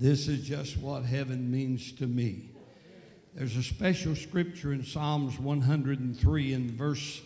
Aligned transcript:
This 0.00 0.28
is 0.28 0.40
just 0.40 0.78
what 0.78 1.04
heaven 1.04 1.50
means 1.50 1.92
to 1.92 2.06
me. 2.06 2.48
There's 3.34 3.54
a 3.54 3.62
special 3.62 4.16
scripture 4.16 4.72
in 4.72 4.82
Psalms 4.82 5.38
103 5.38 6.54
in 6.54 6.74
verse 6.74 7.20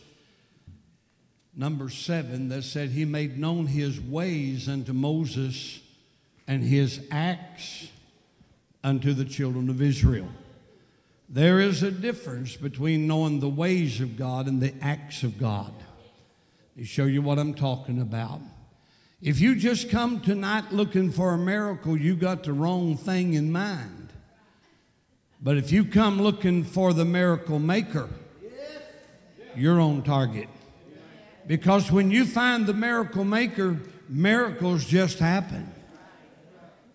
number 1.55 1.89
7 1.89 2.49
that 2.49 2.65
said, 2.65 2.89
He 2.89 3.05
made 3.05 3.39
known 3.39 3.67
His 3.67 4.01
ways 4.01 4.69
unto 4.69 4.93
Moses 4.93 5.83
and 6.49 6.65
His 6.65 7.01
acts 7.13 7.91
unto 8.83 9.13
the 9.13 9.25
children 9.25 9.71
of 9.71 9.81
Israel. 9.81 10.29
There 11.29 11.61
is 11.61 11.85
a 11.85 11.93
difference 11.93 12.57
between 12.57 13.07
knowing 13.07 13.39
the 13.39 13.49
ways 13.49 14.01
of 14.01 14.17
God 14.17 14.49
and 14.49 14.61
the 14.61 14.75
acts 14.83 15.23
of 15.23 15.39
God. 15.39 15.73
Let 16.75 16.77
me 16.79 16.85
show 16.87 17.05
you 17.05 17.23
what 17.23 17.39
I'm 17.39 17.55
talking 17.55 18.01
about. 18.01 18.41
If 19.25 19.41
you 19.41 19.55
just 19.57 19.89
come 19.89 20.21
tonight 20.21 20.71
looking 20.71 21.11
for 21.11 21.33
a 21.33 21.39
miracle, 21.39 21.97
you 21.97 22.15
got 22.15 22.45
the 22.45 22.53
wrong 22.53 22.95
thing 22.95 23.33
in 23.33 23.51
mind. 23.51 24.13
But 25.41 25.57
if 25.57 25.73
you 25.73 25.87
come 25.87 26.21
looking 26.21 26.63
for 26.63 26.93
the 26.93 27.07
miracle 27.07 27.59
maker, 27.59 28.11
you're 29.57 29.81
on 29.81 30.03
target. 30.03 30.51
Because 31.47 31.91
when 31.91 32.11
you 32.11 32.27
find 32.27 32.67
the 32.67 32.75
miracle 32.75 33.25
maker, 33.25 33.81
miracles 34.11 34.85
just 34.85 35.21
happen. 35.21 35.73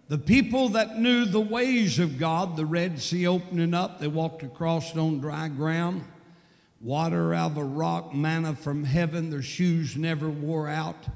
The 0.07 0.19
people 0.19 0.69
that 0.69 0.99
knew 0.99 1.25
the 1.25 1.41
ways 1.41 1.97
of 1.97 2.19
God, 2.19 2.57
the 2.57 2.65
Red 2.67 3.01
Sea 3.01 3.25
opening 3.25 3.73
up, 3.73 3.99
they 3.99 4.07
walked 4.07 4.43
across 4.43 4.95
on 4.95 5.19
dry 5.19 5.47
ground, 5.47 6.03
water 6.79 7.33
out 7.33 7.51
of 7.51 7.57
a 7.57 7.63
rock, 7.63 8.13
manna 8.13 8.53
from 8.53 8.83
heaven, 8.83 9.31
their 9.31 9.41
shoes 9.41 9.97
never 9.97 10.29
wore 10.29 10.69
out, 10.69 11.07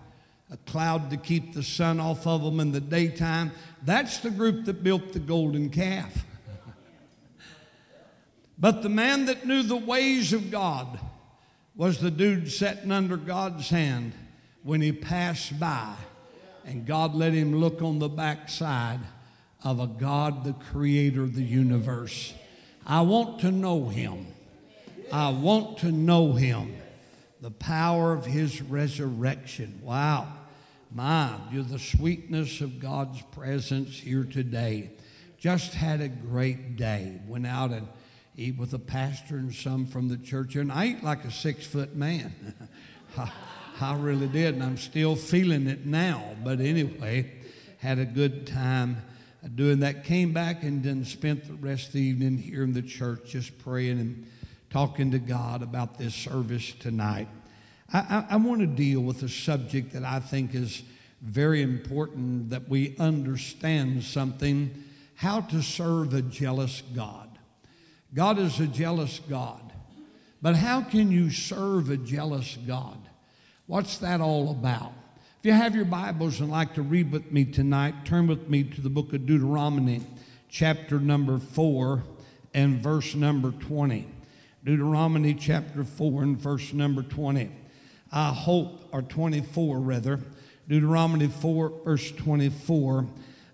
a 0.53 0.57
cloud 0.69 1.09
to 1.09 1.17
keep 1.17 1.53
the 1.53 1.63
sun 1.63 1.99
off 1.99 2.27
of 2.27 2.43
them 2.43 2.59
in 2.59 2.71
the 2.71 2.79
daytime. 2.79 3.51
That's 3.81 4.19
the 4.19 4.29
group 4.29 4.65
that 4.65 4.83
built 4.83 5.11
the 5.11 5.19
golden 5.19 5.71
calf. 5.71 6.25
but 8.59 8.83
the 8.83 8.89
man 8.89 9.25
that 9.25 9.47
knew 9.47 9.63
the 9.63 9.75
ways 9.75 10.31
of 10.31 10.51
God 10.51 10.99
was 11.75 11.99
the 11.99 12.11
dude 12.11 12.51
sitting 12.51 12.91
under 12.91 13.17
God's 13.17 13.69
hand 13.69 14.13
when 14.61 14.79
he 14.79 14.91
passed 14.91 15.59
by 15.59 15.95
and 16.65 16.85
God 16.85 17.15
let 17.15 17.33
him 17.33 17.55
look 17.55 17.81
on 17.81 17.97
the 17.97 18.07
backside 18.07 18.99
of 19.63 19.79
a 19.79 19.87
God, 19.87 20.43
the 20.43 20.53
creator 20.53 21.23
of 21.23 21.33
the 21.33 21.43
universe. 21.43 22.31
I 22.85 23.01
want 23.01 23.39
to 23.39 23.51
know 23.51 23.87
him. 23.87 24.27
I 25.11 25.31
want 25.31 25.79
to 25.79 25.91
know 25.91 26.33
him. 26.33 26.75
The 27.41 27.51
power 27.51 28.13
of 28.13 28.25
his 28.25 28.61
resurrection. 28.61 29.79
Wow. 29.83 30.27
My, 30.95 31.39
you're 31.51 31.63
the 31.63 31.79
sweetness 31.79 32.61
of 32.61 32.79
God's 32.79 33.19
presence 33.31 33.99
here 33.99 34.25
today. 34.25 34.91
Just 35.39 35.73
had 35.73 36.01
a 36.01 36.07
great 36.07 36.75
day. 36.75 37.19
Went 37.27 37.47
out 37.47 37.71
and 37.71 37.87
eat 38.37 38.57
with 38.59 38.73
a 38.75 38.79
pastor 38.79 39.37
and 39.37 39.53
some 39.53 39.87
from 39.87 40.07
the 40.07 40.17
church. 40.17 40.55
And 40.55 40.71
I 40.71 40.85
ate 40.85 41.03
like 41.03 41.25
a 41.25 41.31
six 41.31 41.65
foot 41.65 41.95
man. 41.95 42.53
I 43.81 43.95
really 43.95 44.27
did, 44.27 44.53
and 44.53 44.63
I'm 44.63 44.77
still 44.77 45.15
feeling 45.15 45.65
it 45.65 45.83
now. 45.87 46.35
But 46.43 46.59
anyway, 46.59 47.31
had 47.79 47.97
a 47.97 48.05
good 48.05 48.45
time 48.45 49.01
doing 49.55 49.79
that. 49.79 50.03
Came 50.03 50.31
back 50.31 50.61
and 50.61 50.83
then 50.83 51.05
spent 51.05 51.45
the 51.45 51.55
rest 51.55 51.87
of 51.87 51.93
the 51.93 52.01
evening 52.01 52.37
here 52.37 52.63
in 52.63 52.73
the 52.73 52.83
church 52.83 53.21
just 53.25 53.57
praying 53.57 53.99
and 53.99 54.27
talking 54.69 55.09
to 55.09 55.19
God 55.19 55.63
about 55.63 55.97
this 55.97 56.13
service 56.13 56.71
tonight. 56.73 57.29
I, 57.93 57.99
I, 57.99 58.25
I 58.31 58.35
want 58.37 58.61
to 58.61 58.67
deal 58.67 59.01
with 59.01 59.23
a 59.23 59.29
subject 59.29 59.93
that 59.93 60.03
I 60.03 60.19
think 60.19 60.55
is 60.55 60.83
very 61.21 61.61
important 61.61 62.49
that 62.49 62.67
we 62.67 62.97
understand 62.97 64.03
something 64.03 64.83
how 65.15 65.41
to 65.41 65.61
serve 65.61 66.13
a 66.13 66.21
jealous 66.21 66.81
God. 66.93 67.29
God 68.13 68.39
is 68.39 68.59
a 68.59 68.67
jealous 68.67 69.19
God. 69.29 69.71
But 70.41 70.55
how 70.55 70.81
can 70.81 71.11
you 71.11 71.29
serve 71.29 71.89
a 71.89 71.95
jealous 71.95 72.57
God? 72.67 72.97
What's 73.67 73.97
that 73.99 74.19
all 74.19 74.51
about? 74.51 74.91
If 75.39 75.45
you 75.45 75.53
have 75.53 75.75
your 75.75 75.85
Bibles 75.85 76.41
and 76.41 76.51
like 76.51 76.73
to 76.73 76.81
read 76.81 77.11
with 77.11 77.31
me 77.31 77.45
tonight, 77.45 78.05
turn 78.05 78.27
with 78.27 78.49
me 78.49 78.63
to 78.63 78.81
the 78.81 78.89
book 78.89 79.13
of 79.13 79.25
Deuteronomy, 79.25 80.01
chapter 80.49 80.99
number 80.99 81.37
4 81.37 82.03
and 82.53 82.83
verse 82.83 83.15
number 83.15 83.51
20. 83.51 84.07
Deuteronomy 84.63 85.33
chapter 85.33 85.83
4 85.85 86.23
and 86.23 86.37
verse 86.37 86.73
number 86.73 87.03
20. 87.03 87.51
I 88.15 88.29
hope, 88.29 88.87
or 88.91 89.01
24 89.01 89.79
rather, 89.79 90.19
Deuteronomy 90.69 91.27
4, 91.27 91.81
verse 91.83 92.11
24. 92.11 93.07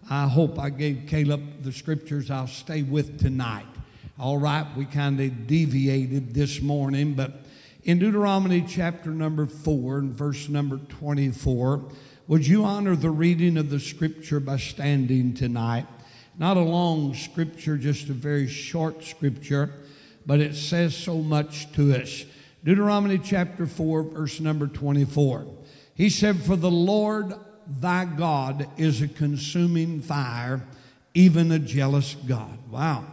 I 0.09 0.27
hope 0.27 0.59
I 0.59 0.69
gave 0.69 1.05
Caleb 1.07 1.63
the 1.63 1.71
scriptures 1.71 2.29
I'll 2.29 2.47
stay 2.47 2.83
with 2.83 3.21
tonight. 3.21 3.65
All 4.19 4.37
right, 4.37 4.67
we 4.75 4.83
kind 4.83 5.17
of 5.21 5.47
deviated 5.47 6.33
this 6.33 6.61
morning, 6.61 7.13
but 7.13 7.45
in 7.83 7.99
Deuteronomy 7.99 8.65
chapter 8.67 9.11
number 9.11 9.45
4 9.45 9.99
and 9.99 10.13
verse 10.13 10.49
number 10.49 10.77
24, 10.77 11.85
would 12.27 12.45
you 12.45 12.65
honor 12.65 12.97
the 12.97 13.09
reading 13.09 13.57
of 13.57 13.69
the 13.69 13.79
scripture 13.79 14.41
by 14.41 14.57
standing 14.57 15.33
tonight? 15.33 15.87
Not 16.37 16.57
a 16.57 16.61
long 16.61 17.13
scripture, 17.13 17.77
just 17.77 18.09
a 18.09 18.13
very 18.13 18.47
short 18.47 19.05
scripture, 19.05 19.73
but 20.25 20.41
it 20.41 20.53
says 20.53 20.97
so 20.97 21.19
much 21.19 21.71
to 21.73 21.93
us. 21.93 22.25
Deuteronomy 22.63 23.17
chapter 23.17 23.65
4, 23.65 24.03
verse 24.03 24.39
number 24.39 24.67
24. 24.67 25.47
He 25.93 26.09
said, 26.09 26.41
For 26.41 26.55
the 26.55 26.71
Lord 26.71 27.33
thy 27.65 28.05
God 28.05 28.67
is 28.77 29.01
a 29.01 29.07
consuming 29.07 30.01
fire, 30.01 30.65
even 31.13 31.51
a 31.51 31.59
jealous 31.59 32.15
God. 32.15 32.57
Wow. 32.69 33.05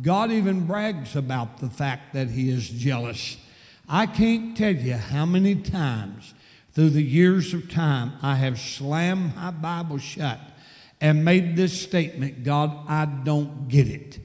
God 0.00 0.30
even 0.30 0.66
brags 0.66 1.16
about 1.16 1.58
the 1.58 1.70
fact 1.70 2.14
that 2.14 2.30
he 2.30 2.50
is 2.50 2.68
jealous. 2.68 3.36
I 3.88 4.06
can't 4.06 4.56
tell 4.56 4.74
you 4.74 4.94
how 4.94 5.26
many 5.26 5.54
times 5.54 6.34
through 6.72 6.90
the 6.90 7.02
years 7.02 7.52
of 7.52 7.70
time 7.70 8.14
I 8.22 8.36
have 8.36 8.58
slammed 8.58 9.36
my 9.36 9.50
Bible 9.50 9.98
shut 9.98 10.40
and 11.00 11.24
made 11.24 11.56
this 11.56 11.78
statement 11.78 12.44
God, 12.44 12.86
I 12.88 13.04
don't 13.04 13.68
get 13.68 13.88
it. 13.88 14.20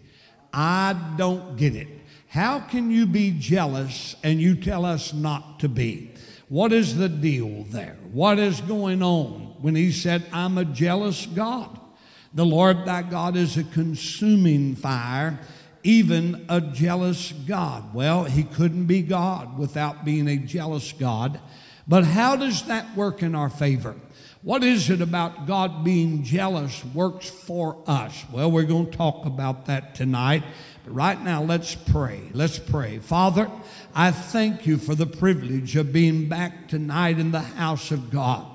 I 0.53 0.95
don't 1.17 1.57
get 1.57 1.75
it. 1.75 1.87
How 2.27 2.59
can 2.59 2.91
you 2.91 3.05
be 3.05 3.31
jealous 3.31 4.15
and 4.23 4.41
you 4.41 4.55
tell 4.55 4.85
us 4.85 5.13
not 5.13 5.59
to 5.61 5.69
be? 5.69 6.11
What 6.49 6.71
is 6.71 6.97
the 6.97 7.09
deal 7.09 7.63
there? 7.63 7.97
What 8.11 8.39
is 8.39 8.61
going 8.61 9.01
on 9.03 9.55
when 9.61 9.75
he 9.75 9.91
said, 9.91 10.25
I'm 10.31 10.57
a 10.57 10.65
jealous 10.65 11.25
God? 11.25 11.79
The 12.33 12.45
Lord 12.45 12.85
thy 12.85 13.01
God 13.01 13.35
is 13.35 13.57
a 13.57 13.63
consuming 13.63 14.75
fire 14.75 15.39
even 15.87 16.45
a 16.49 16.59
jealous 16.59 17.31
God. 17.31 17.93
Well, 17.93 18.25
he 18.25 18.43
couldn't 18.43 18.87
be 18.87 19.01
God 19.01 19.57
without 19.57 20.03
being 20.03 20.27
a 20.27 20.35
jealous 20.35 20.91
God. 20.91 21.39
But 21.87 22.03
how 22.03 22.35
does 22.35 22.63
that 22.63 22.95
work 22.95 23.23
in 23.23 23.33
our 23.33 23.49
favor? 23.49 23.95
What 24.41 24.63
is 24.63 24.89
it 24.89 25.01
about 25.01 25.47
God 25.47 25.85
being 25.85 26.23
jealous 26.23 26.83
works 26.85 27.29
for 27.29 27.81
us? 27.87 28.25
Well, 28.31 28.51
we're 28.51 28.63
going 28.63 28.91
to 28.91 28.97
talk 28.97 29.25
about 29.25 29.65
that 29.67 29.95
tonight. 29.95 30.43
Right 30.89 31.21
now, 31.21 31.43
let's 31.43 31.75
pray. 31.75 32.29
Let's 32.33 32.59
pray. 32.59 32.99
Father, 32.99 33.51
I 33.93 34.11
thank 34.11 34.65
you 34.65 34.77
for 34.77 34.95
the 34.95 35.05
privilege 35.05 35.75
of 35.75 35.91
being 35.91 36.29
back 36.29 36.67
tonight 36.67 37.19
in 37.19 37.31
the 37.31 37.41
house 37.41 37.91
of 37.91 38.09
God. 38.09 38.45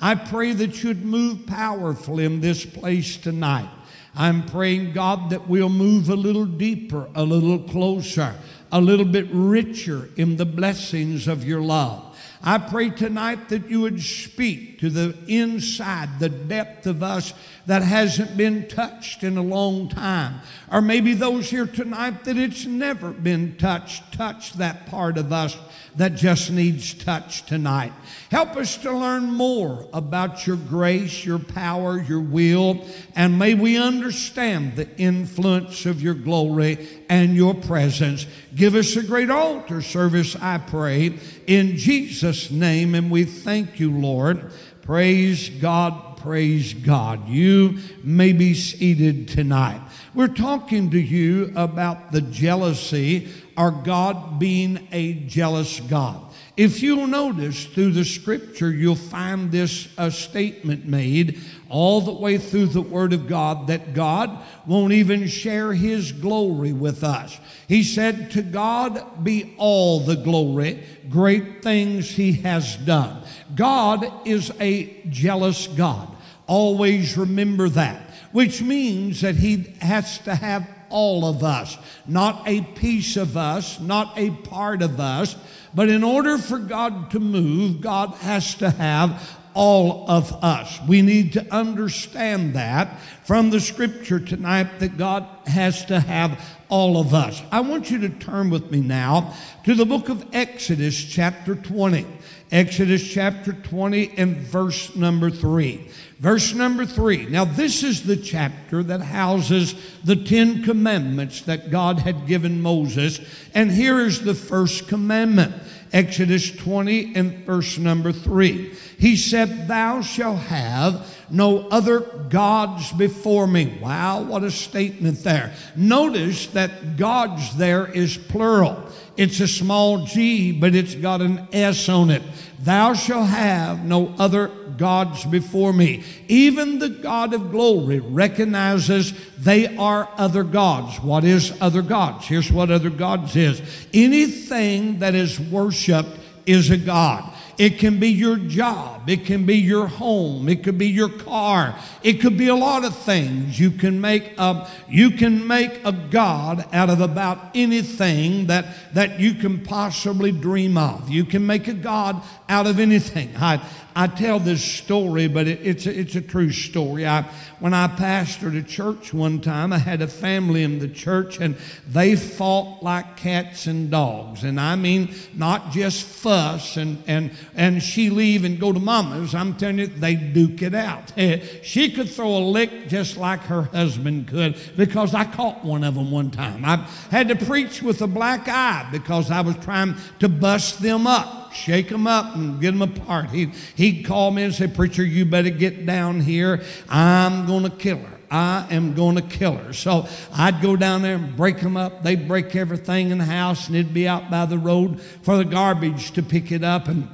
I 0.00 0.14
pray 0.14 0.52
that 0.52 0.82
you'd 0.82 1.04
move 1.04 1.46
powerfully 1.46 2.24
in 2.24 2.40
this 2.40 2.64
place 2.64 3.16
tonight. 3.16 3.68
I'm 4.14 4.46
praying, 4.46 4.92
God, 4.92 5.30
that 5.30 5.48
we'll 5.48 5.68
move 5.68 6.08
a 6.08 6.16
little 6.16 6.46
deeper, 6.46 7.08
a 7.14 7.22
little 7.22 7.58
closer, 7.58 8.34
a 8.72 8.80
little 8.80 9.04
bit 9.04 9.26
richer 9.30 10.08
in 10.16 10.36
the 10.36 10.46
blessings 10.46 11.28
of 11.28 11.44
your 11.44 11.60
love. 11.60 12.09
I 12.42 12.56
pray 12.56 12.88
tonight 12.88 13.50
that 13.50 13.68
you 13.68 13.82
would 13.82 14.00
speak 14.00 14.78
to 14.80 14.88
the 14.88 15.14
inside, 15.26 16.20
the 16.20 16.30
depth 16.30 16.86
of 16.86 17.02
us 17.02 17.34
that 17.66 17.82
hasn't 17.82 18.36
been 18.36 18.66
touched 18.66 19.22
in 19.22 19.36
a 19.36 19.42
long 19.42 19.90
time. 19.90 20.40
Or 20.72 20.80
maybe 20.80 21.12
those 21.12 21.50
here 21.50 21.66
tonight 21.66 22.24
that 22.24 22.38
it's 22.38 22.64
never 22.64 23.12
been 23.12 23.56
touched, 23.58 24.14
touch 24.14 24.54
that 24.54 24.86
part 24.86 25.18
of 25.18 25.32
us 25.34 25.54
that 25.96 26.14
just 26.14 26.50
needs 26.50 26.94
touch 26.94 27.44
tonight. 27.46 27.92
Help 28.30 28.56
us 28.56 28.76
to 28.78 28.92
learn 28.92 29.24
more 29.24 29.88
about 29.92 30.46
your 30.46 30.56
grace, 30.56 31.24
your 31.24 31.38
power, 31.38 32.00
your 32.00 32.20
will, 32.20 32.84
and 33.16 33.38
may 33.38 33.54
we 33.54 33.76
understand 33.76 34.76
the 34.76 34.88
influence 34.96 35.86
of 35.86 36.00
your 36.00 36.14
glory 36.14 36.88
and 37.08 37.34
your 37.34 37.54
presence. 37.54 38.26
Give 38.54 38.74
us 38.74 38.96
a 38.96 39.02
great 39.02 39.30
altar 39.30 39.82
service, 39.82 40.36
I 40.36 40.58
pray, 40.58 41.18
in 41.46 41.76
Jesus' 41.76 42.50
name, 42.50 42.94
and 42.94 43.10
we 43.10 43.24
thank 43.24 43.80
you, 43.80 43.90
Lord. 43.90 44.52
Praise 44.82 45.48
God, 45.48 46.16
praise 46.18 46.74
God. 46.74 47.28
You 47.28 47.78
may 48.02 48.32
be 48.32 48.54
seated 48.54 49.28
tonight. 49.28 49.80
We're 50.14 50.28
talking 50.28 50.90
to 50.90 50.98
you 51.00 51.52
about 51.54 52.10
the 52.10 52.20
jealousy 52.20 53.28
or 53.60 53.70
God 53.70 54.38
being 54.38 54.88
a 54.90 55.12
jealous 55.12 55.80
God. 55.80 56.18
If 56.56 56.82
you'll 56.82 57.06
notice 57.06 57.66
through 57.66 57.92
the 57.92 58.06
scripture, 58.06 58.70
you'll 58.70 58.94
find 58.94 59.52
this 59.52 59.86
a 59.98 60.10
statement 60.10 60.86
made 60.86 61.38
all 61.68 62.00
the 62.00 62.12
way 62.12 62.38
through 62.38 62.66
the 62.66 62.80
Word 62.80 63.12
of 63.12 63.28
God 63.28 63.66
that 63.66 63.92
God 63.92 64.38
won't 64.66 64.94
even 64.94 65.28
share 65.28 65.74
His 65.74 66.10
glory 66.10 66.72
with 66.72 67.04
us. 67.04 67.38
He 67.68 67.82
said, 67.82 68.30
To 68.30 68.40
God 68.40 69.22
be 69.22 69.54
all 69.58 70.00
the 70.00 70.16
glory, 70.16 70.82
great 71.10 71.62
things 71.62 72.08
He 72.10 72.32
has 72.40 72.78
done. 72.78 73.22
God 73.54 74.10
is 74.26 74.50
a 74.58 75.02
jealous 75.10 75.66
God. 75.66 76.08
Always 76.46 77.18
remember 77.18 77.68
that, 77.68 78.10
which 78.32 78.62
means 78.62 79.20
that 79.20 79.36
He 79.36 79.74
has 79.82 80.18
to 80.20 80.34
have 80.34 80.66
all 80.90 81.24
of 81.24 81.42
us, 81.42 81.78
not 82.06 82.42
a 82.46 82.60
piece 82.60 83.16
of 83.16 83.36
us, 83.36 83.80
not 83.80 84.12
a 84.18 84.30
part 84.30 84.82
of 84.82 85.00
us. 85.00 85.36
But 85.74 85.88
in 85.88 86.02
order 86.02 86.36
for 86.36 86.58
God 86.58 87.10
to 87.12 87.20
move, 87.20 87.80
God 87.80 88.10
has 88.16 88.54
to 88.56 88.70
have 88.70 89.38
all 89.54 90.04
of 90.08 90.32
us. 90.44 90.80
We 90.86 91.02
need 91.02 91.32
to 91.34 91.54
understand 91.54 92.54
that 92.54 93.00
from 93.24 93.50
the 93.50 93.60
scripture 93.60 94.20
tonight 94.20 94.78
that 94.78 94.96
God 94.96 95.26
has 95.46 95.84
to 95.86 96.00
have 96.00 96.44
all 96.68 97.00
of 97.00 97.14
us. 97.14 97.42
I 97.50 97.60
want 97.60 97.90
you 97.90 97.98
to 98.00 98.08
turn 98.08 98.50
with 98.50 98.70
me 98.70 98.80
now 98.80 99.34
to 99.64 99.74
the 99.74 99.86
book 99.86 100.08
of 100.08 100.24
Exodus, 100.32 101.02
chapter 101.02 101.54
20. 101.54 102.06
Exodus 102.52 103.08
chapter 103.08 103.52
20 103.52 104.14
and 104.16 104.36
verse 104.36 104.96
number 104.96 105.30
3. 105.30 105.88
Verse 106.18 106.52
number 106.52 106.84
3. 106.84 107.26
Now, 107.26 107.44
this 107.44 107.84
is 107.84 108.02
the 108.02 108.16
chapter 108.16 108.82
that 108.82 109.00
houses 109.00 109.74
the 110.02 110.16
Ten 110.16 110.64
Commandments 110.64 111.42
that 111.42 111.70
God 111.70 112.00
had 112.00 112.26
given 112.26 112.60
Moses. 112.60 113.20
And 113.54 113.70
here 113.70 114.00
is 114.00 114.22
the 114.22 114.34
first 114.34 114.88
commandment. 114.88 115.54
Exodus 115.92 116.50
20 116.50 117.14
and 117.14 117.44
verse 117.46 117.78
number 117.78 118.12
3. 118.12 118.74
He 118.98 119.16
said, 119.16 119.68
Thou 119.68 120.02
shalt 120.02 120.38
have 120.38 121.06
no 121.30 121.68
other 121.68 122.00
gods 122.00 122.92
before 122.92 123.46
me. 123.46 123.78
Wow, 123.80 124.22
what 124.22 124.42
a 124.42 124.50
statement 124.50 125.22
there. 125.22 125.52
Notice 125.76 126.48
that 126.48 126.96
gods 126.96 127.56
there 127.56 127.86
is 127.86 128.16
plural. 128.16 128.82
It's 129.16 129.40
a 129.40 129.48
small 129.48 130.06
g, 130.06 130.52
but 130.52 130.74
it's 130.74 130.94
got 130.94 131.20
an 131.20 131.48
S 131.52 131.88
on 131.88 132.10
it. 132.10 132.22
Thou 132.60 132.94
shalt 132.94 133.28
have 133.28 133.84
no 133.84 134.14
other 134.18 134.48
gods 134.48 135.24
before 135.24 135.72
me. 135.72 136.02
Even 136.28 136.78
the 136.78 136.88
God 136.88 137.34
of 137.34 137.50
glory 137.50 138.00
recognizes 138.00 139.12
they 139.36 139.76
are 139.76 140.08
other 140.16 140.42
gods. 140.42 141.00
What 141.00 141.24
is 141.24 141.52
other 141.60 141.82
gods? 141.82 142.26
Here's 142.26 142.50
what 142.50 142.70
other 142.70 142.90
gods 142.90 143.36
is 143.36 143.60
anything 143.92 145.00
that 145.00 145.14
is 145.14 145.38
worshiped 145.38 146.18
is 146.46 146.70
a 146.70 146.76
God. 146.76 147.30
It 147.60 147.78
can 147.78 148.00
be 148.00 148.08
your 148.08 148.36
job. 148.36 149.10
It 149.10 149.26
can 149.26 149.44
be 149.44 149.56
your 149.56 149.86
home. 149.86 150.48
It 150.48 150.64
could 150.64 150.78
be 150.78 150.86
your 150.86 151.10
car. 151.10 151.78
It 152.02 152.14
could 152.14 152.38
be 152.38 152.48
a 152.48 152.54
lot 152.54 152.86
of 152.86 152.96
things. 152.96 153.60
You 153.60 153.70
can 153.70 154.00
make 154.00 154.32
a, 154.38 154.66
you 154.88 155.10
can 155.10 155.46
make 155.46 155.78
a 155.84 155.92
God 155.92 156.66
out 156.72 156.88
of 156.88 157.02
about 157.02 157.50
anything 157.54 158.46
that, 158.46 158.94
that 158.94 159.20
you 159.20 159.34
can 159.34 159.62
possibly 159.62 160.32
dream 160.32 160.78
of. 160.78 161.10
You 161.10 161.26
can 161.26 161.46
make 161.46 161.68
a 161.68 161.74
God 161.74 162.22
out 162.48 162.66
of 162.66 162.80
anything. 162.80 163.36
I, 163.36 163.62
I 163.94 164.06
tell 164.06 164.38
this 164.38 164.62
story, 164.62 165.28
but 165.28 165.46
it, 165.46 165.60
it's, 165.62 165.86
a, 165.86 165.98
it's 165.98 166.14
a 166.14 166.20
true 166.20 166.52
story. 166.52 167.06
I, 167.06 167.22
when 167.58 167.74
I 167.74 167.88
pastored 167.88 168.58
a 168.58 168.62
church 168.62 169.12
one 169.12 169.40
time, 169.40 169.72
I 169.72 169.78
had 169.78 170.00
a 170.02 170.06
family 170.06 170.62
in 170.62 170.78
the 170.78 170.88
church, 170.88 171.38
and 171.38 171.56
they 171.88 172.16
fought 172.16 172.82
like 172.82 173.16
cats 173.16 173.66
and 173.66 173.90
dogs. 173.90 174.44
And 174.44 174.60
I 174.60 174.76
mean, 174.76 175.14
not 175.34 175.70
just 175.72 176.04
fuss 176.04 176.76
and, 176.76 177.02
and, 177.06 177.32
and 177.54 177.82
she 177.82 178.10
leave 178.10 178.44
and 178.44 178.58
go 178.60 178.72
to 178.72 178.80
mama's. 178.80 179.34
I'm 179.34 179.54
telling 179.56 179.78
you, 179.78 179.86
they 179.86 180.14
duke 180.14 180.62
it 180.62 180.74
out. 180.74 181.12
She 181.62 181.90
could 181.90 182.08
throw 182.08 182.36
a 182.36 182.40
lick 182.40 182.88
just 182.88 183.16
like 183.16 183.40
her 183.42 183.62
husband 183.62 184.28
could 184.28 184.56
because 184.76 185.14
I 185.14 185.24
caught 185.24 185.64
one 185.64 185.84
of 185.84 185.94
them 185.94 186.10
one 186.10 186.30
time. 186.30 186.64
I 186.64 186.88
had 187.10 187.28
to 187.28 187.36
preach 187.36 187.82
with 187.82 188.00
a 188.02 188.06
black 188.06 188.48
eye 188.48 188.88
because 188.90 189.30
I 189.30 189.40
was 189.40 189.56
trying 189.58 189.94
to 190.20 190.28
bust 190.28 190.82
them 190.82 191.06
up 191.06 191.39
shake 191.52 191.88
them 191.88 192.06
up 192.06 192.34
and 192.34 192.60
get 192.60 192.72
them 192.72 192.82
apart. 192.82 193.30
He'd, 193.30 193.54
he'd 193.74 194.04
call 194.04 194.30
me 194.30 194.44
and 194.44 194.54
say, 194.54 194.66
Preacher, 194.66 195.04
you 195.04 195.24
better 195.24 195.50
get 195.50 195.84
down 195.86 196.20
here. 196.20 196.62
I'm 196.88 197.46
going 197.46 197.64
to 197.64 197.70
kill 197.70 197.98
her. 197.98 198.18
I 198.30 198.66
am 198.70 198.94
going 198.94 199.16
to 199.16 199.22
kill 199.22 199.56
her. 199.56 199.72
So 199.72 200.06
I'd 200.32 200.62
go 200.62 200.76
down 200.76 201.02
there 201.02 201.16
and 201.16 201.36
break 201.36 201.60
them 201.60 201.76
up. 201.76 202.02
They'd 202.04 202.28
break 202.28 202.54
everything 202.54 203.10
in 203.10 203.18
the 203.18 203.24
house 203.24 203.66
and 203.66 203.76
it'd 203.76 203.92
be 203.92 204.06
out 204.06 204.30
by 204.30 204.46
the 204.46 204.58
road 204.58 205.00
for 205.00 205.36
the 205.36 205.44
garbage 205.44 206.12
to 206.12 206.22
pick 206.22 206.52
it 206.52 206.62
up 206.62 206.86
and 206.86 207.08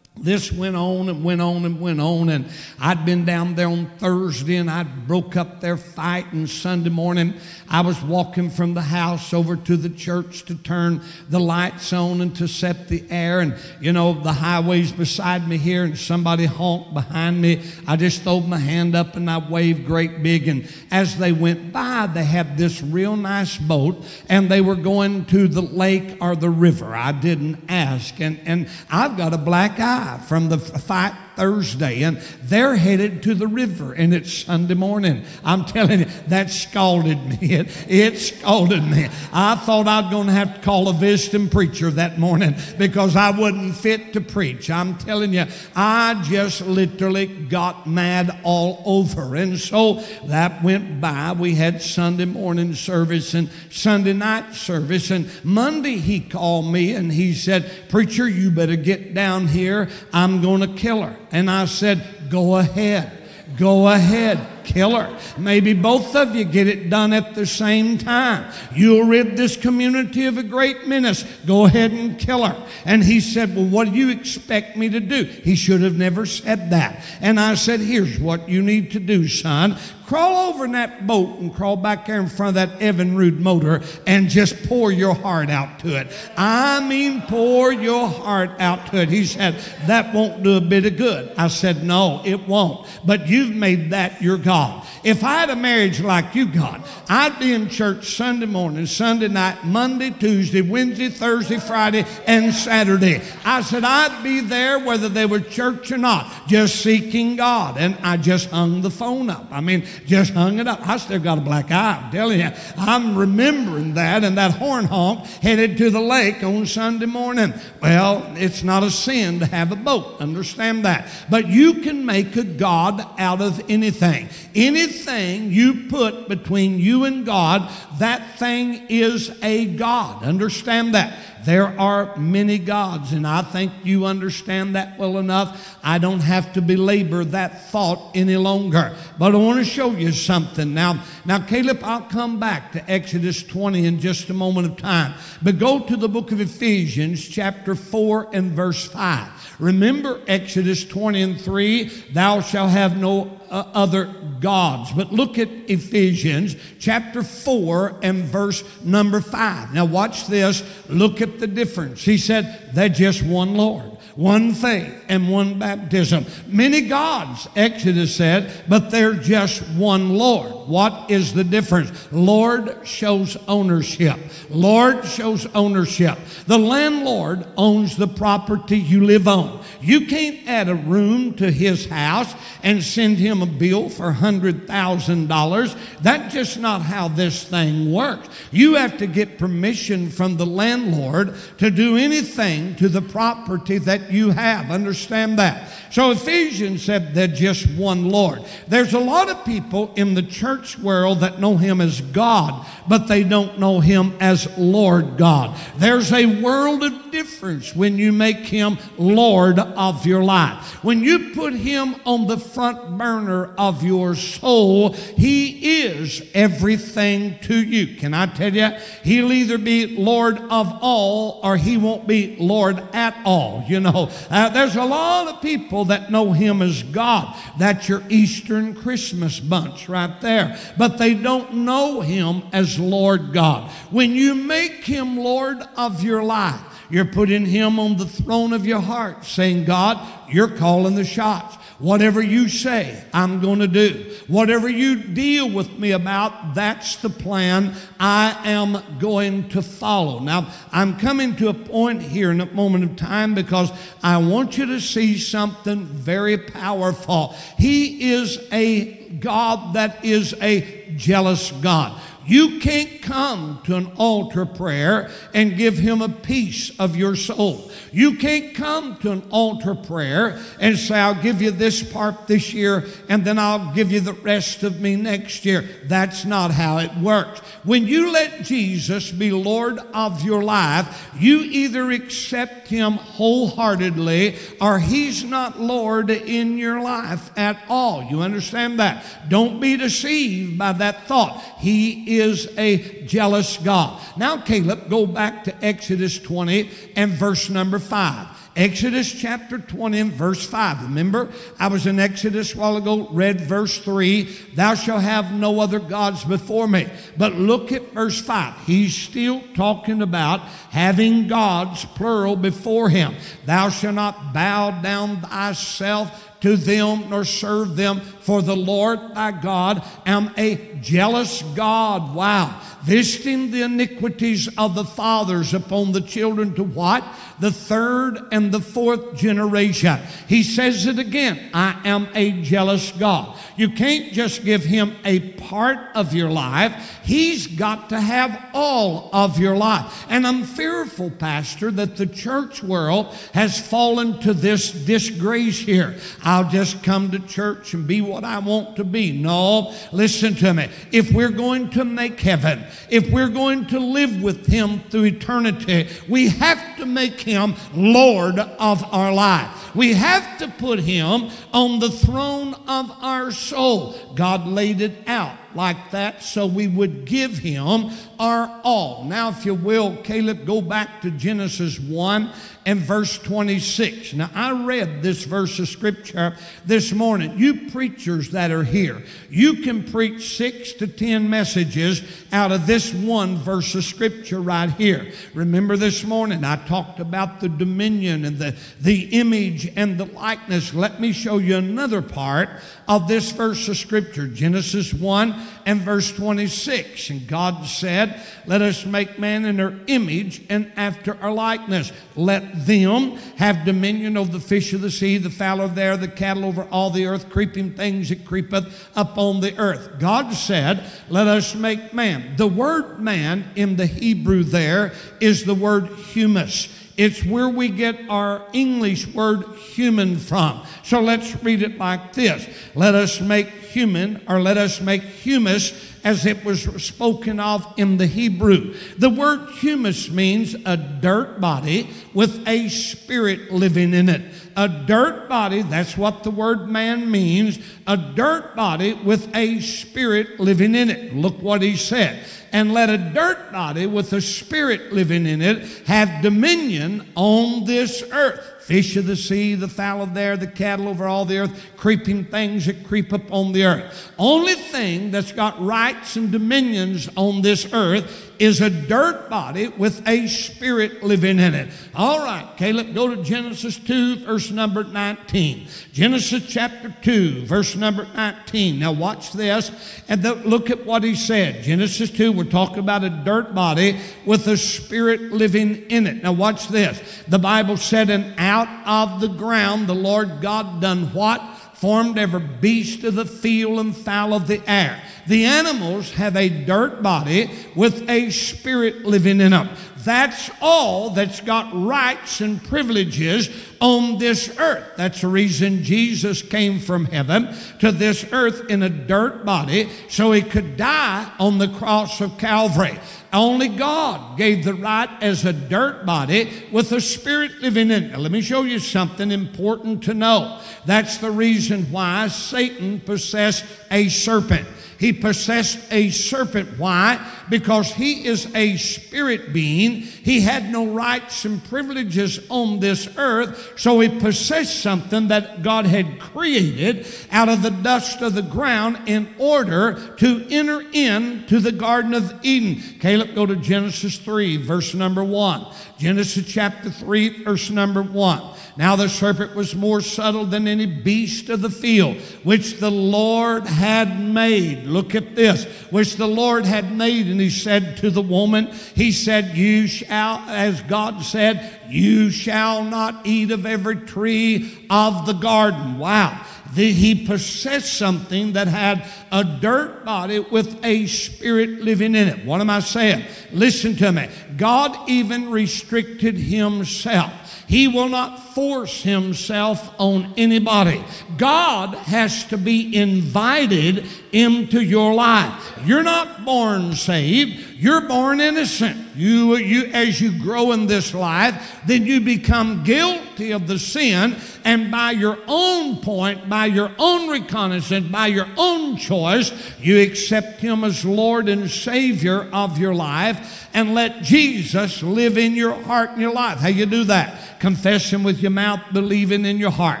this 0.24 0.50
went 0.50 0.74
on 0.74 1.10
and 1.10 1.22
went 1.22 1.42
on 1.42 1.66
and 1.66 1.78
went 1.78 2.00
on. 2.00 2.30
And 2.30 2.46
I'd 2.80 3.04
been 3.04 3.26
down 3.26 3.54
there 3.54 3.68
on 3.68 3.90
Thursday 3.98 4.56
and 4.56 4.70
I 4.70 4.82
broke 4.82 5.36
up 5.36 5.60
their 5.60 5.76
fight. 5.76 6.32
And 6.32 6.48
Sunday 6.48 6.88
morning, 6.88 7.34
I 7.68 7.82
was 7.82 8.02
walking 8.02 8.48
from 8.48 8.72
the 8.72 8.80
house 8.80 9.34
over 9.34 9.54
to 9.54 9.76
the 9.76 9.90
church 9.90 10.46
to 10.46 10.54
turn 10.54 11.02
the 11.28 11.38
lights 11.38 11.92
on 11.92 12.22
and 12.22 12.34
to 12.36 12.48
set 12.48 12.88
the 12.88 13.04
air. 13.10 13.40
And, 13.40 13.54
you 13.82 13.92
know, 13.92 14.14
the 14.14 14.32
highway's 14.32 14.92
beside 14.92 15.46
me 15.46 15.58
here 15.58 15.84
and 15.84 15.98
somebody 15.98 16.46
honked 16.46 16.94
behind 16.94 17.42
me. 17.42 17.62
I 17.86 17.96
just 17.96 18.22
threw 18.22 18.40
my 18.40 18.58
hand 18.58 18.96
up 18.96 19.16
and 19.16 19.30
I 19.30 19.38
waved 19.38 19.84
great 19.84 20.22
big. 20.22 20.48
And 20.48 20.66
as 20.90 21.18
they 21.18 21.32
went 21.32 21.70
by, 21.70 22.06
they 22.06 22.24
had 22.24 22.56
this 22.56 22.82
real 22.82 23.16
nice 23.16 23.58
boat 23.58 24.02
and 24.30 24.48
they 24.48 24.62
were 24.62 24.74
going 24.74 25.26
to 25.26 25.48
the 25.48 25.60
lake 25.60 26.16
or 26.22 26.34
the 26.34 26.48
river. 26.48 26.94
I 26.94 27.12
didn't 27.12 27.62
ask. 27.68 28.18
And, 28.20 28.40
and 28.46 28.70
I've 28.90 29.18
got 29.18 29.34
a 29.34 29.38
black 29.38 29.78
eye 29.78 30.13
from 30.18 30.48
the 30.48 30.58
fight 30.58 31.14
Thursday, 31.36 32.02
and 32.02 32.18
they're 32.42 32.76
headed 32.76 33.22
to 33.24 33.34
the 33.34 33.46
river, 33.46 33.92
and 33.92 34.14
it's 34.14 34.32
Sunday 34.32 34.74
morning. 34.74 35.24
I'm 35.44 35.64
telling 35.64 36.00
you, 36.00 36.06
that 36.28 36.50
scalded 36.50 37.18
me. 37.24 37.38
It, 37.54 37.68
it 37.88 38.18
scalded 38.18 38.82
me. 38.82 39.06
I 39.32 39.54
thought 39.54 39.86
I 39.86 40.00
was 40.00 40.10
going 40.10 40.26
to 40.26 40.32
have 40.32 40.56
to 40.56 40.60
call 40.62 40.88
a 40.88 40.92
visiting 40.92 41.48
preacher 41.48 41.90
that 41.92 42.18
morning 42.18 42.56
because 42.78 43.14
I 43.14 43.30
wasn't 43.30 43.76
fit 43.76 44.14
to 44.14 44.20
preach. 44.20 44.70
I'm 44.70 44.96
telling 44.98 45.32
you, 45.32 45.46
I 45.76 46.20
just 46.24 46.62
literally 46.62 47.26
got 47.26 47.86
mad 47.86 48.40
all 48.42 48.82
over. 48.84 49.36
And 49.36 49.58
so 49.58 50.02
that 50.24 50.64
went 50.64 51.00
by. 51.00 51.32
We 51.32 51.54
had 51.54 51.80
Sunday 51.80 52.24
morning 52.24 52.74
service 52.74 53.34
and 53.34 53.50
Sunday 53.70 54.14
night 54.14 54.54
service, 54.54 55.10
and 55.10 55.30
Monday 55.44 55.98
he 55.98 56.20
called 56.20 56.72
me 56.72 56.94
and 56.94 57.12
he 57.12 57.34
said, 57.34 57.70
Preacher, 57.88 58.28
you 58.28 58.50
better 58.50 58.76
get 58.76 59.14
down 59.14 59.46
here. 59.46 59.88
I'm 60.12 60.42
going 60.42 60.60
to 60.60 60.74
kill 60.80 61.02
her. 61.02 61.16
And 61.30 61.50
I 61.50 61.64
said, 61.66 62.28
Go 62.30 62.56
ahead. 62.56 63.10
Go 63.56 63.88
ahead 63.88 64.53
kill 64.64 64.96
her. 64.96 65.18
Maybe 65.38 65.74
both 65.74 66.16
of 66.16 66.34
you 66.34 66.44
get 66.44 66.66
it 66.66 66.90
done 66.90 67.12
at 67.12 67.34
the 67.34 67.46
same 67.46 67.98
time. 67.98 68.52
You'll 68.74 69.06
rid 69.06 69.36
this 69.36 69.56
community 69.56 70.26
of 70.26 70.38
a 70.38 70.42
great 70.42 70.86
menace. 70.86 71.24
Go 71.46 71.66
ahead 71.66 71.92
and 71.92 72.18
kill 72.18 72.44
her. 72.44 72.66
And 72.84 73.02
he 73.02 73.20
said, 73.20 73.54
Well, 73.54 73.66
what 73.66 73.88
do 73.88 73.94
you 73.94 74.10
expect 74.10 74.76
me 74.76 74.88
to 74.88 75.00
do? 75.00 75.24
He 75.24 75.54
should 75.54 75.82
have 75.82 75.96
never 75.96 76.26
said 76.26 76.70
that. 76.70 77.04
And 77.20 77.38
I 77.38 77.54
said, 77.54 77.80
Here's 77.80 78.18
what 78.18 78.48
you 78.48 78.62
need 78.62 78.92
to 78.92 79.00
do, 79.00 79.28
son. 79.28 79.76
Crawl 80.06 80.50
over 80.50 80.66
in 80.66 80.72
that 80.72 81.06
boat 81.06 81.38
and 81.38 81.54
crawl 81.54 81.76
back 81.76 82.06
there 82.06 82.20
in 82.20 82.28
front 82.28 82.56
of 82.58 82.68
that 82.70 82.80
Evinrude 82.80 83.40
motor 83.40 83.82
and 84.06 84.28
just 84.28 84.68
pour 84.68 84.92
your 84.92 85.14
heart 85.14 85.48
out 85.48 85.78
to 85.78 85.98
it. 85.98 86.08
I 86.36 86.86
mean, 86.86 87.22
pour 87.22 87.72
your 87.72 88.06
heart 88.08 88.50
out 88.58 88.88
to 88.88 89.00
it. 89.00 89.08
He 89.08 89.24
said, 89.24 89.54
That 89.86 90.14
won't 90.14 90.42
do 90.42 90.58
a 90.58 90.60
bit 90.60 90.84
of 90.84 90.98
good. 90.98 91.32
I 91.38 91.48
said, 91.48 91.82
No, 91.82 92.20
it 92.24 92.46
won't. 92.46 92.86
But 93.04 93.28
you've 93.28 93.54
made 93.54 93.90
that 93.90 94.20
your 94.20 94.36
God. 94.36 94.53
God. 94.54 94.86
If 95.02 95.22
I 95.24 95.40
had 95.40 95.50
a 95.50 95.56
marriage 95.56 96.00
like 96.00 96.34
you 96.34 96.46
got, 96.46 96.80
I'd 97.08 97.38
be 97.38 97.52
in 97.52 97.68
church 97.68 98.16
Sunday 98.16 98.46
morning, 98.46 98.86
Sunday 98.86 99.28
night, 99.28 99.64
Monday, 99.64 100.10
Tuesday, 100.10 100.62
Wednesday, 100.62 101.08
Thursday, 101.08 101.58
Friday, 101.58 102.06
and 102.26 102.54
Saturday. 102.54 103.20
I 103.44 103.60
said 103.62 103.84
I'd 103.84 104.22
be 104.22 104.40
there 104.40 104.78
whether 104.78 105.08
they 105.08 105.26
were 105.26 105.40
church 105.40 105.90
or 105.92 105.98
not, 105.98 106.46
just 106.46 106.76
seeking 106.76 107.36
God. 107.36 107.76
And 107.76 107.96
I 107.96 108.16
just 108.16 108.48
hung 108.50 108.80
the 108.80 108.90
phone 108.90 109.28
up. 109.28 109.48
I 109.50 109.60
mean, 109.60 109.84
just 110.06 110.32
hung 110.32 110.58
it 110.60 110.68
up. 110.68 110.88
I 110.88 110.96
still 110.96 111.18
got 111.18 111.36
a 111.38 111.42
black 111.42 111.70
eye, 111.70 112.00
I'm 112.04 112.12
telling 112.12 112.40
you. 112.40 112.50
I'm 112.78 113.18
remembering 113.18 113.94
that 113.94 114.22
and 114.22 114.38
that 114.38 114.52
horn 114.52 114.86
honk 114.86 115.26
headed 115.42 115.76
to 115.78 115.90
the 115.90 116.00
lake 116.00 116.42
on 116.44 116.64
Sunday 116.64 117.06
morning. 117.06 117.52
Well, 117.82 118.24
it's 118.36 118.62
not 118.62 118.84
a 118.84 118.90
sin 118.90 119.40
to 119.40 119.46
have 119.46 119.72
a 119.72 119.76
boat. 119.76 120.20
Understand 120.20 120.84
that. 120.84 121.08
But 121.28 121.48
you 121.48 121.74
can 121.82 122.06
make 122.06 122.36
a 122.36 122.44
God 122.44 123.04
out 123.18 123.42
of 123.42 123.60
anything. 123.68 124.28
Anything 124.54 125.50
you 125.50 125.88
put 125.88 126.28
between 126.28 126.78
you 126.78 127.04
and 127.04 127.24
God, 127.24 127.70
that 127.98 128.38
thing 128.38 128.86
is 128.88 129.30
a 129.42 129.66
God. 129.66 130.22
Understand 130.22 130.94
that. 130.94 131.18
There 131.44 131.78
are 131.78 132.16
many 132.16 132.58
gods, 132.58 133.12
and 133.12 133.26
I 133.26 133.42
think 133.42 133.70
you 133.82 134.06
understand 134.06 134.76
that 134.76 134.98
well 134.98 135.18
enough. 135.18 135.76
I 135.82 135.98
don't 135.98 136.20
have 136.20 136.54
to 136.54 136.62
belabor 136.62 137.22
that 137.26 137.70
thought 137.70 138.12
any 138.14 138.36
longer. 138.36 138.96
But 139.18 139.34
I 139.34 139.38
want 139.38 139.58
to 139.58 139.64
show 139.64 139.90
you 139.90 140.12
something. 140.12 140.72
Now, 140.72 141.04
now, 141.26 141.44
Caleb, 141.44 141.80
I'll 141.82 142.02
come 142.02 142.40
back 142.40 142.72
to 142.72 142.90
Exodus 142.90 143.42
20 143.42 143.84
in 143.84 144.00
just 144.00 144.30
a 144.30 144.34
moment 144.34 144.68
of 144.68 144.76
time. 144.78 145.14
But 145.42 145.58
go 145.58 145.80
to 145.80 145.96
the 145.98 146.08
book 146.08 146.32
of 146.32 146.40
Ephesians, 146.40 147.28
chapter 147.28 147.74
4 147.74 148.30
and 148.32 148.52
verse 148.52 148.86
5. 148.86 149.43
Remember 149.58 150.20
Exodus 150.26 150.84
20 150.84 151.22
and 151.22 151.40
3, 151.40 151.84
thou 152.12 152.40
shalt 152.40 152.70
have 152.70 152.96
no 152.96 153.40
uh, 153.50 153.64
other 153.74 154.14
gods. 154.40 154.92
But 154.92 155.12
look 155.12 155.38
at 155.38 155.48
Ephesians 155.68 156.56
chapter 156.78 157.22
4 157.22 158.00
and 158.02 158.24
verse 158.24 158.64
number 158.82 159.20
5. 159.20 159.72
Now, 159.72 159.84
watch 159.84 160.26
this. 160.26 160.62
Look 160.88 161.20
at 161.20 161.38
the 161.38 161.46
difference. 161.46 162.04
He 162.04 162.18
said, 162.18 162.70
they're 162.74 162.88
just 162.88 163.22
one 163.22 163.54
Lord 163.54 163.93
one 164.16 164.52
faith 164.52 165.04
and 165.08 165.28
one 165.28 165.58
baptism. 165.58 166.24
Many 166.46 166.82
gods, 166.82 167.48
Exodus 167.56 168.14
said, 168.14 168.64
but 168.68 168.90
they're 168.90 169.14
just 169.14 169.62
one 169.70 170.10
Lord. 170.16 170.68
What 170.68 171.10
is 171.10 171.34
the 171.34 171.44
difference? 171.44 171.90
Lord 172.12 172.86
shows 172.86 173.36
ownership. 173.48 174.18
Lord 174.50 175.04
shows 175.04 175.46
ownership. 175.54 176.18
The 176.46 176.58
landlord 176.58 177.46
owns 177.56 177.96
the 177.96 178.08
property 178.08 178.78
you 178.78 179.04
live 179.04 179.28
on. 179.28 179.62
You 179.80 180.06
can't 180.06 180.48
add 180.48 180.68
a 180.68 180.74
room 180.74 181.34
to 181.34 181.50
his 181.50 181.86
house 181.86 182.34
and 182.62 182.82
send 182.82 183.18
him 183.18 183.42
a 183.42 183.46
bill 183.46 183.90
for 183.90 184.12
$100,000. 184.12 185.76
That's 186.00 186.32
just 186.32 186.58
not 186.58 186.82
how 186.82 187.08
this 187.08 187.44
thing 187.44 187.92
works. 187.92 188.28
You 188.50 188.74
have 188.74 188.96
to 188.98 189.06
get 189.06 189.38
permission 189.38 190.08
from 190.08 190.36
the 190.36 190.46
landlord 190.46 191.34
to 191.58 191.70
do 191.70 191.96
anything 191.96 192.76
to 192.76 192.88
the 192.88 193.02
property 193.02 193.78
that 193.78 194.03
you 194.12 194.30
have. 194.30 194.70
Understand 194.70 195.38
that. 195.38 195.70
So 195.90 196.10
Ephesians 196.10 196.84
said 196.84 197.14
they're 197.14 197.28
just 197.28 197.66
one 197.70 198.08
Lord. 198.08 198.42
There's 198.66 198.94
a 198.94 198.98
lot 198.98 199.30
of 199.30 199.44
people 199.44 199.92
in 199.94 200.14
the 200.14 200.24
church 200.24 200.76
world 200.76 201.20
that 201.20 201.38
know 201.38 201.56
him 201.56 201.80
as 201.80 202.00
God, 202.00 202.66
but 202.88 203.06
they 203.06 203.22
don't 203.22 203.60
know 203.60 203.78
him 203.78 204.12
as 204.18 204.48
Lord 204.58 205.16
God. 205.16 205.56
There's 205.76 206.12
a 206.12 206.26
world 206.42 206.82
of 206.82 207.12
difference 207.12 207.76
when 207.76 207.96
you 207.96 208.10
make 208.10 208.38
him 208.38 208.76
Lord 208.98 209.60
of 209.60 210.04
your 210.04 210.24
life. 210.24 210.82
When 210.82 211.04
you 211.04 211.32
put 211.32 211.54
him 211.54 211.94
on 212.04 212.26
the 212.26 212.38
front 212.38 212.98
burner 212.98 213.54
of 213.56 213.84
your 213.84 214.16
soul, 214.16 214.94
he 214.94 215.84
is 215.84 216.28
everything 216.34 217.38
to 217.42 217.54
you. 217.54 217.96
Can 217.98 218.14
I 218.14 218.26
tell 218.26 218.52
you? 218.52 218.70
He'll 219.04 219.32
either 219.32 219.58
be 219.58 219.96
Lord 219.96 220.38
of 220.50 220.76
all 220.80 221.38
or 221.44 221.56
he 221.56 221.76
won't 221.76 222.08
be 222.08 222.34
Lord 222.34 222.82
at 222.92 223.16
all. 223.24 223.64
You 223.68 223.78
know, 223.78 223.93
uh, 223.94 224.48
there's 224.50 224.76
a 224.76 224.84
lot 224.84 225.28
of 225.28 225.40
people 225.40 225.86
that 225.86 226.10
know 226.10 226.32
Him 226.32 226.62
as 226.62 226.82
God. 226.82 227.36
That's 227.58 227.88
your 227.88 228.02
Easter 228.08 228.72
Christmas 228.74 229.40
bunch 229.40 229.88
right 229.88 230.20
there. 230.20 230.58
But 230.76 230.98
they 230.98 231.14
don't 231.14 231.54
know 231.54 232.00
Him 232.00 232.42
as 232.52 232.78
Lord 232.78 233.32
God. 233.32 233.70
When 233.90 234.12
you 234.12 234.34
make 234.34 234.84
Him 234.84 235.16
Lord 235.16 235.58
of 235.76 236.02
your 236.02 236.22
life, 236.22 236.60
you're 236.90 237.04
putting 237.04 237.46
Him 237.46 237.78
on 237.78 237.96
the 237.96 238.06
throne 238.06 238.52
of 238.52 238.66
your 238.66 238.80
heart, 238.80 239.24
saying, 239.24 239.64
God, 239.64 239.98
you're 240.28 240.56
calling 240.56 240.94
the 240.94 241.04
shots. 241.04 241.56
Whatever 241.78 242.22
you 242.22 242.48
say, 242.48 243.02
I'm 243.12 243.40
going 243.40 243.58
to 243.58 243.66
do. 243.66 244.14
Whatever 244.28 244.68
you 244.68 244.96
deal 244.96 245.50
with 245.50 245.76
me 245.76 245.90
about, 245.90 246.54
that's 246.54 246.96
the 246.96 247.10
plan 247.10 247.74
I 247.98 248.40
am 248.44 248.98
going 248.98 249.48
to 249.50 249.60
follow. 249.60 250.20
Now, 250.20 250.52
I'm 250.70 250.98
coming 250.98 251.34
to 251.36 251.48
a 251.48 251.54
point 251.54 252.00
here 252.00 252.30
in 252.30 252.40
a 252.40 252.46
moment 252.46 252.84
of 252.84 252.96
time 252.96 253.34
because 253.34 253.72
I 254.02 254.18
want 254.18 254.56
you 254.56 254.66
to 254.66 254.80
see 254.80 255.18
something 255.18 255.84
very 255.84 256.38
powerful. 256.38 257.34
He 257.58 258.12
is 258.12 258.38
a 258.52 259.04
God 259.18 259.74
that 259.74 260.04
is 260.04 260.34
a 260.40 260.94
jealous 260.96 261.50
God. 261.50 262.00
You 262.26 262.58
can't 262.60 263.02
come 263.02 263.60
to 263.64 263.76
an 263.76 263.92
altar 263.96 264.46
prayer 264.46 265.10
and 265.34 265.56
give 265.56 265.76
him 265.76 266.00
a 266.00 266.08
piece 266.08 266.78
of 266.78 266.96
your 266.96 267.16
soul. 267.16 267.70
You 267.92 268.16
can't 268.16 268.54
come 268.54 268.96
to 268.98 269.12
an 269.12 269.22
altar 269.30 269.74
prayer 269.74 270.40
and 270.58 270.78
say, 270.78 270.98
I'll 270.98 271.20
give 271.20 271.42
you 271.42 271.50
this 271.50 271.82
part 271.82 272.26
this 272.26 272.54
year 272.54 272.86
and 273.08 273.24
then 273.24 273.38
I'll 273.38 273.74
give 273.74 273.92
you 273.92 274.00
the 274.00 274.14
rest 274.14 274.62
of 274.62 274.80
me 274.80 274.96
next 274.96 275.44
year. 275.44 275.68
That's 275.84 276.24
not 276.24 276.50
how 276.50 276.78
it 276.78 276.96
works. 276.96 277.40
When 277.62 277.86
you 277.86 278.10
let 278.10 278.42
Jesus 278.42 279.10
be 279.10 279.30
Lord 279.30 279.78
of 279.92 280.22
your 280.22 280.42
life, 280.42 281.10
you 281.18 281.40
either 281.40 281.90
accept 281.90 282.68
him 282.68 282.94
wholeheartedly 282.94 284.36
or 284.60 284.78
he's 284.78 285.24
not 285.24 285.60
Lord 285.60 286.10
in 286.10 286.58
your 286.58 286.80
life 286.80 287.30
at 287.38 287.62
all. 287.68 288.02
You 288.04 288.22
understand 288.22 288.80
that? 288.80 289.04
Don't 289.28 289.60
be 289.60 289.76
deceived 289.76 290.58
by 290.58 290.72
that 290.72 291.06
thought. 291.06 291.42
He 291.58 292.13
is 292.18 292.46
a 292.56 293.04
jealous 293.04 293.56
God. 293.58 294.00
Now, 294.16 294.38
Caleb, 294.38 294.88
go 294.88 295.06
back 295.06 295.44
to 295.44 295.64
Exodus 295.64 296.18
20 296.18 296.70
and 296.96 297.12
verse 297.12 297.50
number 297.50 297.78
5. 297.78 298.34
Exodus 298.56 299.12
chapter 299.12 299.58
20 299.58 299.98
and 299.98 300.12
verse 300.12 300.46
5. 300.46 300.82
Remember, 300.82 301.28
I 301.58 301.66
was 301.66 301.86
in 301.86 301.98
Exodus 301.98 302.54
a 302.54 302.58
while 302.58 302.76
ago, 302.76 303.08
read 303.08 303.40
verse 303.40 303.78
3 303.78 304.22
Thou 304.54 304.74
shalt 304.74 305.02
have 305.02 305.32
no 305.32 305.60
other 305.60 305.80
gods 305.80 306.24
before 306.24 306.68
me. 306.68 306.86
But 307.16 307.34
look 307.34 307.72
at 307.72 307.90
verse 307.92 308.20
5. 308.20 308.66
He's 308.66 308.94
still 308.94 309.42
talking 309.54 310.02
about 310.02 310.40
having 310.70 311.26
gods, 311.26 311.84
plural, 311.84 312.36
before 312.36 312.88
him. 312.88 313.14
Thou 313.44 313.70
shalt 313.70 313.96
not 313.96 314.32
bow 314.32 314.82
down 314.82 315.20
thyself 315.20 316.33
to 316.44 316.56
them 316.56 317.08
nor 317.08 317.24
serve 317.24 317.74
them, 317.74 318.02
for 318.20 318.42
the 318.42 318.54
Lord 318.54 318.98
thy 319.14 319.30
God 319.30 319.82
am 320.04 320.30
a 320.36 320.56
jealous 320.82 321.40
God. 321.54 322.14
Wow. 322.14 322.60
Visiting 322.82 323.50
the 323.50 323.62
iniquities 323.62 324.48
of 324.58 324.74
the 324.74 324.84
fathers 324.84 325.54
upon 325.54 325.92
the 325.92 326.02
children 326.02 326.54
to 326.56 326.62
what? 326.62 327.02
The 327.40 327.50
third 327.50 328.28
and 328.30 328.52
the 328.52 328.60
fourth 328.60 329.16
generation. 329.16 329.98
He 330.28 330.42
says 330.42 330.86
it 330.86 330.98
again 330.98 331.40
I 331.54 331.80
am 331.86 332.08
a 332.14 332.42
jealous 332.42 332.92
God. 332.92 333.38
You 333.56 333.70
can't 333.70 334.12
just 334.12 334.44
give 334.44 334.64
him 334.64 334.94
a 335.04 335.32
part 335.32 335.78
of 335.94 336.12
your 336.12 336.30
life, 336.30 337.00
he's 337.04 337.46
got 337.46 337.88
to 337.88 338.00
have 338.00 338.50
all 338.52 339.08
of 339.14 339.38
your 339.38 339.56
life. 339.56 340.04
And 340.10 340.26
I'm 340.26 340.44
fearful, 340.44 341.10
Pastor, 341.10 341.70
that 341.70 341.96
the 341.96 342.06
church 342.06 342.62
world 342.62 343.14
has 343.32 343.58
fallen 343.58 344.20
to 344.20 344.34
this 344.34 344.70
disgrace 344.70 345.58
here. 345.58 345.96
I'll 346.34 346.50
just 346.50 346.82
come 346.82 347.12
to 347.12 347.20
church 347.20 347.74
and 347.74 347.86
be 347.86 348.00
what 348.00 348.24
I 348.24 348.40
want 348.40 348.74
to 348.74 348.84
be. 348.84 349.12
No, 349.12 349.72
listen 349.92 350.34
to 350.34 350.52
me. 350.52 350.68
If 350.90 351.12
we're 351.12 351.30
going 351.30 351.70
to 351.70 351.84
make 351.84 352.18
heaven, 352.18 352.64
if 352.90 353.08
we're 353.12 353.28
going 353.28 353.66
to 353.66 353.78
live 353.78 354.20
with 354.20 354.44
him 354.44 354.80
through 354.90 355.04
eternity, 355.04 355.88
we 356.08 356.30
have 356.30 356.76
to 356.78 356.86
make 356.86 357.20
him 357.20 357.54
Lord 357.72 358.40
of 358.40 358.82
our 358.92 359.14
life. 359.14 359.76
We 359.76 359.92
have 359.92 360.38
to 360.38 360.48
put 360.48 360.80
him 360.80 361.30
on 361.52 361.78
the 361.78 361.90
throne 361.90 362.54
of 362.66 362.90
our 363.00 363.30
soul. 363.30 363.94
God 364.16 364.48
laid 364.48 364.80
it 364.80 365.06
out 365.06 365.36
like 365.54 365.90
that 365.90 366.22
so 366.22 366.46
we 366.46 366.66
would 366.66 367.04
give 367.04 367.38
him 367.38 367.90
our 368.18 368.60
all. 368.64 369.04
Now, 369.04 369.30
if 369.30 369.44
you 369.44 369.54
will, 369.54 369.96
Caleb, 369.96 370.46
go 370.46 370.60
back 370.60 371.02
to 371.02 371.10
Genesis 371.10 371.78
1 371.78 372.30
and 372.66 372.80
verse 372.80 373.18
26. 373.18 374.14
Now, 374.14 374.30
I 374.34 374.64
read 374.64 375.02
this 375.02 375.24
verse 375.24 375.58
of 375.58 375.68
scripture 375.68 376.36
this 376.64 376.92
morning. 376.92 377.38
You 377.38 377.70
preachers 377.70 378.30
that 378.30 378.50
are 378.50 378.64
here, 378.64 379.02
you 379.30 379.56
can 379.62 379.84
preach 379.84 380.36
six 380.36 380.72
to 380.74 380.86
ten 380.86 381.28
messages 381.28 382.02
out 382.32 382.52
of 382.52 382.66
this 382.66 382.92
one 382.94 383.36
verse 383.36 383.74
of 383.74 383.84
scripture 383.84 384.40
right 384.40 384.70
here. 384.70 385.12
Remember 385.34 385.76
this 385.76 386.04
morning, 386.04 386.44
I 386.44 386.56
talked 386.66 387.00
about 387.00 387.40
the 387.40 387.48
dominion 387.48 388.24
and 388.24 388.38
the, 388.38 388.56
the 388.80 389.18
image 389.18 389.70
and 389.76 389.98
the 389.98 390.06
likeness. 390.06 390.72
Let 390.72 391.00
me 391.00 391.12
show 391.12 391.38
you 391.38 391.56
another 391.56 392.00
part 392.00 392.48
of 392.88 393.08
this 393.08 393.32
verse 393.32 393.68
of 393.68 393.76
scripture 393.76 394.26
Genesis 394.26 394.94
1 394.94 395.43
and 395.66 395.80
verse 395.80 396.12
26. 396.12 397.10
And 397.10 397.26
God 397.26 397.66
said, 397.66 398.20
Let 398.46 398.62
us 398.62 398.84
make 398.84 399.18
man 399.18 399.44
in 399.44 399.60
our 399.60 399.74
image 399.86 400.42
and 400.48 400.72
after 400.76 401.20
our 401.20 401.32
likeness. 401.32 401.92
Let 402.16 402.66
them 402.66 403.16
have 403.36 403.64
dominion 403.64 404.16
over 404.16 404.32
the 404.32 404.40
fish 404.40 404.72
of 404.72 404.80
the 404.80 404.90
sea, 404.90 405.18
the 405.18 405.30
fowl 405.30 405.60
of 405.60 405.74
the 405.74 405.82
air, 405.82 405.96
the 405.96 406.08
cattle 406.08 406.44
over 406.44 406.64
all 406.64 406.90
the 406.90 407.06
earth, 407.06 407.30
creeping 407.30 407.72
things 407.72 408.08
that 408.08 408.24
creepeth 408.24 408.90
upon 408.94 409.40
the 409.40 409.56
earth. 409.58 409.98
God 409.98 410.32
said, 410.32 410.84
Let 411.08 411.26
us 411.26 411.54
make 411.54 411.94
man. 411.94 412.36
The 412.36 412.46
word 412.46 413.00
man 413.00 413.50
in 413.56 413.76
the 413.76 413.86
Hebrew 413.86 414.44
there 414.44 414.92
is 415.20 415.44
the 415.44 415.54
word 415.54 415.88
humus. 415.88 416.68
It's 416.96 417.24
where 417.24 417.48
we 417.48 417.68
get 417.68 418.08
our 418.08 418.46
English 418.52 419.08
word 419.08 419.44
human 419.56 420.16
from. 420.16 420.64
So 420.84 421.00
let's 421.00 421.42
read 421.42 421.62
it 421.62 421.78
like 421.78 422.12
this 422.12 422.48
Let 422.74 422.94
us 422.94 423.20
make 423.20 423.48
human, 423.48 424.22
or 424.28 424.40
let 424.40 424.56
us 424.56 424.80
make 424.80 425.02
humus 425.02 425.72
as 426.04 426.26
it 426.26 426.44
was 426.44 426.62
spoken 426.84 427.40
of 427.40 427.66
in 427.76 427.96
the 427.96 428.06
Hebrew. 428.06 428.74
The 428.98 429.10
word 429.10 429.50
humus 429.50 430.10
means 430.10 430.54
a 430.66 430.76
dirt 430.76 431.40
body 431.40 431.88
with 432.12 432.46
a 432.46 432.68
spirit 432.68 433.50
living 433.50 433.94
in 433.94 434.08
it. 434.08 434.22
A 434.56 434.68
dirt 434.68 435.28
body, 435.28 435.62
that's 435.62 435.96
what 435.96 436.22
the 436.22 436.30
word 436.30 436.68
man 436.68 437.10
means, 437.10 437.58
a 437.86 437.96
dirt 437.96 438.54
body 438.54 438.92
with 438.92 439.34
a 439.34 439.60
spirit 439.60 440.38
living 440.38 440.74
in 440.74 440.90
it. 440.90 441.14
Look 441.14 441.42
what 441.42 441.62
he 441.62 441.76
said. 441.76 442.24
And 442.52 442.72
let 442.72 442.88
a 442.88 442.98
dirt 442.98 443.50
body 443.50 443.86
with 443.86 444.12
a 444.12 444.20
spirit 444.20 444.92
living 444.92 445.26
in 445.26 445.42
it 445.42 445.66
have 445.86 446.22
dominion 446.22 447.10
on 447.16 447.64
this 447.64 448.04
earth 448.12 448.54
fish 448.64 448.96
of 448.96 449.04
the 449.04 449.16
sea, 449.16 449.54
the 449.54 449.68
fowl 449.68 450.00
of 450.00 450.14
the 450.14 450.20
air, 450.20 450.36
the 450.38 450.46
cattle 450.46 450.88
over 450.88 451.06
all 451.06 451.26
the 451.26 451.38
earth, 451.38 451.70
creeping 451.76 452.24
things 452.24 452.64
that 452.64 452.82
creep 452.84 453.12
up 453.12 453.30
on 453.30 453.52
the 453.52 453.62
earth. 453.62 454.12
Only 454.18 454.54
thing 454.54 455.10
that's 455.10 455.32
got 455.32 455.62
rights 455.62 456.16
and 456.16 456.32
dominions 456.32 457.10
on 457.14 457.42
this 457.42 457.70
earth 457.74 458.32
is 458.38 458.60
a 458.60 458.70
dirt 458.70 459.28
body 459.30 459.68
with 459.68 460.06
a 460.06 460.26
spirit 460.26 461.02
living 461.02 461.38
in 461.38 461.54
it. 461.54 461.70
All 461.94 462.18
right, 462.18 462.46
Caleb, 462.56 462.94
go 462.94 463.14
to 463.14 463.22
Genesis 463.22 463.78
2, 463.78 464.24
verse 464.24 464.50
number 464.50 464.84
19. 464.84 465.66
Genesis 465.92 466.46
chapter 466.46 466.94
2, 467.02 467.46
verse 467.46 467.76
number 467.76 468.06
19. 468.14 468.78
Now, 468.78 468.92
watch 468.92 469.32
this 469.32 469.70
and 470.08 470.22
the, 470.22 470.34
look 470.34 470.70
at 470.70 470.84
what 470.84 471.04
he 471.04 471.14
said. 471.14 471.62
Genesis 471.62 472.10
2, 472.10 472.32
we're 472.32 472.44
talking 472.44 472.78
about 472.78 473.04
a 473.04 473.10
dirt 473.10 473.54
body 473.54 473.98
with 474.24 474.46
a 474.48 474.56
spirit 474.56 475.32
living 475.32 475.82
in 475.90 476.06
it. 476.06 476.22
Now, 476.22 476.32
watch 476.32 476.68
this. 476.68 477.00
The 477.28 477.38
Bible 477.38 477.76
said, 477.76 478.10
And 478.10 478.34
out 478.38 478.68
of 478.86 479.20
the 479.20 479.28
ground 479.28 479.86
the 479.86 479.94
Lord 479.94 480.40
God 480.40 480.80
done 480.80 481.12
what? 481.12 481.40
Formed 481.84 482.16
every 482.16 482.40
beast 482.40 483.04
of 483.04 483.14
the 483.14 483.26
field 483.26 483.78
and 483.78 483.94
fowl 483.94 484.32
of 484.32 484.46
the 484.46 484.62
air. 484.66 485.02
The 485.26 485.44
animals 485.44 486.12
have 486.12 486.34
a 486.34 486.48
dirt 486.48 487.02
body 487.02 487.50
with 487.76 488.08
a 488.08 488.30
spirit 488.30 489.04
living 489.04 489.38
in 489.38 489.50
them. 489.50 489.68
That's 490.04 490.50
all 490.60 491.10
that's 491.10 491.40
got 491.40 491.70
rights 491.72 492.40
and 492.40 492.62
privileges 492.62 493.48
on 493.80 494.18
this 494.18 494.54
earth. 494.58 494.92
That's 494.96 495.22
the 495.22 495.28
reason 495.28 495.82
Jesus 495.82 496.42
came 496.42 496.78
from 496.78 497.06
heaven 497.06 497.54
to 497.80 497.90
this 497.90 498.24
earth 498.32 498.68
in 498.68 498.82
a 498.82 498.88
dirt 498.88 499.44
body 499.44 499.88
so 500.08 500.32
he 500.32 500.42
could 500.42 500.76
die 500.76 501.32
on 501.38 501.58
the 501.58 501.68
cross 501.68 502.20
of 502.20 502.36
Calvary. 502.38 502.98
Only 503.32 503.68
God 503.68 504.38
gave 504.38 504.64
the 504.64 504.74
right 504.74 505.10
as 505.20 505.44
a 505.44 505.52
dirt 505.52 506.06
body 506.06 506.50
with 506.70 506.92
a 506.92 507.00
spirit 507.00 507.60
living 507.60 507.90
in 507.90 508.04
it. 508.04 508.18
Let 508.18 508.30
me 508.30 508.42
show 508.42 508.62
you 508.62 508.78
something 508.78 509.32
important 509.32 510.04
to 510.04 510.14
know. 510.14 510.60
That's 510.86 511.18
the 511.18 511.30
reason 511.30 511.90
why 511.90 512.28
Satan 512.28 513.00
possessed 513.00 513.64
a 513.90 514.08
serpent. 514.08 514.68
He 514.98 515.12
possessed 515.12 515.78
a 515.90 516.10
serpent. 516.10 516.78
Why? 516.78 517.24
Because 517.48 517.92
he 517.92 518.26
is 518.26 518.52
a 518.54 518.76
spirit 518.76 519.52
being. 519.52 520.00
He 520.00 520.40
had 520.40 520.70
no 520.70 520.86
rights 520.86 521.44
and 521.44 521.62
privileges 521.64 522.40
on 522.48 522.80
this 522.80 523.08
earth, 523.16 523.74
so 523.76 524.00
he 524.00 524.08
possessed 524.08 524.80
something 524.80 525.28
that 525.28 525.62
God 525.62 525.86
had 525.86 526.18
created 526.20 527.06
out 527.30 527.48
of 527.48 527.62
the 527.62 527.70
dust 527.70 528.22
of 528.22 528.34
the 528.34 528.42
ground 528.42 528.98
in 529.06 529.34
order 529.38 530.14
to 530.18 530.46
enter 530.50 530.82
into 530.92 531.60
the 531.60 531.72
Garden 531.72 532.14
of 532.14 532.32
Eden. 532.42 532.82
Caleb, 533.00 533.34
go 533.34 533.46
to 533.46 533.56
Genesis 533.56 534.18
3, 534.18 534.56
verse 534.58 534.94
number 534.94 535.24
1. 535.24 535.66
Genesis 535.98 536.46
chapter 536.46 536.90
3, 536.90 537.44
verse 537.44 537.70
number 537.70 538.02
1. 538.02 538.54
Now 538.76 538.96
the 538.96 539.08
serpent 539.08 539.54
was 539.54 539.76
more 539.76 540.00
subtle 540.00 540.46
than 540.46 540.66
any 540.66 540.86
beast 540.86 541.48
of 541.48 541.60
the 541.60 541.70
field, 541.70 542.16
which 542.42 542.80
the 542.80 542.90
Lord 542.90 543.66
had 543.66 544.20
made. 544.20 544.84
Look 544.84 545.14
at 545.14 545.36
this, 545.36 545.64
which 545.90 546.16
the 546.16 546.26
Lord 546.26 546.64
had 546.64 546.90
made. 546.96 547.28
And 547.28 547.40
he 547.40 547.50
said 547.50 547.98
to 547.98 548.10
the 548.10 548.22
woman, 548.22 548.66
He 548.94 549.12
said, 549.12 549.56
You 549.56 549.86
shall, 549.86 550.38
as 550.48 550.80
God 550.82 551.22
said, 551.22 551.80
you 551.88 552.30
shall 552.30 552.82
not 552.82 553.24
eat 553.24 553.52
of 553.52 553.64
every 553.64 553.96
tree 553.96 554.86
of 554.90 555.26
the 555.26 555.34
garden. 555.34 555.98
Wow. 555.98 556.44
The, 556.74 556.90
he 556.90 557.26
possessed 557.26 557.94
something 557.94 558.54
that 558.54 558.66
had 558.66 559.06
a 559.30 559.44
dirt 559.44 560.04
body 560.04 560.40
with 560.40 560.84
a 560.84 561.06
spirit 561.06 561.82
living 561.82 562.16
in 562.16 562.26
it. 562.26 562.44
What 562.44 562.60
am 562.60 562.70
I 562.70 562.80
saying? 562.80 563.24
Listen 563.52 563.94
to 563.96 564.10
me. 564.10 564.28
God 564.56 565.08
even 565.08 565.50
restricted 565.50 566.36
himself. 566.36 567.32
He 567.66 567.88
will 567.88 568.08
not 568.08 568.38
force 568.54 569.02
himself 569.02 569.94
on 569.98 570.34
anybody. 570.36 571.02
God 571.36 571.94
has 571.94 572.44
to 572.46 572.58
be 572.58 572.96
invited 572.96 574.06
into 574.34 574.80
your 574.80 575.14
life. 575.14 575.78
You're 575.84 576.02
not 576.02 576.44
born 576.44 576.94
saved, 576.94 577.78
you're 577.78 578.00
born 578.00 578.40
innocent. 578.40 579.04
You, 579.14 579.56
you, 579.56 579.84
as 579.92 580.20
you 580.20 580.36
grow 580.36 580.72
in 580.72 580.88
this 580.88 581.14
life, 581.14 581.80
then 581.86 582.04
you 582.04 582.20
become 582.20 582.82
guilty 582.82 583.52
of 583.52 583.68
the 583.68 583.78
sin, 583.78 584.36
and 584.64 584.90
by 584.90 585.12
your 585.12 585.38
own 585.46 585.98
point, 585.98 586.48
by 586.48 586.66
your 586.66 586.90
own 586.98 587.28
reconnaissance, 587.28 588.08
by 588.08 588.26
your 588.26 588.48
own 588.56 588.96
choice, 588.96 589.52
you 589.78 590.00
accept 590.00 590.60
Him 590.60 590.82
as 590.82 591.04
Lord 591.04 591.48
and 591.48 591.70
Savior 591.70 592.48
of 592.52 592.76
your 592.78 592.94
life, 592.94 593.68
and 593.72 593.94
let 593.94 594.22
Jesus 594.22 595.00
live 595.00 595.38
in 595.38 595.54
your 595.54 595.74
heart 595.74 596.10
and 596.10 596.20
your 596.20 596.32
life. 596.32 596.58
How 596.58 596.68
you 596.68 596.86
do 596.86 597.04
that? 597.04 597.60
Confess 597.60 598.10
Him 598.10 598.24
with 598.24 598.40
your 598.40 598.50
mouth, 598.50 598.80
believing 598.92 599.44
in 599.44 599.58
your 599.58 599.70
heart. 599.70 600.00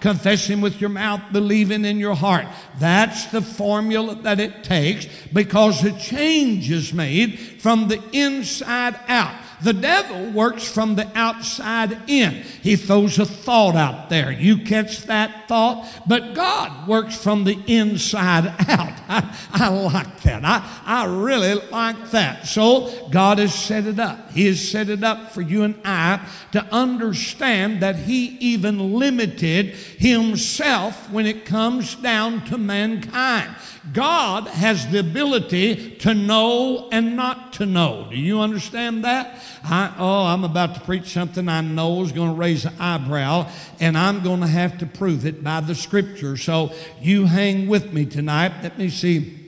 Confess 0.00 0.46
Him 0.46 0.60
with 0.60 0.78
your 0.78 0.90
mouth, 0.90 1.22
believing 1.32 1.86
in 1.86 1.98
your 1.98 2.14
heart. 2.14 2.44
That's 2.78 3.26
the 3.26 3.40
formula 3.40 3.93
that 3.94 4.40
it 4.40 4.64
takes 4.64 5.06
because 5.32 5.84
a 5.84 5.92
change 5.98 6.70
is 6.70 6.92
made 6.92 7.38
from 7.60 7.88
the 7.88 8.02
inside 8.12 8.98
out. 9.08 9.34
The 9.64 9.72
devil 9.72 10.30
works 10.32 10.70
from 10.70 10.94
the 10.94 11.10
outside 11.14 11.98
in. 12.06 12.32
He 12.62 12.76
throws 12.76 13.18
a 13.18 13.24
thought 13.24 13.76
out 13.76 14.10
there. 14.10 14.30
You 14.30 14.58
catch 14.58 15.04
that 15.04 15.48
thought, 15.48 15.88
but 16.06 16.34
God 16.34 16.86
works 16.86 17.16
from 17.16 17.44
the 17.44 17.58
inside 17.66 18.46
out. 18.68 18.92
I, 19.08 19.38
I 19.52 19.68
like 19.68 20.20
that. 20.22 20.44
I, 20.44 20.68
I 20.84 21.06
really 21.06 21.54
like 21.70 22.10
that. 22.10 22.46
So 22.46 23.08
God 23.10 23.38
has 23.38 23.54
set 23.54 23.86
it 23.86 23.98
up. 23.98 24.32
He 24.32 24.46
has 24.46 24.60
set 24.60 24.90
it 24.90 25.02
up 25.02 25.32
for 25.32 25.40
you 25.40 25.62
and 25.62 25.80
I 25.84 26.28
to 26.52 26.62
understand 26.66 27.80
that 27.80 27.96
He 27.96 28.36
even 28.40 28.94
limited 28.98 29.68
Himself 29.68 31.10
when 31.10 31.24
it 31.24 31.46
comes 31.46 31.94
down 31.94 32.44
to 32.46 32.58
mankind. 32.58 33.54
God 33.92 34.48
has 34.48 34.88
the 34.90 34.98
ability 34.98 35.96
to 35.96 36.14
know 36.14 36.88
and 36.90 37.16
not 37.16 37.52
to 37.54 37.66
know. 37.66 38.08
Do 38.10 38.16
you 38.16 38.40
understand 38.40 39.04
that? 39.04 39.42
I, 39.62 39.94
oh, 39.98 40.24
I'm 40.24 40.42
about 40.42 40.74
to 40.76 40.80
preach 40.80 41.08
something 41.08 41.48
I 41.48 41.60
know 41.60 42.02
is 42.02 42.12
going 42.12 42.30
to 42.30 42.34
raise 42.34 42.64
an 42.64 42.74
eyebrow, 42.80 43.50
and 43.80 43.96
I'm 43.98 44.22
going 44.22 44.40
to 44.40 44.46
have 44.46 44.78
to 44.78 44.86
prove 44.86 45.26
it 45.26 45.44
by 45.44 45.60
the 45.60 45.74
scripture. 45.74 46.36
So 46.36 46.72
you 47.00 47.26
hang 47.26 47.68
with 47.68 47.92
me 47.92 48.06
tonight. 48.06 48.52
Let 48.62 48.78
me 48.78 48.88
see 48.88 49.43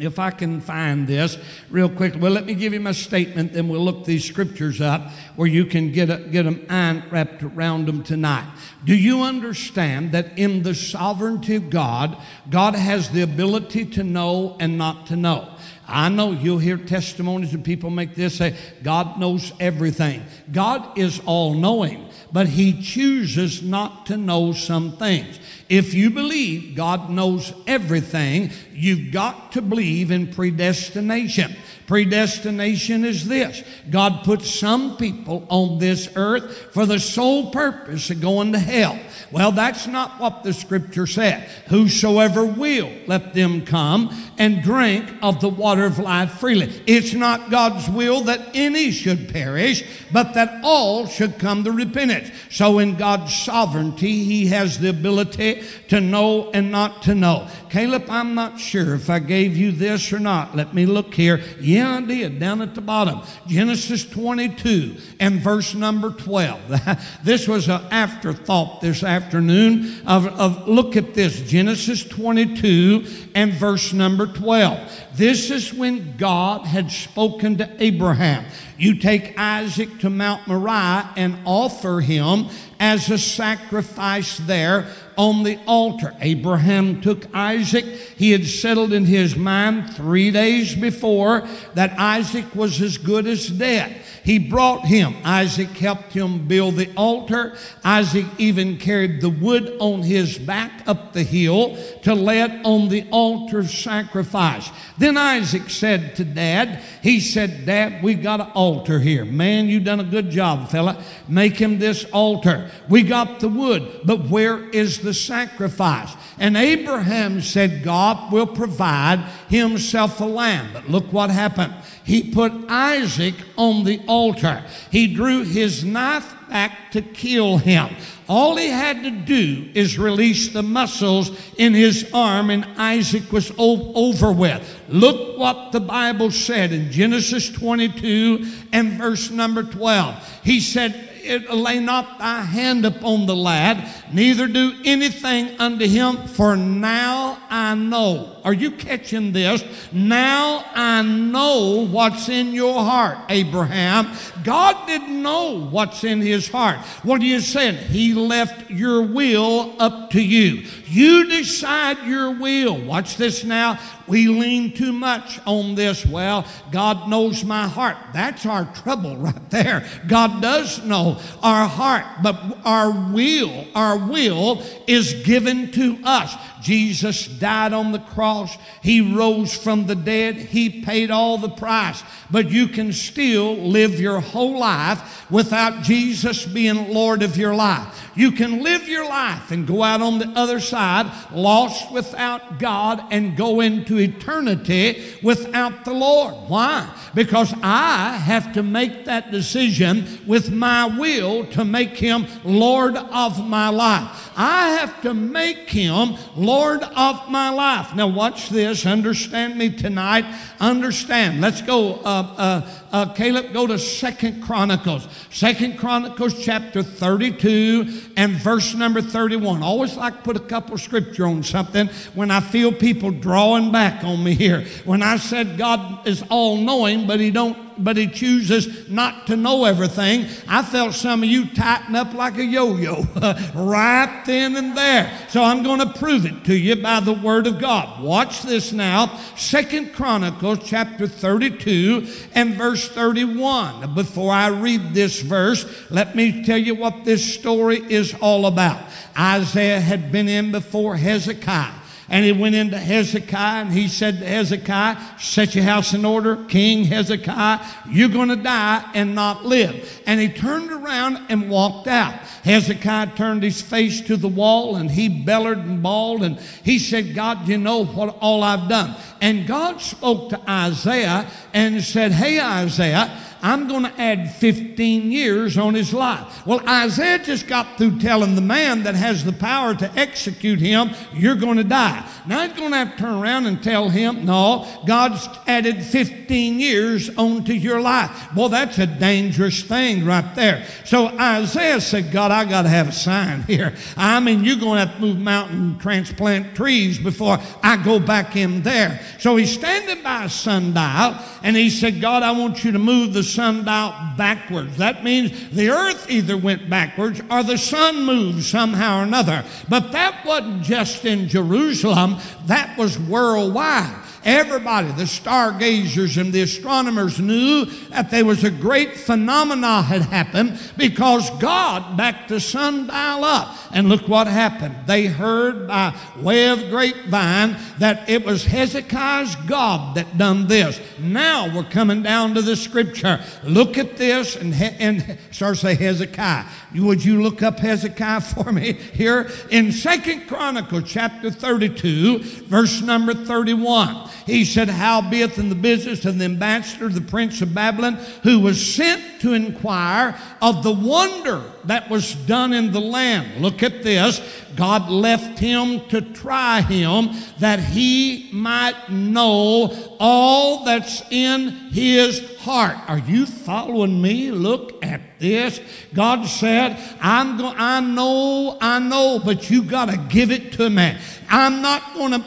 if 0.00 0.18
I 0.18 0.30
can 0.30 0.60
find 0.60 1.06
this 1.06 1.38
real 1.70 1.88
quick. 1.88 2.14
Well, 2.18 2.32
let 2.32 2.46
me 2.46 2.54
give 2.54 2.72
you 2.72 2.80
my 2.80 2.92
statement, 2.92 3.52
then 3.52 3.68
we'll 3.68 3.84
look 3.84 4.04
these 4.04 4.24
scriptures 4.24 4.80
up 4.80 5.10
where 5.36 5.48
you 5.48 5.64
can 5.64 5.92
get, 5.92 6.10
a, 6.10 6.18
get 6.18 6.44
them 6.44 6.66
wrapped 7.10 7.42
around 7.42 7.86
them 7.86 8.02
tonight. 8.02 8.48
Do 8.84 8.94
you 8.94 9.22
understand 9.22 10.12
that 10.12 10.38
in 10.38 10.62
the 10.62 10.74
sovereignty 10.74 11.56
of 11.56 11.70
God, 11.70 12.16
God 12.50 12.74
has 12.74 13.10
the 13.10 13.22
ability 13.22 13.84
to 13.86 14.04
know 14.04 14.56
and 14.60 14.78
not 14.78 15.06
to 15.08 15.16
know? 15.16 15.54
I 15.90 16.10
know 16.10 16.32
you'll 16.32 16.58
hear 16.58 16.76
testimonies 16.76 17.54
and 17.54 17.64
people 17.64 17.88
make 17.88 18.14
this 18.14 18.36
say, 18.36 18.54
God 18.82 19.18
knows 19.18 19.52
everything. 19.58 20.22
God 20.52 20.98
is 20.98 21.18
all 21.24 21.54
knowing, 21.54 22.10
but 22.30 22.46
He 22.46 22.82
chooses 22.82 23.62
not 23.62 24.04
to 24.06 24.18
know 24.18 24.52
some 24.52 24.92
things. 24.98 25.40
If 25.70 25.94
you 25.94 26.10
believe 26.10 26.76
God 26.76 27.08
knows 27.08 27.54
everything, 27.66 28.50
you've 28.78 29.12
got 29.12 29.52
to 29.52 29.62
believe 29.62 30.10
in 30.10 30.28
predestination. 30.28 31.56
Predestination 31.88 33.02
is 33.06 33.26
this 33.26 33.62
God 33.88 34.22
put 34.22 34.42
some 34.42 34.98
people 34.98 35.46
on 35.48 35.78
this 35.78 36.10
earth 36.16 36.74
for 36.74 36.84
the 36.84 36.98
sole 36.98 37.50
purpose 37.50 38.10
of 38.10 38.20
going 38.20 38.52
to 38.52 38.58
hell. 38.58 38.98
Well, 39.30 39.52
that's 39.52 39.86
not 39.86 40.20
what 40.20 40.42
the 40.42 40.52
scripture 40.52 41.06
said. 41.06 41.48
Whosoever 41.68 42.44
will, 42.44 42.90
let 43.06 43.32
them 43.32 43.64
come 43.64 44.14
and 44.36 44.62
drink 44.62 45.10
of 45.22 45.40
the 45.40 45.48
water 45.48 45.84
of 45.84 45.98
life 45.98 46.32
freely. 46.32 46.82
It's 46.86 47.14
not 47.14 47.50
God's 47.50 47.88
will 47.88 48.20
that 48.22 48.54
any 48.54 48.90
should 48.90 49.30
perish, 49.32 49.82
but 50.12 50.34
that 50.34 50.60
all 50.62 51.06
should 51.06 51.38
come 51.38 51.64
to 51.64 51.72
repentance. 51.72 52.30
So, 52.50 52.78
in 52.80 52.96
God's 52.96 53.34
sovereignty, 53.34 54.24
He 54.24 54.46
has 54.48 54.78
the 54.78 54.90
ability 54.90 55.62
to 55.88 56.02
know 56.02 56.50
and 56.52 56.70
not 56.70 57.02
to 57.04 57.14
know. 57.14 57.48
Caleb, 57.70 58.04
I'm 58.10 58.34
not 58.34 58.60
sure 58.60 58.67
if 58.74 59.10
I 59.10 59.18
gave 59.18 59.56
you 59.56 59.72
this 59.72 60.12
or 60.12 60.18
not. 60.18 60.56
Let 60.56 60.74
me 60.74 60.86
look 60.86 61.14
here. 61.14 61.40
Yeah, 61.60 61.96
I 61.96 62.00
did, 62.00 62.38
down 62.38 62.62
at 62.62 62.74
the 62.74 62.80
bottom. 62.80 63.20
Genesis 63.46 64.04
22 64.04 64.96
and 65.20 65.40
verse 65.40 65.74
number 65.74 66.10
12. 66.10 67.18
this 67.24 67.48
was 67.48 67.68
an 67.68 67.82
afterthought 67.90 68.80
this 68.80 69.02
afternoon 69.02 70.02
of, 70.06 70.26
of 70.26 70.68
look 70.68 70.96
at 70.96 71.14
this 71.14 71.40
Genesis 71.42 72.04
22 72.04 73.06
and 73.34 73.52
verse 73.54 73.92
number 73.92 74.26
12. 74.26 75.06
This 75.14 75.50
is 75.50 75.72
when 75.72 76.16
God 76.16 76.66
had 76.66 76.90
spoken 76.90 77.58
to 77.58 77.82
Abraham. 77.82 78.44
You 78.78 78.98
take 78.98 79.38
Isaac 79.38 79.98
to 80.00 80.10
Mount 80.10 80.46
Moriah 80.46 81.10
and 81.16 81.38
offer 81.44 82.00
him 82.00 82.48
as 82.78 83.10
a 83.10 83.18
sacrifice 83.18 84.38
there 84.38 84.86
on 85.18 85.42
the 85.42 85.58
altar. 85.66 86.14
Abraham 86.20 87.02
took 87.02 87.26
Isaac. 87.34 87.84
He 87.84 88.30
had 88.30 88.46
settled 88.46 88.92
in 88.92 89.04
his 89.04 89.36
mind 89.36 89.92
three 89.94 90.30
days 90.30 90.76
before 90.76 91.46
that 91.74 91.98
Isaac 91.98 92.54
was 92.54 92.80
as 92.80 92.96
good 92.96 93.26
as 93.26 93.48
dead. 93.48 94.00
He 94.24 94.38
brought 94.38 94.86
him. 94.86 95.14
Isaac 95.24 95.68
helped 95.70 96.12
him 96.12 96.46
build 96.46 96.76
the 96.76 96.92
altar. 96.96 97.56
Isaac 97.84 98.26
even 98.38 98.78
carried 98.78 99.20
the 99.20 99.30
wood 99.30 99.76
on 99.80 100.02
his 100.02 100.38
back 100.38 100.82
up 100.86 101.12
the 101.12 101.22
hill 101.22 101.76
to 102.02 102.14
lay 102.14 102.42
it 102.42 102.64
on 102.64 102.88
the 102.88 103.06
altar 103.10 103.62
sacrifice. 103.64 104.70
Then 104.98 105.16
Isaac 105.16 105.70
said 105.70 106.16
to 106.16 106.24
Dad, 106.24 106.82
he 107.02 107.20
said, 107.20 107.66
Dad, 107.66 108.02
we 108.02 108.14
got 108.14 108.40
an 108.40 108.50
altar 108.54 108.98
here. 108.98 109.24
Man, 109.24 109.68
you 109.68 109.80
done 109.80 110.00
a 110.00 110.04
good 110.04 110.30
job, 110.30 110.70
fella. 110.70 111.02
Make 111.28 111.56
him 111.56 111.78
this 111.78 112.04
altar. 112.06 112.70
We 112.88 113.02
got 113.02 113.40
the 113.40 113.48
wood, 113.48 114.00
but 114.04 114.28
where 114.28 114.68
is 114.70 115.00
the 115.00 115.14
sacrifice? 115.14 116.14
And 116.38 116.56
Abraham 116.56 117.40
said, 117.40 117.82
God 117.82 118.32
will 118.32 118.46
provide 118.46 119.20
himself 119.48 120.20
a 120.20 120.24
lamb. 120.24 120.70
But 120.72 120.88
look 120.88 121.12
what 121.12 121.30
happened. 121.30 121.74
He 122.04 122.32
put 122.32 122.52
Isaac 122.68 123.34
on 123.56 123.84
the 123.84 124.00
altar. 124.08 124.64
He 124.90 125.14
drew 125.14 125.44
his 125.44 125.84
knife 125.84 126.34
back 126.48 126.90
to 126.92 127.02
kill 127.02 127.58
him. 127.58 127.94
All 128.28 128.56
he 128.56 128.68
had 128.68 129.02
to 129.04 129.10
do 129.10 129.70
is 129.74 129.98
release 129.98 130.48
the 130.48 130.62
muscles 130.62 131.30
in 131.56 131.72
his 131.72 132.10
arm, 132.12 132.50
and 132.50 132.66
Isaac 132.76 133.30
was 133.32 133.52
over 133.56 134.32
with. 134.32 134.82
Look 134.88 135.38
what 135.38 135.72
the 135.72 135.80
Bible 135.80 136.30
said 136.30 136.72
in 136.72 136.90
Genesis 136.90 137.48
22 137.50 138.46
and 138.72 138.92
verse 138.94 139.30
number 139.30 139.62
12. 139.62 140.40
He 140.42 140.60
said, 140.60 141.07
lay 141.28 141.78
not 141.80 142.18
thy 142.18 142.42
hand 142.42 142.84
upon 142.84 143.26
the 143.26 143.36
lad, 143.36 143.88
neither 144.12 144.46
do 144.46 144.72
anything 144.84 145.58
unto 145.60 145.86
him, 145.86 146.16
for 146.28 146.56
now 146.56 147.38
I 147.50 147.74
know. 147.74 148.36
Are 148.44 148.52
you 148.52 148.70
catching 148.72 149.32
this? 149.32 149.62
Now 149.92 150.64
I 150.74 151.02
know 151.02 151.86
what's 151.86 152.28
in 152.28 152.52
your 152.52 152.82
heart, 152.82 153.18
Abraham. 153.28 154.10
God 154.42 154.86
didn't 154.86 155.22
know 155.22 155.68
what's 155.68 156.04
in 156.04 156.20
his 156.20 156.48
heart. 156.48 156.78
What 157.02 157.20
are 157.20 157.26
you 157.26 157.40
saying? 157.40 157.76
He 157.76 158.14
left 158.14 158.70
your 158.70 159.02
will 159.02 159.74
up 159.78 160.10
to 160.10 160.22
you. 160.22 160.66
You 160.86 161.28
decide 161.28 161.98
your 162.06 162.30
will. 162.30 162.78
Watch 162.78 163.16
this 163.16 163.44
now. 163.44 163.78
We 164.08 164.28
lean 164.28 164.72
too 164.72 164.92
much 164.92 165.38
on 165.46 165.74
this. 165.74 166.04
Well, 166.04 166.46
God 166.72 167.08
knows 167.08 167.44
my 167.44 167.68
heart. 167.68 167.96
That's 168.12 168.46
our 168.46 168.64
trouble 168.74 169.16
right 169.18 169.50
there. 169.50 169.86
God 170.06 170.42
does 170.42 170.82
know 170.84 171.20
our 171.42 171.68
heart, 171.68 172.04
but 172.22 172.58
our 172.64 172.90
will, 173.12 173.66
our 173.74 173.98
will 173.98 174.62
is 174.86 175.14
given 175.24 175.70
to 175.72 175.98
us. 176.04 176.34
Jesus 176.62 177.26
died 177.26 177.72
on 177.72 177.92
the 177.92 177.98
cross. 177.98 178.56
He 178.82 179.00
rose 179.00 179.56
from 179.56 179.86
the 179.86 179.94
dead. 179.94 180.36
He 180.36 180.82
paid 180.82 181.10
all 181.10 181.38
the 181.38 181.48
price. 181.48 182.02
But 182.30 182.50
you 182.50 182.68
can 182.68 182.92
still 182.92 183.54
live 183.56 184.00
your 184.00 184.20
whole 184.20 184.58
life 184.58 185.30
without 185.30 185.82
Jesus 185.82 186.44
being 186.44 186.92
Lord 186.92 187.22
of 187.22 187.36
your 187.36 187.54
life. 187.54 188.10
You 188.14 188.32
can 188.32 188.62
live 188.62 188.88
your 188.88 189.08
life 189.08 189.50
and 189.50 189.66
go 189.66 189.82
out 189.82 190.02
on 190.02 190.18
the 190.18 190.28
other 190.30 190.58
side 190.58 191.10
lost 191.32 191.92
without 191.92 192.58
God 192.58 193.02
and 193.10 193.36
go 193.36 193.60
into 193.60 193.97
eternity 193.98 195.02
without 195.22 195.84
the 195.84 195.92
Lord. 195.92 196.34
Why? 196.48 196.92
Because 197.14 197.54
I 197.62 198.16
have 198.16 198.52
to 198.54 198.62
make 198.62 199.04
that 199.04 199.30
decision 199.30 200.20
with 200.26 200.50
my 200.50 200.86
will 200.86 201.46
to 201.46 201.64
make 201.64 201.96
Him 201.96 202.26
Lord 202.44 202.96
of 202.96 203.46
my 203.46 203.68
life. 203.68 204.30
I 204.36 204.70
have 204.70 205.02
to 205.02 205.14
make 205.14 205.68
Him 205.68 206.16
Lord 206.36 206.82
of 206.82 207.28
my 207.28 207.50
life. 207.50 207.94
Now, 207.94 208.08
watch 208.08 208.48
this. 208.48 208.86
Understand 208.86 209.56
me 209.56 209.70
tonight. 209.70 210.24
Understand. 210.60 211.40
Let's 211.40 211.62
go. 211.62 211.96
Uh, 211.96 212.34
uh, 212.36 212.70
uh, 212.92 213.12
Caleb, 213.14 213.52
go 213.52 213.66
to 213.66 213.78
Second 213.78 214.42
Chronicles. 214.42 215.06
Second 215.30 215.78
Chronicles 215.78 216.42
chapter 216.42 216.82
32 216.82 218.12
and 218.16 218.32
verse 218.32 218.74
number 218.74 219.02
31. 219.02 219.62
always 219.62 219.96
like 219.96 220.24
put 220.24 220.36
a 220.36 220.40
couple 220.40 220.76
scripture 220.78 221.26
on 221.26 221.42
something 221.42 221.88
when 222.14 222.30
I 222.30 222.40
feel 222.40 222.72
people 222.72 223.10
drawing 223.10 223.72
back 223.72 224.04
on 224.04 224.22
me 224.22 224.34
here. 224.34 224.66
When 224.84 225.02
I 225.02 225.16
said 225.16 225.58
God 225.58 226.06
is 226.06 226.22
all 226.30 226.56
knowing, 226.56 227.06
but 227.06 227.20
he 227.20 227.30
don't 227.30 227.67
but 227.78 227.96
he 227.96 228.06
chooses 228.06 228.88
not 228.88 229.26
to 229.26 229.36
know 229.36 229.64
everything. 229.64 230.26
I 230.48 230.62
felt 230.62 230.94
some 230.94 231.22
of 231.22 231.28
you 231.28 231.46
tighten 231.46 231.94
up 231.96 232.14
like 232.14 232.38
a 232.38 232.44
yo 232.44 232.76
yo 232.76 233.02
right 233.54 234.22
then 234.26 234.56
and 234.56 234.76
there. 234.76 235.16
So 235.28 235.42
I'm 235.42 235.62
going 235.62 235.80
to 235.80 235.92
prove 235.98 236.26
it 236.26 236.44
to 236.44 236.54
you 236.54 236.76
by 236.76 237.00
the 237.00 237.12
word 237.12 237.46
of 237.46 237.58
God. 237.58 238.02
Watch 238.02 238.42
this 238.42 238.72
now. 238.72 239.18
Second 239.36 239.92
Chronicles 239.92 240.60
chapter 240.64 241.06
32 241.06 242.06
and 242.34 242.54
verse 242.54 242.88
31. 242.88 243.94
Before 243.94 244.32
I 244.32 244.48
read 244.48 244.94
this 244.94 245.20
verse, 245.20 245.64
let 245.90 246.16
me 246.16 246.44
tell 246.44 246.58
you 246.58 246.74
what 246.74 247.04
this 247.04 247.34
story 247.34 247.78
is 247.88 248.14
all 248.20 248.46
about. 248.46 248.82
Isaiah 249.18 249.80
had 249.80 250.12
been 250.12 250.28
in 250.28 250.52
before 250.52 250.96
Hezekiah. 250.96 251.77
And 252.10 252.24
he 252.24 252.32
went 252.32 252.54
into 252.54 252.78
Hezekiah 252.78 253.60
and 253.62 253.72
he 253.72 253.86
said 253.86 254.18
to 254.20 254.26
Hezekiah, 254.26 254.96
Set 255.18 255.54
your 255.54 255.64
house 255.64 255.92
in 255.92 256.06
order, 256.06 256.36
King 256.46 256.84
Hezekiah, 256.84 257.64
you're 257.90 258.08
going 258.08 258.30
to 258.30 258.36
die 258.36 258.90
and 258.94 259.14
not 259.14 259.44
live. 259.44 260.00
And 260.06 260.18
he 260.18 260.28
turned 260.28 260.70
around 260.70 261.18
and 261.28 261.50
walked 261.50 261.86
out. 261.86 262.14
Hezekiah 262.44 263.14
turned 263.14 263.42
his 263.42 263.60
face 263.60 264.00
to 264.02 264.16
the 264.16 264.28
wall 264.28 264.76
and 264.76 264.90
he 264.90 265.08
bellowed 265.08 265.58
and 265.58 265.82
bawled 265.82 266.22
and 266.22 266.38
he 266.62 266.78
said, 266.78 267.14
God, 267.14 267.46
you 267.46 267.58
know 267.58 267.84
what 267.84 268.16
all 268.20 268.42
I've 268.42 268.70
done. 268.70 268.96
And 269.20 269.46
God 269.46 269.80
spoke 269.82 270.30
to 270.30 270.50
Isaiah 270.50 271.30
and 271.52 271.82
said, 271.84 272.12
Hey, 272.12 272.40
Isaiah, 272.40 273.20
I'm 273.42 273.68
going 273.68 273.84
to 273.84 274.00
add 274.00 274.34
15 274.34 275.12
years 275.12 275.56
on 275.56 275.74
his 275.74 275.92
life. 275.94 276.46
Well, 276.46 276.66
Isaiah 276.68 277.18
just 277.18 277.46
got 277.46 277.78
through 277.78 277.98
telling 277.98 278.34
the 278.34 278.40
man 278.40 278.82
that 278.84 278.94
has 278.94 279.24
the 279.24 279.32
power 279.32 279.74
to 279.74 279.90
execute 279.98 280.58
him, 280.58 280.90
you're 281.12 281.36
going 281.36 281.56
to 281.56 281.64
die. 281.64 282.08
Now 282.26 282.46
he's 282.46 282.56
going 282.56 282.72
to 282.72 282.76
have 282.76 282.92
to 282.92 282.96
turn 282.96 283.14
around 283.14 283.46
and 283.46 283.62
tell 283.62 283.88
him, 283.88 284.24
no, 284.24 284.66
God's 284.86 285.28
added 285.46 285.82
15 285.82 286.58
years 286.58 287.10
onto 287.16 287.52
your 287.52 287.80
life. 287.80 288.34
Well, 288.34 288.48
that's 288.48 288.78
a 288.78 288.86
dangerous 288.86 289.62
thing 289.62 290.04
right 290.04 290.34
there. 290.34 290.66
So 290.84 291.08
Isaiah 291.08 291.80
said, 291.80 292.12
God, 292.12 292.30
I 292.30 292.44
got 292.44 292.62
to 292.62 292.68
have 292.68 292.88
a 292.88 292.92
sign 292.92 293.42
here. 293.42 293.74
I 293.96 294.20
mean, 294.20 294.44
you're 294.44 294.56
going 294.56 294.80
to 294.80 294.86
have 294.86 294.96
to 294.96 295.00
move 295.00 295.18
mountain, 295.18 295.78
transplant 295.78 296.54
trees 296.54 296.98
before 296.98 297.38
I 297.62 297.82
go 297.82 297.98
back 297.98 298.36
in 298.36 298.62
there. 298.62 299.00
So 299.18 299.36
he's 299.36 299.52
standing 299.52 300.02
by 300.02 300.24
a 300.24 300.28
sundial 300.28 301.18
and 301.42 301.56
he 301.56 301.70
said, 301.70 302.00
God, 302.00 302.22
I 302.22 302.32
want 302.32 302.64
you 302.64 302.72
to 302.72 302.78
move 302.78 303.12
the 303.12 303.22
sundial 303.28 303.94
backwards. 304.16 304.76
That 304.78 305.04
means 305.04 305.50
the 305.50 305.70
earth 305.70 306.10
either 306.10 306.36
went 306.36 306.68
backwards 306.68 307.20
or 307.30 307.42
the 307.42 307.58
sun 307.58 308.04
moved 308.04 308.44
somehow 308.44 309.00
or 309.00 309.02
another. 309.04 309.44
But 309.68 309.92
that 309.92 310.24
wasn't 310.24 310.62
just 310.62 311.04
in 311.04 311.28
Jerusalem, 311.28 312.16
that 312.46 312.76
was 312.76 312.98
worldwide. 312.98 314.04
Everybody, 314.24 314.90
the 314.92 315.06
stargazers 315.06 316.16
and 316.16 316.32
the 316.32 316.42
astronomers 316.42 317.20
knew 317.20 317.66
that 317.90 318.10
there 318.10 318.24
was 318.24 318.44
a 318.44 318.50
great 318.50 318.96
phenomena 318.96 319.82
had 319.82 320.02
happened 320.02 320.58
because 320.76 321.30
God 321.38 321.96
backed 321.96 322.28
the 322.28 322.40
sundial 322.40 323.24
up. 323.24 323.56
And 323.72 323.88
look 323.88 324.08
what 324.08 324.26
happened. 324.26 324.74
They 324.86 325.06
heard 325.06 325.68
by 325.68 325.94
way 326.18 326.48
of 326.48 326.70
grapevine 326.70 327.56
that 327.78 328.08
it 328.08 328.24
was 328.24 328.44
Hezekiah's 328.44 329.36
God 329.46 329.96
that 329.96 330.18
done 330.18 330.46
this. 330.46 330.80
Now 330.98 331.54
we're 331.54 331.64
coming 331.64 332.02
down 332.02 332.34
to 332.34 332.42
the 332.42 332.56
scripture. 332.56 333.20
Look 333.44 333.78
at 333.78 333.96
this 333.96 334.36
and, 334.36 334.54
and 334.54 335.18
start 335.30 335.58
say 335.58 335.74
Hezekiah. 335.74 336.44
Would 336.74 337.04
you 337.04 337.22
look 337.22 337.42
up 337.42 337.58
Hezekiah 337.58 338.20
for 338.20 338.52
me 338.52 338.72
here 338.72 339.30
in 339.50 339.72
Second 339.72 340.26
Chronicles 340.26 340.84
chapter 340.86 341.30
32, 341.30 342.18
verse 342.44 342.82
number 342.82 343.14
31. 343.14 344.10
He 344.26 344.44
said, 344.44 344.68
Howbeit 344.68 345.38
in 345.38 345.48
the 345.48 345.54
business 345.54 346.04
of 346.04 346.18
the 346.18 346.26
ambassador, 346.26 346.88
the 346.88 347.00
prince 347.00 347.40
of 347.40 347.54
Babylon, 347.54 347.94
who 348.22 348.40
was 348.40 348.74
sent 348.74 349.20
to 349.22 349.32
inquire 349.32 350.18
of 350.42 350.62
the 350.62 350.72
wonder 350.72 351.42
that 351.64 351.88
was 351.88 352.14
done 352.14 352.52
in 352.52 352.72
the 352.72 352.80
land. 352.80 353.40
Look 353.40 353.62
at 353.62 353.82
this. 353.82 354.20
God 354.58 354.90
left 354.90 355.38
him 355.38 355.86
to 355.90 356.00
try 356.00 356.62
him 356.62 357.10
that 357.38 357.60
he 357.60 358.28
might 358.32 358.90
know 358.90 359.94
all 360.00 360.64
that's 360.64 361.00
in 361.12 361.50
his 361.70 362.36
heart. 362.38 362.76
Are 362.88 362.98
you 362.98 363.24
following 363.24 364.02
me? 364.02 364.32
Look 364.32 364.84
at 364.84 365.20
this. 365.20 365.60
God 365.94 366.26
said, 366.26 366.76
I'm 367.00 367.38
go- 367.38 367.54
I 367.56 367.78
know, 367.78 368.58
I 368.60 368.80
know, 368.80 369.20
but 369.24 369.48
you 369.48 369.62
got 369.62 369.90
to 369.90 369.96
give 370.08 370.32
it 370.32 370.54
to 370.54 370.68
me. 370.68 370.96
I'm 371.30 371.60
not 371.60 371.94
going 371.94 372.12
to 372.12 372.24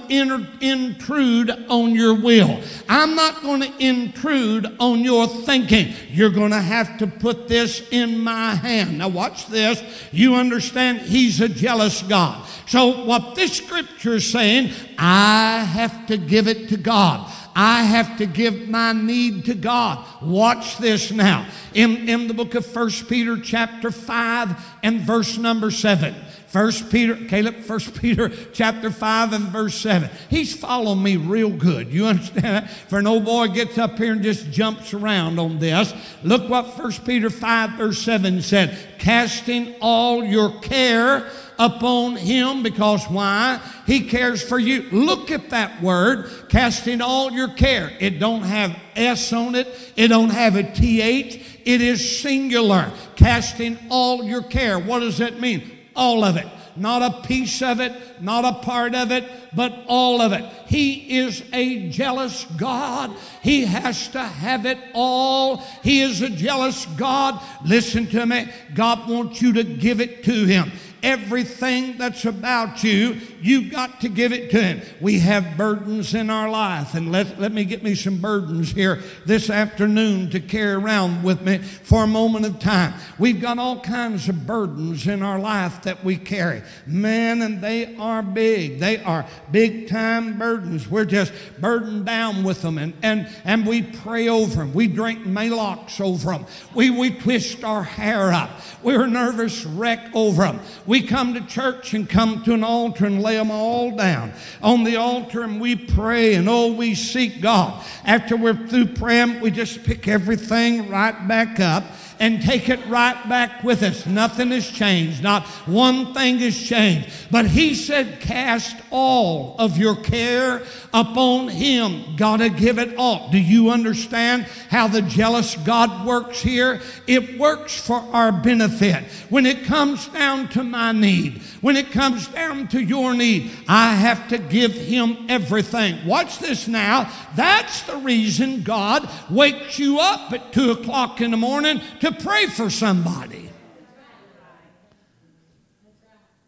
intrude 0.61 1.49
on 1.49 1.95
your 1.95 2.13
will. 2.13 2.61
I'm 2.87 3.15
not 3.15 3.41
going 3.41 3.61
to 3.61 3.83
intrude 3.83 4.67
on 4.79 4.99
your 4.99 5.27
thinking. 5.27 5.93
You're 6.09 6.29
going 6.29 6.51
to 6.51 6.61
have 6.61 6.99
to 6.99 7.07
put 7.07 7.47
this 7.47 7.87
in 7.89 8.19
my 8.19 8.53
hand. 8.53 8.99
Now, 8.99 9.09
watch 9.09 9.47
this. 9.47 9.81
You 10.11 10.35
understand 10.35 11.01
He's 11.01 11.41
a 11.41 11.49
jealous 11.49 12.03
God. 12.03 12.20
So, 12.67 13.03
what 13.05 13.35
this 13.35 13.53
scripture 13.57 14.15
is 14.15 14.31
saying, 14.31 14.71
I 14.97 15.59
have 15.59 16.07
to 16.07 16.17
give 16.17 16.47
it 16.47 16.69
to 16.69 16.77
God. 16.77 17.29
I 17.55 17.83
have 17.83 18.17
to 18.19 18.25
give 18.25 18.69
my 18.69 18.93
need 18.93 19.45
to 19.45 19.55
God. 19.55 20.05
Watch 20.21 20.77
this 20.77 21.11
now. 21.11 21.45
In, 21.73 22.07
in 22.07 22.27
the 22.27 22.33
book 22.33 22.55
of 22.55 22.65
First 22.65 23.09
Peter, 23.09 23.37
chapter 23.37 23.91
5, 23.91 24.55
and 24.83 25.01
verse 25.01 25.37
number 25.37 25.69
7. 25.69 26.15
First 26.51 26.91
Peter, 26.91 27.15
Caleb, 27.15 27.59
First 27.61 27.93
Peter 28.01 28.29
chapter 28.51 28.91
5 28.91 29.33
and 29.33 29.45
verse 29.45 29.75
7. 29.75 30.09
He's 30.29 30.53
following 30.53 31.01
me 31.01 31.15
real 31.15 31.49
good. 31.49 31.93
You 31.93 32.07
understand 32.07 32.43
that? 32.43 32.69
For 32.69 32.99
an 32.99 33.07
old 33.07 33.23
boy 33.23 33.47
gets 33.47 33.77
up 33.77 33.97
here 33.97 34.11
and 34.11 34.21
just 34.21 34.51
jumps 34.51 34.93
around 34.93 35.39
on 35.39 35.59
this. 35.59 35.93
Look 36.23 36.49
what 36.49 36.73
First 36.75 37.05
Peter 37.05 37.29
5 37.29 37.77
verse 37.77 38.01
7 38.01 38.41
said. 38.41 38.77
Casting 38.99 39.75
all 39.79 40.25
your 40.25 40.59
care 40.59 41.29
upon 41.61 42.15
him 42.15 42.63
because 42.63 43.05
why? 43.05 43.59
He 43.85 44.07
cares 44.07 44.41
for 44.41 44.57
you. 44.57 44.83
Look 44.91 45.29
at 45.29 45.51
that 45.51 45.81
word, 45.81 46.29
casting 46.49 47.01
all 47.01 47.31
your 47.31 47.49
care. 47.49 47.91
It 47.99 48.19
don't 48.19 48.41
have 48.41 48.77
S 48.95 49.31
on 49.31 49.55
it. 49.55 49.67
It 49.95 50.07
don't 50.07 50.31
have 50.31 50.55
a 50.55 50.63
TH. 50.63 51.59
It 51.63 51.81
is 51.81 52.21
singular. 52.21 52.91
Casting 53.15 53.77
all 53.89 54.23
your 54.23 54.41
care. 54.41 54.79
What 54.79 54.99
does 54.99 55.19
that 55.19 55.39
mean? 55.39 55.79
all 55.95 56.23
of 56.23 56.37
it. 56.37 56.47
Not 56.75 57.01
a 57.01 57.27
piece 57.27 57.61
of 57.61 57.81
it, 57.81 58.21
not 58.21 58.45
a 58.45 58.59
part 58.59 58.95
of 58.95 59.11
it, 59.11 59.29
but 59.53 59.83
all 59.87 60.21
of 60.21 60.31
it. 60.31 60.45
He 60.67 61.17
is 61.17 61.43
a 61.51 61.89
jealous 61.89 62.45
God. 62.57 63.11
He 63.41 63.65
has 63.65 64.07
to 64.09 64.21
have 64.21 64.65
it 64.65 64.77
all. 64.93 65.57
He 65.83 66.01
is 66.01 66.21
a 66.21 66.29
jealous 66.29 66.85
God. 66.85 67.41
Listen 67.65 68.07
to 68.07 68.25
me. 68.25 68.47
God 68.73 69.09
wants 69.09 69.41
you 69.41 69.53
to 69.53 69.63
give 69.63 69.99
it 69.99 70.23
to 70.23 70.45
Him 70.45 70.71
everything 71.03 71.97
that's 71.97 72.25
about 72.25 72.83
you, 72.83 73.19
you've 73.41 73.71
got 73.71 74.01
to 74.01 74.09
give 74.09 74.31
it 74.31 74.51
to 74.51 74.61
Him. 74.61 74.81
We 74.99 75.19
have 75.19 75.57
burdens 75.57 76.13
in 76.13 76.29
our 76.29 76.49
life, 76.49 76.93
and 76.93 77.11
let, 77.11 77.39
let 77.39 77.51
me 77.51 77.65
get 77.65 77.83
me 77.83 77.95
some 77.95 78.17
burdens 78.17 78.71
here 78.71 79.01
this 79.25 79.49
afternoon 79.49 80.29
to 80.31 80.39
carry 80.39 80.73
around 80.73 81.23
with 81.23 81.41
me 81.41 81.57
for 81.57 82.03
a 82.03 82.07
moment 82.07 82.45
of 82.45 82.59
time. 82.59 82.93
We've 83.17 83.41
got 83.41 83.57
all 83.57 83.79
kinds 83.79 84.29
of 84.29 84.45
burdens 84.45 85.07
in 85.07 85.23
our 85.23 85.39
life 85.39 85.83
that 85.83 86.03
we 86.03 86.17
carry. 86.17 86.61
Man, 86.85 87.41
and 87.41 87.61
they 87.61 87.95
are 87.95 88.21
big. 88.21 88.79
They 88.79 89.01
are 89.03 89.25
big 89.51 89.89
time 89.89 90.37
burdens. 90.37 90.87
We're 90.87 91.05
just 91.05 91.33
burdened 91.59 92.05
down 92.05 92.43
with 92.43 92.61
them, 92.61 92.77
and, 92.77 92.93
and, 93.01 93.27
and 93.43 93.65
we 93.65 93.81
pray 93.81 94.27
over 94.27 94.57
them. 94.57 94.73
We 94.73 94.87
drink 94.87 95.25
Maalox 95.25 95.99
over 95.99 96.31
them. 96.31 96.45
We, 96.73 96.89
we 96.89 97.11
twist 97.11 97.63
our 97.63 97.83
hair 97.83 98.31
up. 98.31 98.51
We're 98.83 99.03
a 99.03 99.07
nervous 99.07 99.65
wreck 99.65 100.09
over 100.13 100.43
them. 100.43 100.59
We 100.91 101.03
come 101.03 101.35
to 101.35 101.41
church 101.47 101.93
and 101.93 102.09
come 102.09 102.43
to 102.43 102.53
an 102.53 102.65
altar 102.65 103.05
and 103.05 103.21
lay 103.21 103.37
them 103.37 103.49
all 103.49 103.95
down 103.95 104.33
on 104.61 104.83
the 104.83 104.97
altar 104.97 105.41
and 105.41 105.61
we 105.61 105.77
pray 105.77 106.33
and 106.33 106.49
oh, 106.49 106.73
we 106.73 106.95
seek 106.95 107.39
God. 107.39 107.81
After 108.03 108.35
we're 108.35 108.67
through 108.67 108.87
praying, 108.87 109.39
we 109.39 109.51
just 109.51 109.85
pick 109.85 110.09
everything 110.09 110.89
right 110.89 111.29
back 111.29 111.61
up 111.61 111.85
and 112.21 112.39
take 112.39 112.69
it 112.69 112.79
right 112.85 113.27
back 113.27 113.63
with 113.63 113.81
us. 113.81 114.05
Nothing 114.05 114.51
has 114.51 114.69
changed, 114.69 115.23
not 115.23 115.43
one 115.65 116.13
thing 116.13 116.37
has 116.37 116.55
changed. 116.55 117.09
But 117.31 117.47
he 117.47 117.73
said, 117.73 118.21
Cast 118.21 118.77
all 118.91 119.55
of 119.57 119.75
your 119.75 119.95
care 119.95 120.61
upon 120.93 121.47
him. 121.47 122.15
Gotta 122.17 122.49
give 122.49 122.77
it 122.77 122.95
all. 122.95 123.31
Do 123.31 123.39
you 123.39 123.71
understand 123.71 124.43
how 124.69 124.87
the 124.87 125.01
jealous 125.01 125.55
God 125.55 126.05
works 126.05 126.41
here? 126.41 126.79
It 127.07 127.39
works 127.39 127.75
for 127.79 127.99
our 128.13 128.31
benefit. 128.31 129.03
When 129.29 129.47
it 129.47 129.63
comes 129.63 130.07
down 130.09 130.49
to 130.49 130.63
my 130.63 130.91
need, 130.91 131.41
when 131.61 131.75
it 131.75 131.91
comes 131.91 132.27
down 132.27 132.67
to 132.67 132.83
your 132.83 133.15
need, 133.15 133.51
I 133.67 133.95
have 133.95 134.27
to 134.29 134.37
give 134.37 134.73
him 134.73 135.25
everything. 135.27 136.05
Watch 136.05 136.37
this 136.37 136.67
now. 136.67 137.11
That's 137.35 137.81
the 137.83 137.97
reason 137.97 138.61
God 138.61 139.09
wakes 139.27 139.79
you 139.79 139.99
up 139.99 140.31
at 140.31 140.53
two 140.53 140.69
o'clock 140.69 141.19
in 141.19 141.31
the 141.31 141.37
morning 141.37 141.81
to 142.01 142.10
pray 142.13 142.47
for 142.47 142.69
somebody. 142.69 143.49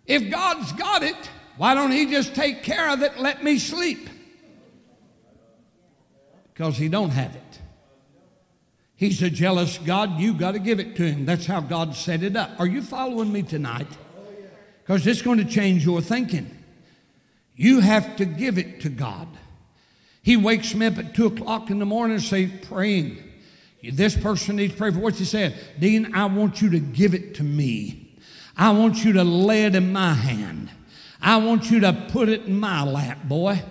If 0.06 0.30
God's 0.30 0.72
got 0.74 1.04
it, 1.04 1.16
why 1.58 1.76
don't 1.76 1.92
He 1.92 2.06
just 2.08 2.36
take 2.36 2.64
care 2.64 2.90
of 2.90 3.02
it? 3.02 3.20
Let 3.20 3.44
me 3.44 3.58
sleep. 3.58 4.10
Because 6.54 6.78
He 6.78 6.90
don't 6.90 7.12
have 7.12 7.36
it. 7.36 7.60
He's 8.96 9.22
a 9.22 9.30
jealous 9.30 9.78
God. 9.80 10.20
You 10.20 10.34
got 10.34 10.52
to 10.52 10.60
give 10.60 10.80
it 10.80 10.96
to 10.98 11.04
Him. 11.04 11.26
That's 11.26 11.46
how 11.46 11.62
God 11.62 11.96
set 11.96 12.24
it 12.24 12.36
up. 12.36 12.52
Are 12.60 12.68
you 12.68 12.82
following 12.82 13.32
me 13.32 13.44
tonight? 13.44 13.88
Because 14.84 15.08
it's 15.08 15.22
going 15.22 15.40
to 15.40 15.46
change 15.46 15.86
your 15.86 16.02
thinking. 16.02 16.50
You 17.56 17.80
have 17.80 18.16
to 18.18 18.26
give 18.26 18.58
it 18.58 18.82
to 18.82 18.90
God. 18.90 19.28
He 20.22 20.38
wakes 20.38 20.74
me 20.74 20.86
up 20.88 20.98
at 20.98 21.14
two 21.14 21.28
o'clock 21.28 21.70
in 21.70 21.80
the 21.80 21.86
morning 21.86 22.16
and 22.16 22.24
say, 22.24 22.48
praying. 22.48 23.23
This 23.92 24.16
person 24.16 24.56
needs 24.56 24.76
prayer 24.76 24.92
for 24.92 25.00
what 25.00 25.16
he 25.16 25.26
said. 25.26 25.56
Dean, 25.78 26.16
I 26.16 26.26
want 26.26 26.62
you 26.62 26.70
to 26.70 26.80
give 26.80 27.14
it 27.14 27.36
to 27.36 27.44
me. 27.44 28.16
I 28.56 28.72
want 28.72 29.04
you 29.04 29.14
to 29.14 29.24
lay 29.24 29.66
it 29.66 29.76
in 29.76 29.92
my 29.92 30.14
hand. 30.14 30.70
I 31.22 31.38
want 31.38 31.70
you 31.70 31.80
to 31.82 31.94
put 32.12 32.30
it 32.30 32.46
in 32.46 32.60
my 32.60 32.84
lap, 32.84 33.24
boy. 33.24 33.62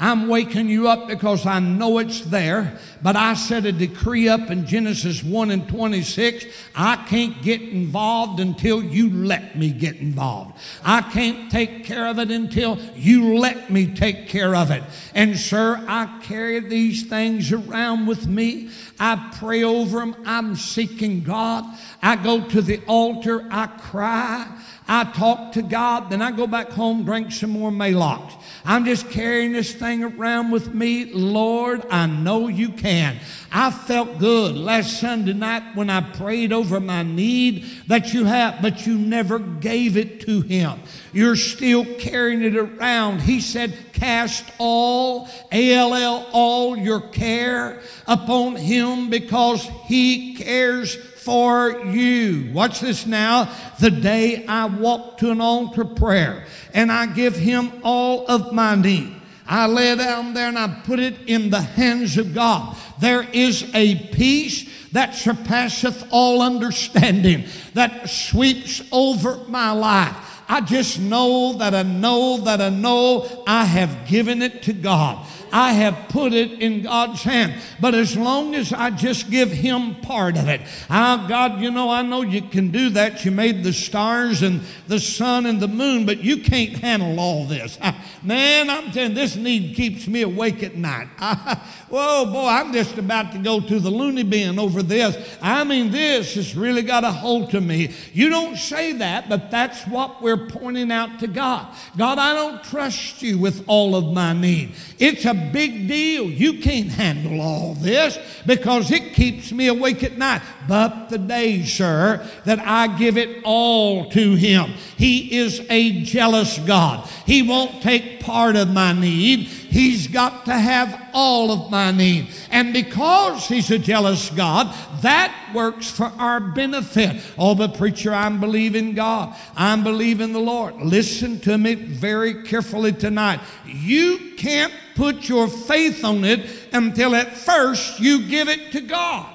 I'm 0.00 0.28
waking 0.28 0.70
you 0.70 0.88
up 0.88 1.08
because 1.08 1.44
I 1.44 1.60
know 1.60 1.98
it's 1.98 2.22
there, 2.22 2.78
but 3.02 3.16
I 3.16 3.34
set 3.34 3.66
a 3.66 3.72
decree 3.72 4.30
up 4.30 4.50
in 4.50 4.66
Genesis 4.66 5.22
1 5.22 5.50
and 5.50 5.68
26. 5.68 6.46
I 6.74 6.96
can't 6.96 7.42
get 7.42 7.60
involved 7.60 8.40
until 8.40 8.82
you 8.82 9.10
let 9.10 9.58
me 9.58 9.70
get 9.70 9.96
involved. 9.96 10.58
I 10.82 11.02
can't 11.02 11.50
take 11.50 11.84
care 11.84 12.06
of 12.06 12.18
it 12.18 12.30
until 12.30 12.78
you 12.96 13.36
let 13.36 13.68
me 13.70 13.94
take 13.94 14.26
care 14.26 14.56
of 14.56 14.70
it. 14.70 14.82
And, 15.14 15.38
sir, 15.38 15.84
I 15.86 16.20
carry 16.22 16.60
these 16.60 17.06
things 17.06 17.52
around 17.52 18.06
with 18.06 18.26
me. 18.26 18.70
I 18.98 19.32
pray 19.38 19.62
over 19.62 19.98
them. 19.98 20.16
I'm 20.24 20.56
seeking 20.56 21.22
God. 21.22 21.64
I 22.02 22.16
go 22.16 22.40
to 22.48 22.62
the 22.62 22.80
altar. 22.86 23.46
I 23.50 23.66
cry. 23.66 24.46
I 24.88 25.04
talk 25.04 25.52
to 25.52 25.62
God. 25.62 26.10
Then 26.10 26.22
I 26.22 26.32
go 26.32 26.46
back 26.46 26.70
home, 26.70 27.04
drink 27.04 27.32
some 27.32 27.50
more 27.50 27.70
Maalox. 27.70 28.39
I'm 28.64 28.84
just 28.84 29.10
carrying 29.10 29.52
this 29.52 29.74
thing 29.74 30.04
around 30.04 30.50
with 30.50 30.74
me. 30.74 31.06
Lord, 31.12 31.84
I 31.90 32.06
know 32.06 32.48
you 32.48 32.70
can. 32.70 33.18
I 33.50 33.70
felt 33.70 34.18
good 34.18 34.56
last 34.56 35.00
Sunday 35.00 35.32
night 35.32 35.74
when 35.74 35.90
I 35.90 36.00
prayed 36.00 36.52
over 36.52 36.78
my 36.78 37.02
need 37.02 37.64
that 37.88 38.12
you 38.12 38.24
have, 38.24 38.60
but 38.62 38.86
you 38.86 38.96
never 38.96 39.38
gave 39.38 39.96
it 39.96 40.20
to 40.22 40.42
him. 40.42 40.78
You're 41.12 41.36
still 41.36 41.84
carrying 41.96 42.42
it 42.42 42.56
around. 42.56 43.22
He 43.22 43.40
said, 43.40 43.74
Cast 43.92 44.44
all, 44.58 45.28
A 45.50 45.74
L 45.74 45.94
L, 45.94 46.28
all 46.32 46.76
your 46.76 47.00
care 47.00 47.80
upon 48.06 48.56
him 48.56 49.10
because 49.10 49.68
he 49.86 50.34
cares 50.36 50.96
for 51.22 51.84
you. 51.84 52.50
Watch 52.52 52.80
this 52.80 53.06
now. 53.06 53.54
The 53.78 53.90
day 53.90 54.46
I 54.46 54.66
walk 54.66 55.18
to 55.18 55.30
an 55.30 55.40
altar 55.40 55.84
prayer 55.84 56.46
and 56.72 56.90
I 56.90 57.06
give 57.06 57.36
him 57.36 57.70
all 57.82 58.26
of 58.26 58.52
my 58.52 58.74
need. 58.74 59.16
I 59.46 59.66
lay 59.66 59.90
it 59.90 59.96
down 59.96 60.32
there 60.32 60.48
and 60.48 60.58
I 60.58 60.80
put 60.84 60.98
it 60.98 61.28
in 61.28 61.50
the 61.50 61.60
hands 61.60 62.16
of 62.16 62.32
God. 62.32 62.76
There 63.00 63.26
is 63.32 63.68
a 63.74 63.96
peace 63.96 64.68
that 64.92 65.14
surpasseth 65.14 66.06
all 66.10 66.40
understanding 66.40 67.44
that 67.74 68.08
sweeps 68.08 68.82
over 68.92 69.38
my 69.48 69.72
life. 69.72 70.16
I 70.48 70.60
just 70.60 71.00
know 71.00 71.52
that 71.54 71.74
I 71.74 71.82
know 71.82 72.38
that 72.38 72.60
I 72.60 72.70
know 72.70 73.44
I 73.46 73.64
have 73.64 74.08
given 74.08 74.42
it 74.42 74.62
to 74.64 74.72
God. 74.72 75.26
I 75.52 75.72
have 75.72 76.08
put 76.08 76.32
it 76.32 76.52
in 76.60 76.82
God's 76.82 77.22
hand. 77.22 77.54
But 77.80 77.94
as 77.94 78.16
long 78.16 78.54
as 78.54 78.72
I 78.72 78.90
just 78.90 79.30
give 79.30 79.50
Him 79.50 79.96
part 79.96 80.36
of 80.36 80.48
it, 80.48 80.60
ah, 80.88 81.26
God, 81.28 81.60
you 81.60 81.70
know, 81.70 81.90
I 81.90 82.02
know 82.02 82.22
you 82.22 82.42
can 82.42 82.70
do 82.70 82.90
that. 82.90 83.24
You 83.24 83.30
made 83.30 83.64
the 83.64 83.72
stars 83.72 84.42
and 84.42 84.62
the 84.88 85.00
sun 85.00 85.46
and 85.46 85.60
the 85.60 85.68
moon, 85.68 86.06
but 86.06 86.18
you 86.18 86.38
can't 86.38 86.76
handle 86.78 87.18
all 87.18 87.46
this. 87.46 87.78
Man, 88.22 88.70
I'm 88.70 88.90
telling 88.92 89.14
this 89.14 89.36
need 89.36 89.76
keeps 89.76 90.06
me 90.06 90.22
awake 90.22 90.62
at 90.62 90.76
night. 90.76 91.08
Whoa, 91.90 92.26
boy, 92.26 92.46
I'm 92.46 92.72
just 92.72 92.98
about 92.98 93.32
to 93.32 93.38
go 93.38 93.60
to 93.60 93.80
the 93.80 93.90
loony 93.90 94.22
bin 94.22 94.58
over 94.58 94.82
this. 94.82 95.16
I 95.42 95.64
mean, 95.64 95.90
this 95.90 96.34
has 96.36 96.54
really 96.56 96.82
got 96.82 97.02
a 97.02 97.10
hold 97.10 97.50
to 97.50 97.60
me. 97.60 97.92
You 98.12 98.28
don't 98.28 98.56
say 98.56 98.92
that, 98.92 99.28
but 99.28 99.50
that's 99.50 99.84
what 99.88 100.22
we're 100.22 100.46
pointing 100.46 100.92
out 100.92 101.18
to 101.20 101.26
God. 101.26 101.74
God, 101.96 102.18
I 102.18 102.34
don't 102.34 102.62
trust 102.62 103.22
you 103.22 103.38
with 103.38 103.64
all 103.66 103.96
of 103.96 104.12
my 104.12 104.32
need. 104.32 104.74
It's 104.98 105.24
a 105.24 105.34
big 105.40 105.88
deal. 105.88 106.30
You 106.30 106.60
can't 106.60 106.90
handle 106.90 107.40
all 107.40 107.74
this 107.74 108.18
because 108.46 108.90
it 108.90 109.14
keeps 109.14 109.52
me 109.52 109.66
awake 109.66 110.04
at 110.04 110.18
night. 110.18 110.42
But 110.68 111.08
the 111.08 111.18
day, 111.18 111.64
sir, 111.64 112.26
that 112.44 112.58
I 112.60 112.98
give 112.98 113.16
it 113.16 113.42
all 113.44 114.10
to 114.10 114.34
Him, 114.34 114.72
He 114.96 115.38
is 115.38 115.64
a 115.68 116.02
jealous 116.02 116.58
God. 116.58 117.08
He 117.26 117.42
won't 117.42 117.82
take 117.82 118.20
part 118.20 118.56
of 118.56 118.70
my 118.70 118.92
need. 118.92 119.48
He's 119.70 120.08
got 120.08 120.46
to 120.46 120.52
have 120.52 121.00
all 121.12 121.52
of 121.52 121.70
my 121.70 121.92
need. 121.92 122.28
And 122.50 122.72
because 122.72 123.46
He's 123.46 123.70
a 123.70 123.78
jealous 123.78 124.28
God, 124.30 124.74
that 125.02 125.52
works 125.54 125.88
for 125.88 126.06
our 126.18 126.40
benefit. 126.40 127.22
Oh, 127.38 127.54
but 127.54 127.78
preacher, 127.78 128.12
I'm 128.12 128.40
believing 128.40 128.94
God. 128.94 129.36
I'm 129.54 129.84
believing 129.84 130.32
the 130.32 130.40
Lord. 130.40 130.74
Listen 130.82 131.38
to 131.40 131.56
me 131.56 131.76
very 131.76 132.42
carefully 132.42 132.92
tonight. 132.92 133.38
You 133.64 134.34
can't 134.36 134.72
put 134.96 135.28
your 135.28 135.46
faith 135.46 136.04
on 136.04 136.24
it 136.24 136.50
until 136.72 137.14
at 137.14 137.36
first 137.36 138.00
you 138.00 138.26
give 138.26 138.48
it 138.48 138.72
to 138.72 138.80
God. 138.80 139.32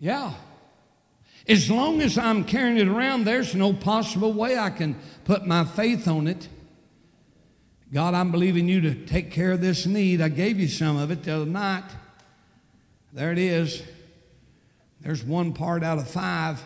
Yeah. 0.00 0.32
As 1.46 1.70
long 1.70 2.00
as 2.02 2.18
I'm 2.18 2.42
carrying 2.42 2.78
it 2.78 2.88
around, 2.88 3.24
there's 3.24 3.54
no 3.54 3.72
possible 3.72 4.32
way 4.32 4.58
I 4.58 4.70
can 4.70 4.96
put 5.24 5.46
my 5.46 5.64
faith 5.64 6.08
on 6.08 6.26
it. 6.26 6.48
God, 7.92 8.14
I'm 8.14 8.30
believing 8.30 8.68
you 8.68 8.80
to 8.82 8.94
take 8.94 9.30
care 9.30 9.52
of 9.52 9.60
this 9.60 9.84
need. 9.84 10.20
I 10.20 10.28
gave 10.28 10.60
you 10.60 10.68
some 10.68 10.96
of 10.96 11.10
it 11.10 11.24
the 11.24 11.34
other 11.34 11.46
night. 11.46 11.84
There 13.12 13.32
it 13.32 13.38
is. 13.38 13.82
There's 15.00 15.24
one 15.24 15.52
part 15.52 15.82
out 15.82 15.98
of 15.98 16.08
five. 16.08 16.62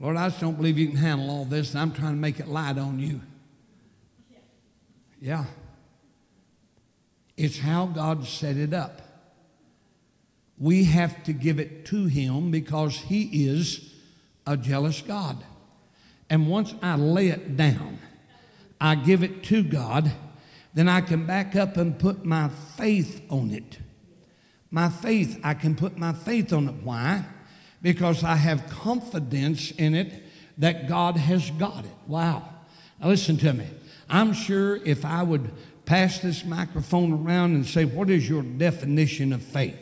Lord, 0.00 0.16
I 0.16 0.28
just 0.28 0.40
don't 0.40 0.56
believe 0.56 0.78
you 0.78 0.88
can 0.88 0.96
handle 0.96 1.28
all 1.30 1.44
this, 1.44 1.74
I'm 1.74 1.92
trying 1.92 2.14
to 2.14 2.20
make 2.20 2.38
it 2.40 2.48
light 2.48 2.78
on 2.78 2.98
you. 2.98 3.20
Yeah. 5.20 5.44
It's 7.36 7.58
how 7.58 7.86
God 7.86 8.24
set 8.24 8.56
it 8.56 8.72
up. 8.72 9.02
We 10.58 10.84
have 10.84 11.22
to 11.24 11.32
give 11.32 11.60
it 11.60 11.84
to 11.86 12.06
Him 12.06 12.50
because 12.50 12.96
He 12.96 13.48
is 13.48 13.92
a 14.46 14.56
jealous 14.56 15.02
God. 15.02 15.44
And 16.30 16.48
once 16.48 16.74
I 16.82 16.96
lay 16.96 17.28
it 17.28 17.56
down, 17.56 17.98
I 18.80 18.94
give 18.94 19.22
it 19.22 19.42
to 19.44 19.62
God, 19.62 20.12
then 20.74 20.88
I 20.88 21.00
can 21.00 21.26
back 21.26 21.56
up 21.56 21.76
and 21.76 21.98
put 21.98 22.24
my 22.24 22.48
faith 22.48 23.22
on 23.30 23.50
it. 23.50 23.78
My 24.70 24.88
faith, 24.88 25.40
I 25.42 25.54
can 25.54 25.74
put 25.74 25.96
my 25.96 26.12
faith 26.12 26.52
on 26.52 26.68
it. 26.68 26.74
Why? 26.82 27.24
Because 27.80 28.22
I 28.22 28.36
have 28.36 28.68
confidence 28.68 29.70
in 29.72 29.94
it 29.94 30.22
that 30.58 30.88
God 30.88 31.16
has 31.16 31.50
got 31.52 31.84
it. 31.84 31.96
Wow. 32.06 32.48
Now 33.00 33.08
listen 33.08 33.36
to 33.38 33.52
me. 33.52 33.66
I'm 34.08 34.32
sure 34.32 34.76
if 34.84 35.04
I 35.04 35.22
would 35.22 35.52
pass 35.84 36.18
this 36.18 36.44
microphone 36.44 37.12
around 37.12 37.54
and 37.54 37.66
say, 37.66 37.84
What 37.84 38.10
is 38.10 38.28
your 38.28 38.42
definition 38.42 39.32
of 39.32 39.42
faith? 39.42 39.78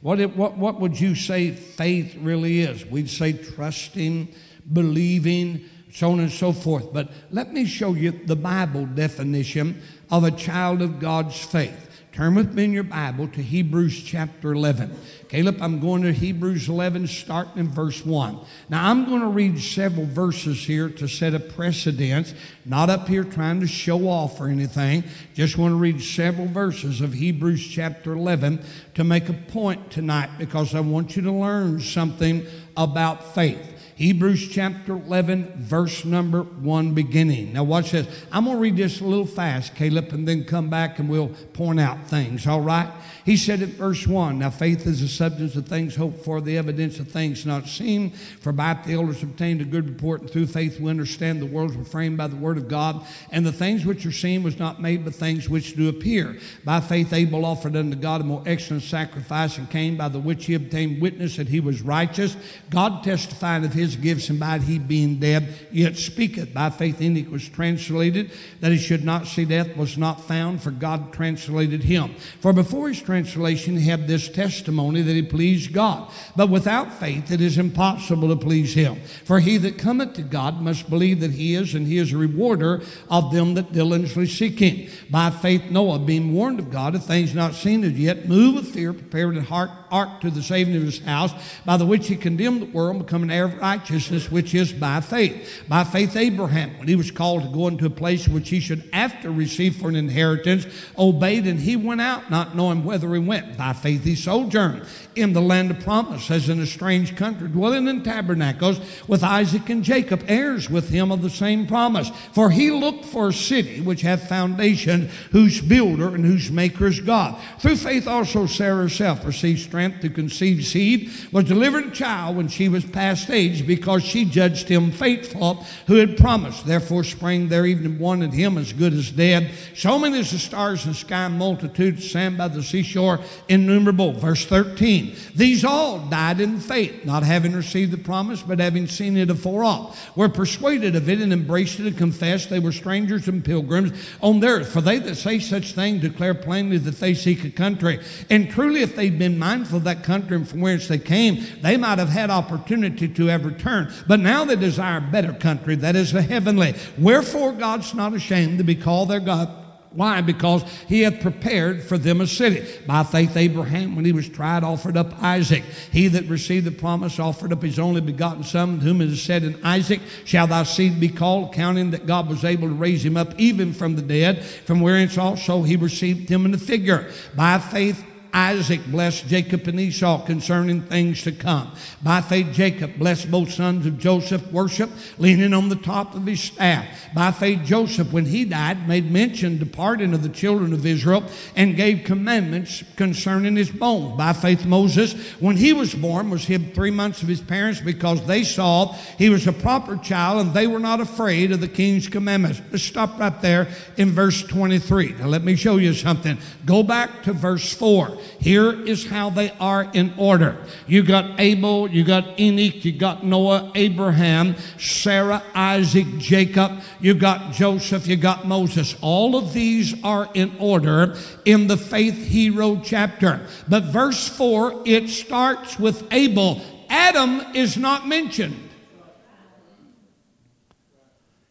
What, 0.00 0.20
what, 0.36 0.56
what 0.56 0.80
would 0.80 1.00
you 1.00 1.14
say 1.14 1.50
faith 1.50 2.16
really 2.20 2.60
is? 2.60 2.86
We'd 2.86 3.10
say 3.10 3.32
trusting, 3.32 4.32
believing, 4.72 5.64
so 5.98 6.12
on 6.12 6.20
and 6.20 6.30
so 6.30 6.52
forth. 6.52 6.92
But 6.92 7.10
let 7.32 7.52
me 7.52 7.66
show 7.66 7.94
you 7.94 8.12
the 8.12 8.36
Bible 8.36 8.86
definition 8.86 9.82
of 10.12 10.22
a 10.22 10.30
child 10.30 10.80
of 10.80 11.00
God's 11.00 11.36
faith. 11.44 11.86
Turn 12.12 12.36
with 12.36 12.54
me 12.54 12.64
in 12.64 12.72
your 12.72 12.84
Bible 12.84 13.26
to 13.28 13.42
Hebrews 13.42 14.04
chapter 14.04 14.52
11. 14.52 14.96
Caleb, 15.28 15.58
I'm 15.60 15.80
going 15.80 16.02
to 16.02 16.12
Hebrews 16.12 16.68
11, 16.68 17.08
starting 17.08 17.58
in 17.58 17.68
verse 17.68 18.06
1. 18.06 18.38
Now, 18.68 18.88
I'm 18.88 19.06
going 19.06 19.22
to 19.22 19.26
read 19.26 19.60
several 19.60 20.06
verses 20.06 20.64
here 20.64 20.88
to 20.88 21.08
set 21.08 21.34
a 21.34 21.40
precedence, 21.40 22.32
not 22.64 22.90
up 22.90 23.08
here 23.08 23.24
trying 23.24 23.58
to 23.60 23.66
show 23.66 24.08
off 24.08 24.40
or 24.40 24.48
anything. 24.48 25.02
Just 25.34 25.58
want 25.58 25.72
to 25.72 25.76
read 25.76 26.00
several 26.00 26.46
verses 26.46 27.00
of 27.00 27.12
Hebrews 27.12 27.66
chapter 27.66 28.12
11 28.12 28.64
to 28.94 29.02
make 29.02 29.28
a 29.28 29.32
point 29.32 29.90
tonight 29.90 30.30
because 30.38 30.76
I 30.76 30.80
want 30.80 31.16
you 31.16 31.22
to 31.22 31.32
learn 31.32 31.80
something 31.80 32.46
about 32.76 33.34
faith. 33.34 33.77
Hebrews 33.98 34.46
chapter 34.46 34.92
11, 34.92 35.54
verse 35.56 36.04
number 36.04 36.44
1 36.44 36.94
beginning. 36.94 37.54
Now, 37.54 37.64
watch 37.64 37.90
this. 37.90 38.06
I'm 38.30 38.44
going 38.44 38.56
to 38.56 38.60
read 38.60 38.76
this 38.76 39.00
a 39.00 39.04
little 39.04 39.26
fast, 39.26 39.74
Caleb, 39.74 40.12
and 40.12 40.28
then 40.28 40.44
come 40.44 40.70
back 40.70 41.00
and 41.00 41.08
we'll 41.08 41.30
point 41.52 41.80
out 41.80 42.06
things, 42.06 42.46
all 42.46 42.60
right? 42.60 42.88
He 43.28 43.36
said 43.36 43.60
in 43.60 43.72
verse 43.72 44.06
1 44.06 44.38
Now 44.38 44.48
faith 44.48 44.86
is 44.86 45.02
the 45.02 45.06
substance 45.06 45.54
of 45.54 45.68
things 45.68 45.94
hoped 45.94 46.24
for, 46.24 46.40
the 46.40 46.56
evidence 46.56 46.98
of 46.98 47.08
things 47.08 47.44
not 47.44 47.66
seen. 47.66 48.12
For 48.12 48.52
by 48.52 48.72
it 48.72 48.84
the 48.84 48.94
elders 48.94 49.22
obtained 49.22 49.60
a 49.60 49.66
good 49.66 49.86
report, 49.86 50.22
and 50.22 50.30
through 50.30 50.46
faith 50.46 50.80
we 50.80 50.88
understand 50.88 51.42
the 51.42 51.44
worlds 51.44 51.76
were 51.76 51.84
framed 51.84 52.16
by 52.16 52.28
the 52.28 52.36
word 52.36 52.56
of 52.56 52.68
God, 52.68 53.06
and 53.30 53.44
the 53.44 53.52
things 53.52 53.84
which 53.84 54.06
are 54.06 54.12
seen 54.12 54.42
was 54.42 54.58
not 54.58 54.80
made 54.80 55.04
but 55.04 55.14
things 55.14 55.46
which 55.46 55.76
do 55.76 55.90
appear. 55.90 56.38
By 56.64 56.80
faith 56.80 57.12
Abel 57.12 57.44
offered 57.44 57.76
unto 57.76 57.98
God 57.98 58.22
a 58.22 58.24
more 58.24 58.42
excellent 58.46 58.84
sacrifice, 58.84 59.58
and 59.58 59.68
Cain 59.68 59.98
by 59.98 60.08
the 60.08 60.18
which 60.18 60.46
he 60.46 60.54
obtained 60.54 61.02
witness 61.02 61.36
that 61.36 61.48
he 61.48 61.60
was 61.60 61.82
righteous. 61.82 62.34
God 62.70 63.04
testified 63.04 63.62
of 63.62 63.74
his 63.74 63.94
gifts, 63.96 64.30
and 64.30 64.40
by 64.40 64.58
he 64.58 64.78
being 64.78 65.20
dead, 65.20 65.54
yet 65.70 65.98
speaketh. 65.98 66.54
By 66.54 66.70
faith 66.70 67.02
Enoch 67.02 67.30
was 67.30 67.46
translated, 67.46 68.30
that 68.60 68.72
he 68.72 68.78
should 68.78 69.04
not 69.04 69.26
see 69.26 69.44
death, 69.44 69.76
was 69.76 69.98
not 69.98 70.26
found, 70.26 70.62
for 70.62 70.70
God 70.70 71.12
translated 71.12 71.82
him. 71.82 72.14
For 72.40 72.54
before 72.54 72.88
his 72.88 73.02
had 73.24 74.06
this 74.06 74.28
testimony 74.28 75.02
that 75.02 75.12
he 75.12 75.22
pleased 75.22 75.72
God. 75.72 76.10
But 76.36 76.50
without 76.50 76.92
faith 76.94 77.30
it 77.30 77.40
is 77.40 77.58
impossible 77.58 78.28
to 78.28 78.36
please 78.36 78.74
him. 78.74 79.00
For 79.24 79.40
he 79.40 79.56
that 79.58 79.78
cometh 79.78 80.14
to 80.14 80.22
God 80.22 80.60
must 80.60 80.88
believe 80.88 81.20
that 81.20 81.32
he 81.32 81.54
is, 81.54 81.74
and 81.74 81.86
he 81.86 81.98
is 81.98 82.12
a 82.12 82.18
rewarder 82.18 82.82
of 83.10 83.32
them 83.32 83.54
that 83.54 83.72
diligently 83.72 84.26
seek 84.26 84.58
him. 84.58 84.90
By 85.10 85.30
faith 85.30 85.70
Noah, 85.70 85.98
being 85.98 86.32
warned 86.32 86.58
of 86.58 86.70
God 86.70 86.94
of 86.94 87.04
things 87.04 87.34
not 87.34 87.54
seen 87.54 87.84
as 87.84 87.92
yet, 87.92 88.28
moved 88.28 88.56
with 88.56 88.74
fear, 88.74 88.92
prepared 88.92 89.36
a 89.36 89.42
heart 89.42 89.70
ark 89.90 90.20
to 90.20 90.30
the 90.30 90.42
saving 90.42 90.76
of 90.76 90.82
his 90.82 91.00
house, 91.00 91.32
by 91.64 91.76
the 91.76 91.86
which 91.86 92.08
he 92.08 92.16
condemned 92.16 92.62
the 92.62 92.66
world, 92.66 92.98
becoming 92.98 93.30
heir 93.30 93.46
of 93.46 93.58
righteousness, 93.58 94.30
which 94.30 94.54
is 94.54 94.72
by 94.72 95.00
faith. 95.00 95.64
By 95.68 95.84
faith 95.84 96.16
Abraham, 96.16 96.78
when 96.78 96.88
he 96.88 96.96
was 96.96 97.10
called 97.10 97.42
to 97.42 97.48
go 97.48 97.68
into 97.68 97.86
a 97.86 97.90
place 97.90 98.28
which 98.28 98.50
he 98.50 98.60
should 98.60 98.88
after 98.92 99.30
receive 99.30 99.76
for 99.76 99.88
an 99.88 99.96
inheritance, 99.96 100.66
obeyed, 100.98 101.46
and 101.46 101.60
he 101.60 101.76
went 101.76 102.00
out, 102.00 102.30
not 102.30 102.54
knowing 102.54 102.84
whither 102.84 103.12
he 103.14 103.20
went. 103.20 103.56
By 103.56 103.72
faith 103.72 104.04
he 104.04 104.14
sojourned 104.14 104.86
in 105.14 105.32
the 105.32 105.40
land 105.40 105.70
of 105.70 105.80
promise, 105.80 106.30
as 106.30 106.48
in 106.48 106.60
a 106.60 106.66
strange 106.66 107.16
country, 107.16 107.48
dwelling 107.48 107.88
in 107.88 108.02
tabernacles 108.02 108.80
with 109.08 109.24
Isaac 109.24 109.68
and 109.70 109.82
Jacob, 109.82 110.24
heirs 110.28 110.68
with 110.70 110.90
him 110.90 111.10
of 111.10 111.22
the 111.22 111.30
same 111.30 111.66
promise. 111.66 112.10
For 112.32 112.50
he 112.50 112.70
looked 112.70 113.04
for 113.04 113.28
a 113.28 113.32
city 113.32 113.80
which 113.80 114.02
hath 114.02 114.28
foundation, 114.28 115.08
whose 115.32 115.60
builder 115.60 116.14
and 116.14 116.24
whose 116.24 116.50
maker 116.50 116.86
is 116.86 117.00
God. 117.00 117.40
Through 117.58 117.76
faith 117.76 118.06
also 118.06 118.46
Sarah 118.46 118.82
herself 118.82 119.24
received 119.24 119.60
strength 119.60 119.77
to 120.00 120.10
conceive 120.10 120.64
seed, 120.66 121.10
was 121.32 121.44
delivered 121.44 121.86
a 121.86 121.90
child 121.90 122.36
when 122.36 122.48
she 122.48 122.68
was 122.68 122.84
past 122.84 123.30
age, 123.30 123.66
because 123.66 124.02
she 124.02 124.24
judged 124.24 124.68
him 124.68 124.90
faithful 124.90 125.64
who 125.86 125.96
had 125.96 126.16
promised. 126.16 126.66
Therefore 126.66 127.04
sprang 127.04 127.48
there 127.48 127.66
even 127.66 127.98
in 128.22 128.30
him 128.32 128.58
as 128.58 128.72
good 128.72 128.92
as 128.92 129.10
dead. 129.10 129.50
So 129.74 129.98
many 129.98 130.18
as 130.20 130.30
the 130.30 130.38
stars 130.38 130.84
in 130.84 130.92
the 130.92 130.96
sky, 130.96 131.28
multitude, 131.28 132.02
sand 132.02 132.38
by 132.38 132.48
the 132.48 132.62
seashore, 132.62 133.20
innumerable. 133.48 134.12
Verse 134.12 134.44
13. 134.46 135.14
These 135.34 135.64
all 135.64 135.98
died 135.98 136.40
in 136.40 136.60
faith, 136.60 137.04
not 137.04 137.22
having 137.22 137.52
received 137.52 137.92
the 137.92 137.98
promise, 137.98 138.42
but 138.42 138.58
having 138.58 138.86
seen 138.86 139.16
it 139.16 139.30
afore 139.30 139.64
off, 139.64 140.16
were 140.16 140.28
persuaded 140.28 140.96
of 140.96 141.08
it 141.08 141.20
and 141.20 141.32
embraced 141.32 141.80
it 141.80 141.86
and 141.86 141.96
confessed 141.96 142.50
they 142.50 142.58
were 142.58 142.72
strangers 142.72 143.28
and 143.28 143.44
pilgrims 143.44 143.92
on 144.20 144.40
the 144.40 144.48
earth. 144.48 144.72
For 144.72 144.80
they 144.80 144.98
that 144.98 145.16
say 145.16 145.38
such 145.38 145.72
things 145.72 146.00
declare 146.00 146.34
plainly 146.34 146.78
that 146.78 146.98
they 146.98 147.14
seek 147.14 147.44
a 147.44 147.50
country. 147.50 148.00
And 148.30 148.50
truly, 148.50 148.82
if 148.82 148.96
they'd 148.96 149.18
been 149.18 149.38
mindful 149.38 149.67
of 149.72 149.84
that 149.84 150.02
country 150.02 150.44
from 150.44 150.60
whence 150.60 150.88
they 150.88 150.98
came, 150.98 151.44
they 151.62 151.76
might 151.76 151.98
have 151.98 152.08
had 152.08 152.30
opportunity 152.30 153.08
to 153.08 153.26
have 153.26 153.44
returned. 153.44 153.92
But 154.06 154.20
now 154.20 154.44
they 154.44 154.56
desire 154.56 154.98
a 154.98 155.00
better 155.00 155.32
country, 155.32 155.76
that 155.76 155.96
is 155.96 156.12
the 156.12 156.22
heavenly. 156.22 156.74
Wherefore 156.96 157.52
God's 157.52 157.94
not 157.94 158.14
ashamed 158.14 158.58
to 158.58 158.64
be 158.64 158.74
called 158.74 159.08
their 159.08 159.20
God 159.20 159.48
Why? 159.92 160.20
Because 160.20 160.62
he 160.86 161.02
hath 161.02 161.20
prepared 161.20 161.82
for 161.82 161.96
them 161.96 162.20
a 162.20 162.26
city. 162.26 162.66
By 162.86 163.04
faith, 163.04 163.36
Abraham, 163.36 163.96
when 163.96 164.04
he 164.04 164.12
was 164.12 164.28
tried, 164.28 164.62
offered 164.62 164.96
up 164.96 165.22
Isaac. 165.22 165.64
He 165.90 166.08
that 166.08 166.24
received 166.24 166.66
the 166.66 166.70
promise 166.70 167.18
offered 167.18 167.52
up 167.52 167.62
his 167.62 167.78
only 167.78 168.00
begotten 168.00 168.44
son, 168.44 168.80
whom 168.80 169.00
it 169.00 169.08
is 169.08 169.22
said 169.22 169.44
in 169.44 169.58
Isaac, 169.64 170.00
shall 170.24 170.46
thy 170.46 170.64
seed 170.64 171.00
be 171.00 171.08
called, 171.08 171.54
counting 171.54 171.90
that 171.92 172.06
God 172.06 172.28
was 172.28 172.44
able 172.44 172.68
to 172.68 172.74
raise 172.74 173.04
him 173.04 173.16
up 173.16 173.38
even 173.38 173.72
from 173.72 173.96
the 173.96 174.02
dead, 174.02 174.44
from 174.44 174.80
whence 174.80 175.16
also 175.16 175.62
he 175.62 175.76
received 175.76 176.28
him 176.28 176.44
in 176.44 176.50
the 176.50 176.58
figure. 176.58 177.10
By 177.34 177.58
faith, 177.58 178.04
Isaac 178.32 178.86
blessed 178.86 179.26
Jacob 179.26 179.66
and 179.68 179.80
Esau 179.80 180.24
concerning 180.24 180.82
things 180.82 181.22
to 181.22 181.32
come. 181.32 181.72
By 182.02 182.20
faith, 182.20 182.52
Jacob 182.52 182.98
blessed 182.98 183.30
both 183.30 183.52
sons 183.52 183.86
of 183.86 183.98
Joseph, 183.98 184.52
worship, 184.52 184.90
leaning 185.18 185.54
on 185.54 185.68
the 185.68 185.76
top 185.76 186.14
of 186.14 186.26
his 186.26 186.40
staff. 186.40 186.86
By 187.14 187.30
faith, 187.30 187.64
Joseph, 187.64 188.12
when 188.12 188.26
he 188.26 188.44
died, 188.44 188.86
made 188.86 189.10
mention, 189.10 189.58
departing 189.58 190.14
of 190.14 190.22
the 190.22 190.28
children 190.28 190.72
of 190.72 190.84
Israel, 190.84 191.24
and 191.56 191.76
gave 191.76 192.04
commandments 192.04 192.84
concerning 192.96 193.56
his 193.56 193.70
bones. 193.70 194.16
By 194.16 194.32
faith, 194.32 194.66
Moses, 194.66 195.14
when 195.40 195.56
he 195.56 195.72
was 195.72 195.94
born, 195.94 196.30
was 196.30 196.46
hid 196.46 196.74
three 196.74 196.90
months 196.90 197.22
of 197.22 197.28
his 197.28 197.40
parents 197.40 197.80
because 197.80 198.24
they 198.26 198.44
saw 198.44 198.92
he 199.16 199.30
was 199.30 199.46
a 199.46 199.52
proper 199.52 199.96
child 199.96 200.40
and 200.40 200.54
they 200.54 200.66
were 200.66 200.78
not 200.78 201.00
afraid 201.00 201.52
of 201.52 201.60
the 201.60 201.68
king's 201.68 202.08
commandments. 202.08 202.60
Let's 202.70 202.84
stop 202.84 203.18
right 203.18 203.40
there 203.40 203.68
in 203.96 204.12
verse 204.12 204.42
23. 204.42 205.14
Now, 205.18 205.26
let 205.26 205.42
me 205.42 205.56
show 205.56 205.76
you 205.76 205.94
something. 205.94 206.38
Go 206.64 206.82
back 206.82 207.22
to 207.24 207.32
verse 207.32 207.72
4. 207.72 208.17
Here 208.40 208.72
is 208.86 209.08
how 209.08 209.30
they 209.30 209.52
are 209.60 209.90
in 209.92 210.14
order. 210.16 210.56
You 210.86 211.02
got 211.02 211.38
Abel, 211.40 211.88
you 211.90 212.04
got 212.04 212.38
Enoch, 212.38 212.84
you 212.84 212.92
got 212.92 213.24
Noah, 213.24 213.72
Abraham, 213.74 214.56
Sarah, 214.78 215.42
Isaac, 215.54 216.06
Jacob, 216.18 216.80
you 217.00 217.14
got 217.14 217.52
Joseph, 217.52 218.06
you 218.06 218.16
got 218.16 218.46
Moses. 218.46 218.96
All 219.00 219.36
of 219.36 219.52
these 219.52 219.94
are 220.02 220.28
in 220.34 220.56
order 220.58 221.16
in 221.44 221.66
the 221.66 221.76
faith 221.76 222.14
hero 222.14 222.80
chapter. 222.82 223.46
But 223.68 223.84
verse 223.84 224.28
4, 224.28 224.82
it 224.84 225.08
starts 225.08 225.78
with 225.78 226.06
Abel. 226.12 226.60
Adam 226.88 227.40
is 227.54 227.76
not 227.76 228.06
mentioned. 228.06 228.68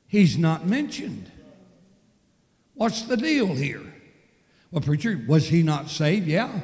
He's 0.08 0.38
not 0.38 0.66
mentioned. 0.66 1.32
What's 2.74 3.02
the 3.04 3.18
deal 3.18 3.48
here? 3.48 3.87
Well, 4.72 4.82
preacher, 4.82 5.20
was 5.28 5.48
he 5.48 5.64
not 5.64 5.90
saved? 5.90 6.28
Yeah. 6.28 6.60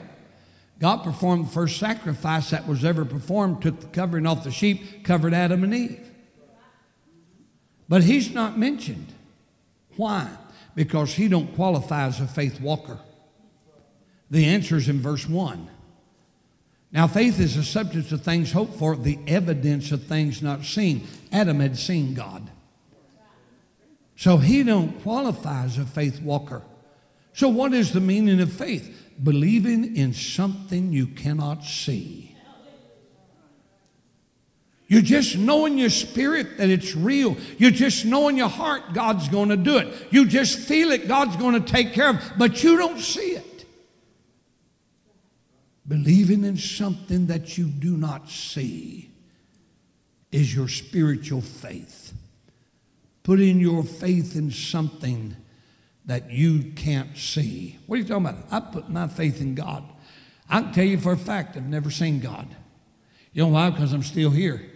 God 0.79 1.03
performed 1.03 1.47
the 1.47 1.51
first 1.51 1.77
sacrifice 1.77 2.49
that 2.49 2.67
was 2.67 2.83
ever 2.83 3.05
performed, 3.05 3.61
took 3.61 3.79
the 3.79 3.87
covering 3.87 4.25
off 4.25 4.43
the 4.43 4.51
sheep, 4.51 5.03
covered 5.03 5.33
Adam 5.33 5.63
and 5.63 5.73
Eve. 5.73 6.11
But 7.87 8.03
he's 8.03 8.33
not 8.33 8.57
mentioned. 8.57 9.13
Why? 9.95 10.29
Because 10.75 11.13
he 11.13 11.27
don't 11.27 11.55
qualify 11.55 12.07
as 12.07 12.19
a 12.19 12.27
faith 12.27 12.59
walker. 12.59 12.99
The 14.29 14.45
answer 14.45 14.77
is 14.77 14.89
in 14.89 14.99
verse 14.99 15.27
1. 15.27 15.69
Now, 16.91 17.07
faith 17.07 17.39
is 17.39 17.55
the 17.55 17.63
substance 17.63 18.11
of 18.11 18.21
things 18.21 18.51
hoped 18.51 18.75
for, 18.75 18.95
the 18.95 19.19
evidence 19.27 19.91
of 19.91 20.03
things 20.03 20.41
not 20.41 20.63
seen. 20.63 21.07
Adam 21.31 21.59
had 21.59 21.77
seen 21.77 22.13
God. 22.13 22.49
So 24.15 24.37
he 24.37 24.63
don't 24.63 25.01
qualify 25.01 25.63
as 25.65 25.77
a 25.77 25.85
faith 25.85 26.21
walker. 26.21 26.61
So, 27.33 27.49
what 27.49 27.73
is 27.73 27.91
the 27.91 27.99
meaning 27.99 28.39
of 28.39 28.51
faith? 28.53 29.11
Believing 29.21 29.95
in 29.95 30.13
something 30.13 30.93
you 30.93 31.07
cannot 31.07 31.63
see. 31.63 32.33
You 34.87 35.01
just 35.01 35.37
know 35.37 35.65
in 35.65 35.79
your 35.79 35.89
spirit 35.89 36.57
that 36.59 36.69
it's 36.69 36.95
real. 36.95 37.35
You 37.57 37.71
just 37.71 38.05
know 38.05 38.27
in 38.27 38.37
your 38.37 38.49
heart 38.49 38.93
God's 38.93 39.27
going 39.27 39.49
to 39.49 39.57
do 39.57 39.77
it. 39.77 39.87
You 40.11 40.27
just 40.27 40.59
feel 40.59 40.91
it, 40.91 41.07
God's 41.07 41.35
going 41.37 41.55
to 41.61 41.71
take 41.71 41.93
care 41.93 42.09
of 42.09 42.17
it, 42.17 42.33
but 42.37 42.63
you 42.63 42.77
don't 42.77 42.99
see 42.99 43.31
it. 43.31 43.65
Believing 45.87 46.43
in 46.43 46.57
something 46.57 47.25
that 47.27 47.57
you 47.57 47.65
do 47.65 47.97
not 47.97 48.29
see 48.29 49.09
is 50.31 50.53
your 50.55 50.67
spiritual 50.67 51.41
faith. 51.41 52.13
Putting 53.23 53.59
your 53.59 53.83
faith 53.83 54.35
in 54.35 54.51
something 54.51 55.35
that 56.05 56.31
you 56.31 56.71
can't 56.75 57.17
see. 57.17 57.79
What 57.85 57.95
are 57.95 57.99
you 57.99 58.07
talking 58.07 58.25
about? 58.25 58.45
I 58.51 58.59
put 58.59 58.89
my 58.89 59.07
faith 59.07 59.39
in 59.41 59.55
God. 59.55 59.83
I 60.49 60.61
can 60.61 60.73
tell 60.73 60.83
you 60.83 60.97
for 60.97 61.13
a 61.13 61.17
fact 61.17 61.55
I've 61.55 61.65
never 61.65 61.89
seen 61.89 62.19
God. 62.19 62.47
You 63.31 63.43
know 63.43 63.49
why? 63.49 63.69
Because 63.69 63.93
I'm 63.93 64.03
still 64.03 64.29
here. 64.29 64.69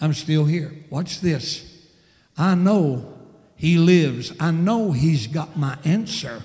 I'm 0.00 0.14
still 0.14 0.44
here. 0.44 0.72
Watch 0.90 1.20
this. 1.20 1.88
I 2.36 2.54
know 2.54 3.18
He 3.56 3.76
lives. 3.76 4.32
I 4.38 4.50
know 4.50 4.92
He's 4.92 5.26
got 5.26 5.56
my 5.56 5.78
answer. 5.84 6.42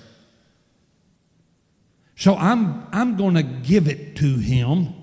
So 2.16 2.36
I'm, 2.36 2.88
I'm 2.92 3.16
going 3.16 3.36
to 3.36 3.44
give 3.44 3.88
it 3.88 4.18
to 4.18 4.38
Him. 4.38 4.94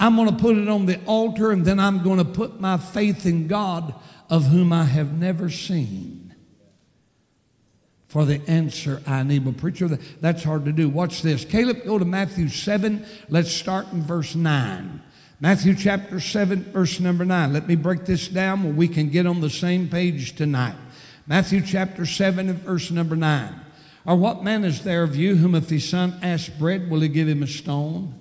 I'm 0.00 0.16
going 0.16 0.28
to 0.28 0.36
put 0.36 0.56
it 0.56 0.68
on 0.68 0.86
the 0.86 1.00
altar, 1.04 1.52
and 1.52 1.64
then 1.64 1.78
I'm 1.78 2.02
going 2.02 2.18
to 2.18 2.24
put 2.24 2.60
my 2.60 2.76
faith 2.76 3.24
in 3.24 3.46
God 3.46 3.94
of 4.28 4.46
whom 4.46 4.72
I 4.72 4.84
have 4.84 5.12
never 5.12 5.48
seen 5.48 6.21
for 8.12 8.26
the 8.26 8.46
answer 8.46 9.00
I 9.06 9.22
need. 9.22 9.46
But, 9.46 9.56
preacher, 9.56 9.88
that's 10.20 10.44
hard 10.44 10.66
to 10.66 10.72
do. 10.72 10.90
Watch 10.90 11.22
this. 11.22 11.46
Caleb, 11.46 11.82
go 11.86 11.98
to 11.98 12.04
Matthew 12.04 12.50
7. 12.50 13.06
Let's 13.30 13.50
start 13.50 13.90
in 13.90 14.02
verse 14.02 14.34
9. 14.34 15.02
Matthew 15.40 15.74
chapter 15.74 16.20
7, 16.20 16.64
verse 16.64 17.00
number 17.00 17.24
9. 17.24 17.54
Let 17.54 17.66
me 17.66 17.74
break 17.74 18.04
this 18.04 18.28
down 18.28 18.64
where 18.64 18.72
we 18.74 18.86
can 18.86 19.08
get 19.08 19.26
on 19.26 19.40
the 19.40 19.48
same 19.48 19.88
page 19.88 20.36
tonight. 20.36 20.74
Matthew 21.26 21.62
chapter 21.62 22.04
7 22.04 22.50
and 22.50 22.58
verse 22.58 22.90
number 22.90 23.16
9. 23.16 23.54
Or 24.04 24.16
what 24.16 24.44
man 24.44 24.62
is 24.64 24.84
there 24.84 25.04
of 25.04 25.16
you 25.16 25.36
whom 25.36 25.54
if 25.54 25.70
his 25.70 25.88
son 25.88 26.18
asks 26.20 26.50
bread, 26.50 26.90
will 26.90 27.00
he 27.00 27.08
give 27.08 27.28
him 27.28 27.42
a 27.42 27.46
stone? 27.46 28.14